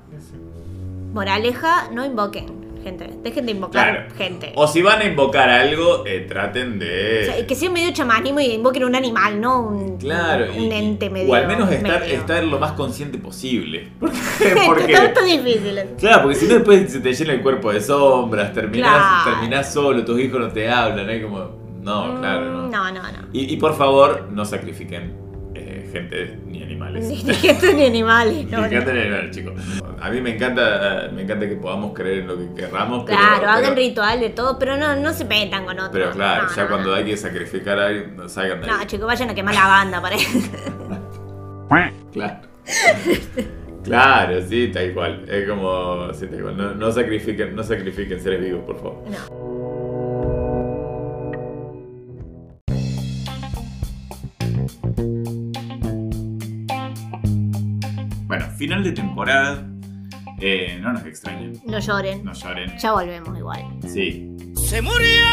[1.13, 2.57] Moraleja, no invoquen,
[2.89, 3.10] gente.
[3.23, 4.15] Dejen de invocar Claro.
[4.16, 4.52] gente.
[4.55, 7.20] O si van a invocar algo, eh, traten de.
[7.28, 11.10] O sea, que sea medio chamanismo y invoquen un animal, no un, Claro, un ente
[11.10, 11.31] medio.
[11.31, 12.15] o al menos estar, medio.
[12.15, 13.89] estar lo más consciente posible.
[14.01, 14.19] Porque,
[14.66, 15.81] porque- difícil.
[15.98, 19.31] claro, porque si no después se te llena el cuerpo de sombras, terminás, Claro.
[19.39, 21.23] terminás solo, tus hijos no te hablan, ¿eh?
[21.23, 21.39] Como,
[21.82, 22.69] no, claro, no.
[22.69, 23.19] Mm, No, no, no.
[23.32, 25.12] Y, y por favor, no sacrifiquen
[25.55, 27.06] eh, gente ni animales.
[27.09, 28.66] Ni, ni gente ni animales, no, no.
[28.66, 29.55] encanta el animal, chicos.
[30.01, 33.05] A mí me encanta, me encanta que podamos creer en lo que querramos.
[33.05, 35.91] pero- Claro, pero, hagan ritual de todo, pero no, no se metan con otros.
[35.93, 36.95] Pero claro, No, ya no, cuando no.
[36.95, 40.01] hay que sacrificar a alguien, no salgan de No, chicos, vayan a quemar la banda,
[40.01, 40.16] para
[42.12, 42.37] Claro.
[43.85, 45.25] Claro, sí, tal cual.
[45.29, 46.12] Es como.
[46.12, 46.57] Sí, tal cual.
[46.57, 49.05] No, no sacrifiquen, no sacrifiquen seres vivos, por favor.
[49.09, 49.49] No.
[58.27, 59.66] Bueno, final de temporada.
[60.40, 61.60] Eh, no nos extrañen.
[61.66, 62.24] No lloren.
[62.24, 62.78] No lloren.
[62.78, 63.65] Ya volvemos igual.
[63.82, 64.36] Sí.
[64.55, 65.24] ¡Se murió!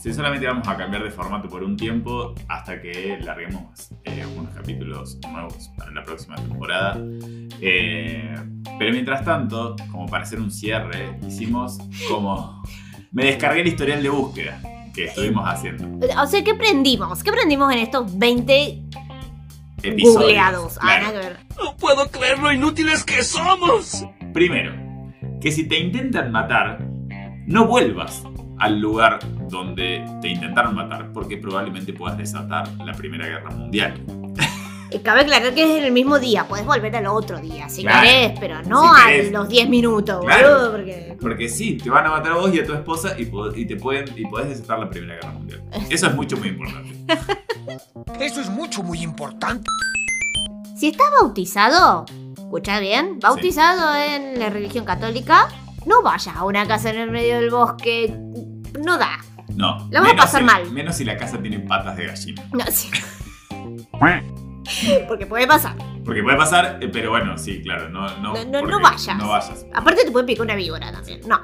[0.00, 4.54] Sí, solamente vamos a cambiar de formato por un tiempo hasta que larguemos eh, unos
[4.54, 6.98] capítulos nuevos para la próxima temporada.
[7.60, 8.34] Eh,
[8.78, 11.78] pero mientras tanto, como para hacer un cierre, hicimos
[12.08, 12.62] como...
[13.10, 14.60] Me descargué el historial de búsqueda
[14.94, 16.06] que estuvimos haciendo.
[16.20, 17.22] O sea, ¿qué aprendimos?
[17.24, 18.82] ¿Qué aprendimos en estos 20
[19.82, 20.14] Episodios.
[20.22, 20.78] googleados?
[20.80, 21.36] Ah, Claro.
[21.62, 24.04] ¡No puedo creer lo inútiles que somos!
[24.32, 24.72] Primero,
[25.40, 26.78] que si te intentan matar,
[27.46, 28.22] no vuelvas
[28.58, 33.94] al lugar donde te intentaron matar, porque probablemente puedas desatar la Primera Guerra Mundial.
[34.96, 37.82] Y cabe aclarar que es en el mismo día, puedes volver al otro día si
[37.82, 38.00] Claro.
[38.06, 39.32] querés, pero no Si a querés.
[39.32, 40.48] los 10 minutos, Claro.
[40.54, 43.26] boludo, porque Porque sí, te van a matar a vos y a tu esposa y,
[43.66, 45.62] te pueden y podés desatar la Primera Guerra Mundial.
[45.90, 46.96] Eso es mucho, muy importante.
[48.20, 49.68] Eso es mucho, muy importante.
[50.78, 52.04] si estás bautizado,
[52.36, 55.48] escucha bien, bautizado en la religión católica,
[55.84, 58.14] no vayas a una casa en el medio del bosque,
[58.82, 59.18] no da.
[59.54, 59.88] No.
[59.90, 60.70] La vas a pasar si- mal.
[60.70, 62.44] Menos si la casa tiene patas de gallina.
[62.52, 62.88] No, sí.
[65.08, 65.76] Porque puede pasar.
[66.04, 67.88] Porque puede pasar, eh, pero bueno, sí, claro.
[67.88, 69.16] No, no, No, no, porque no vayas.
[69.18, 69.66] No vayas.
[69.74, 71.20] Aparte te puede picar una víbora también.
[71.26, 71.40] No.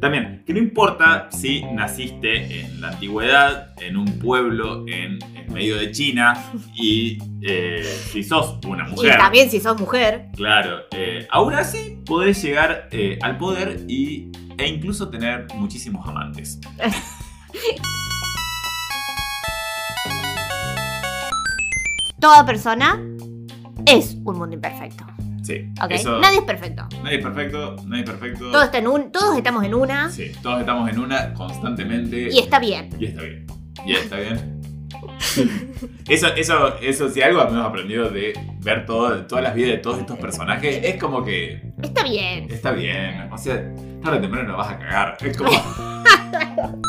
[0.00, 5.76] También, que no importa si naciste en la antigüedad, en un pueblo en el medio
[5.76, 6.32] de China
[6.74, 9.18] y eh, si sos una Y mujer.
[9.18, 10.28] también si sos mujer.
[10.34, 16.58] Claro, eh, aún así podés llegar eh, al poder y, e incluso tener muchísimos amantes.
[22.20, 23.00] Toda persona
[23.86, 25.04] es un mundo imperfecto.
[25.42, 25.90] Sí, ¿Ok?
[25.92, 26.86] eso- Nadie es perfecto.
[27.02, 28.50] nadie es perfecto, nadie es perfecto.
[28.50, 32.28] Todos, están en un- todos estamos en una Sí, todos estamos en una constantemente.
[32.30, 32.90] y está bien.
[32.98, 33.46] Y está bien.
[33.86, 34.60] Y está bien.
[36.08, 39.98] Eso, eso, eso, si algo hemos aprendido de ver todo, todas las vidas de todos
[40.00, 42.50] estos personajes, es como que Está bien.
[42.50, 43.32] está bien.
[43.32, 43.54] O sea,
[44.02, 45.16] tarde o temprano nos vas a cagar.
[45.20, 45.50] Es como.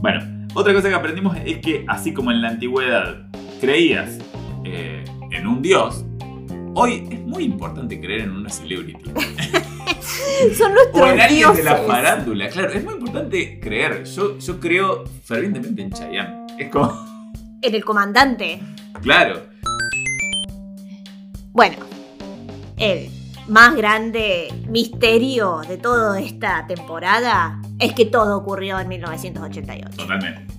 [0.00, 3.26] bueno, otra cosa que aprendimos es que, así como en la antigüedad
[3.60, 4.18] creías
[4.64, 6.04] eh, en un dios,
[6.74, 9.10] hoy es muy importante creer en una celebrity.
[10.56, 14.04] Son O nuestros en alguien de la farándula, claro, es muy importante creer.
[14.04, 16.46] Yo, yo creo fervientemente en Chayanne.
[16.58, 16.92] Es como,
[17.62, 18.60] En el comandante.
[19.02, 19.42] claro,
[21.52, 21.76] Bueno,
[22.76, 23.08] el
[23.48, 29.96] más grande misterio de toda esta temporada es que todo ocurrió en 1988.
[29.96, 30.55] totalmente.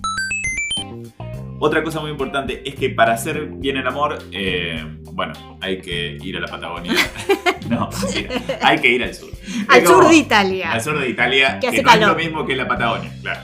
[1.60, 6.16] Otra cosa muy importante es que para hacer bien el amor, eh, bueno, hay que
[6.22, 6.92] ir a la Patagonia.
[7.68, 8.58] no, mentira.
[8.62, 9.30] hay que ir al sur.
[9.68, 10.72] Al como- sur de Italia.
[10.72, 13.40] Al sur de Italia, Que que, hace no es lo mismo que la Patagonia, claro.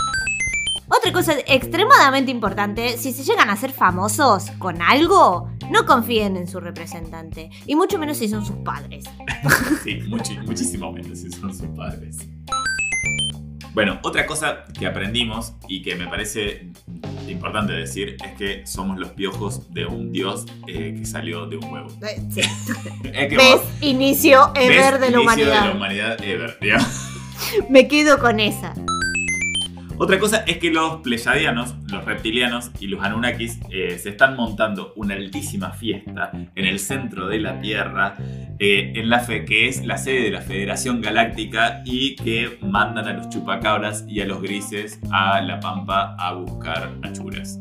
[0.86, 6.46] Otra cosa extremadamente importante, si se llegan a ser famosos con algo, no confíen en
[6.46, 7.50] su representante.
[7.66, 9.04] Y mucho menos si son sus padres.
[9.82, 10.00] Sí,
[10.46, 12.28] muchísimo menos si son sus padres.
[13.74, 16.68] Bueno, otra cosa que aprendimos y que me parece
[17.28, 21.64] importante decir es que somos los piojos de un dios eh, que salió de un
[21.72, 21.88] huevo.
[22.30, 22.40] Sí.
[23.12, 23.50] Es que ¿Ves?
[23.56, 25.60] vos- Inicio ever ves de la inicio humanidad.
[25.62, 27.10] de la humanidad ever, digamos.
[27.68, 28.74] Me quedo con esa.
[29.96, 34.92] Otra cosa es que los pleyadianos, los reptilianos y los Anunnakis eh, se están montando
[34.96, 38.16] una altísima fiesta en el centro de la Tierra,
[38.58, 43.06] eh, en la fe, que es la sede de la Federación Galáctica y que mandan
[43.06, 47.58] a los chupacabras y a los grises a la Pampa a buscar achuras.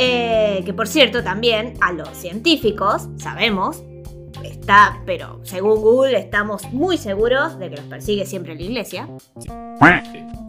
[0.00, 3.82] Eh, que por cierto, también a los científicos, sabemos,
[4.68, 9.08] está, pero según Google estamos muy seguros de que los persigue siempre la iglesia
[9.40, 9.48] Sí,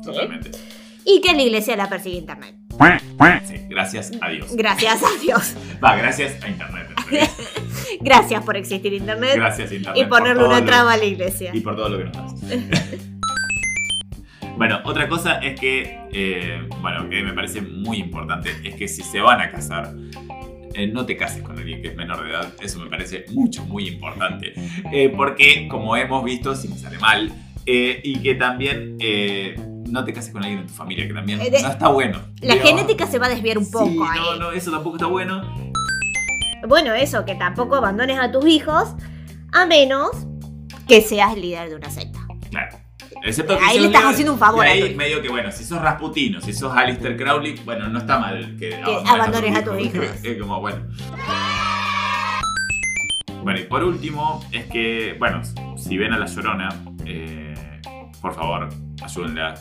[0.04, 0.52] totalmente.
[1.06, 2.56] y que la iglesia la persigue Internet.
[3.46, 4.56] Sí, gracias a Dios.
[4.56, 5.56] Gracias a Dios.
[5.84, 6.88] Va, gracias a Internet.
[8.02, 9.32] Gracias por existir Internet.
[9.36, 10.04] Gracias Internet.
[10.06, 11.50] Y ponerle una lo- traba a la iglesia.
[11.54, 12.34] Y por todo lo que nos das.
[14.58, 19.02] bueno, otra cosa es que, eh, bueno, que me parece muy importante, es que si
[19.02, 19.92] se van a casar,
[20.74, 22.54] eh, no te cases con alguien que es menor de edad.
[22.62, 24.54] Eso me parece mucho, muy importante.
[24.92, 27.32] Eh, porque, como hemos visto, si me sale mal,
[27.66, 28.98] eh, y que también
[29.90, 32.20] no te cases con alguien de tu familia, que también de- no está bueno.
[32.42, 34.20] La genética se va a desviar un poco sí, ahí.
[34.20, 35.42] no, no, eso tampoco está bueno.
[36.68, 38.94] Bueno, eso, que tampoco abandones a tus hijos
[39.54, 40.10] a menos
[40.88, 42.20] que seas el líder de una secta.
[42.50, 42.79] Claro.
[43.24, 46.42] Excepto que Ahí le estás haciendo un favor ahí medio que, bueno, si sos Rasputino,
[46.42, 50.06] si sos Alistair Crowley, bueno, no está mal que, abandones a tus hijos.
[50.24, 50.80] es como, bueno.
[53.44, 55.42] Bueno, y por último, es que, bueno,
[55.78, 56.70] si ven a la llorona,
[57.06, 57.82] eh,
[58.22, 58.70] por favor,
[59.04, 59.56] ayúdenla.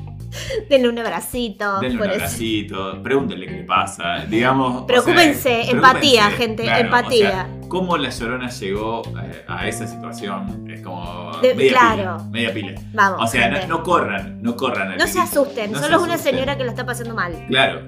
[0.68, 1.80] Denle un abracito.
[1.80, 2.16] Denle un por eso.
[2.16, 4.24] abracito, pregúntenle qué le pasa.
[4.26, 4.82] Digamos.
[4.82, 7.28] o Preocúpense, sea, empatía, preocúpense, gente, claro, empatía.
[7.28, 11.32] o sea, cómo la llorona llegó eh, a esa situación es como.
[11.40, 11.96] De- media claro.
[11.96, 12.18] pila.
[12.30, 12.80] Media pila.
[12.92, 14.96] Vamos, O sea, no, no corran, no corran.
[14.96, 17.32] No se asusten, No solo es una señora que lo está pasando mal.
[17.48, 17.86] Claro.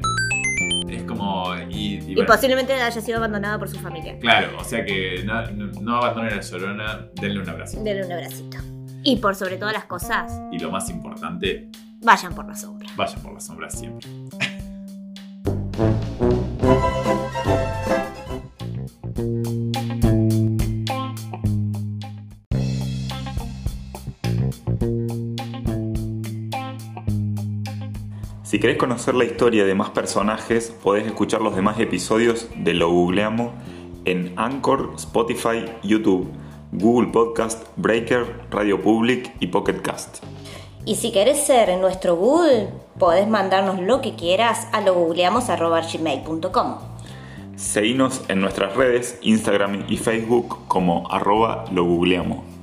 [0.88, 1.54] Es como.
[1.68, 4.18] Y, y Y bueno, posiblemente haya sido abandonada por su familia.
[4.20, 5.42] Claro, o sea que no,
[5.82, 7.82] no, abandonen a la llorona, denle un abrazo.
[7.82, 8.58] Denle un abracito.
[9.02, 11.70] Y por sobre todas las cosas, Y lo más importante,
[12.02, 12.88] vayan por la sombra.
[12.96, 14.08] vayan por las sombras siempre.
[28.42, 32.90] Si querés conocer la historia de más personajes, podés escuchar los demás episodios de Lo
[32.90, 33.52] Googleamos
[34.06, 36.30] en Anchor, Spotify, YouTube,
[36.72, 40.18] Google Podcast, Breaker, Radio Public y Pocket Cast.
[40.84, 42.68] Y si querés ser nuestro Google,
[42.98, 46.74] podés mandarnos lo que quieras a logoogleamos.gmail.com
[47.56, 52.57] Seguinos en nuestras redes, Instagram y Facebook como arroba lo googleamos.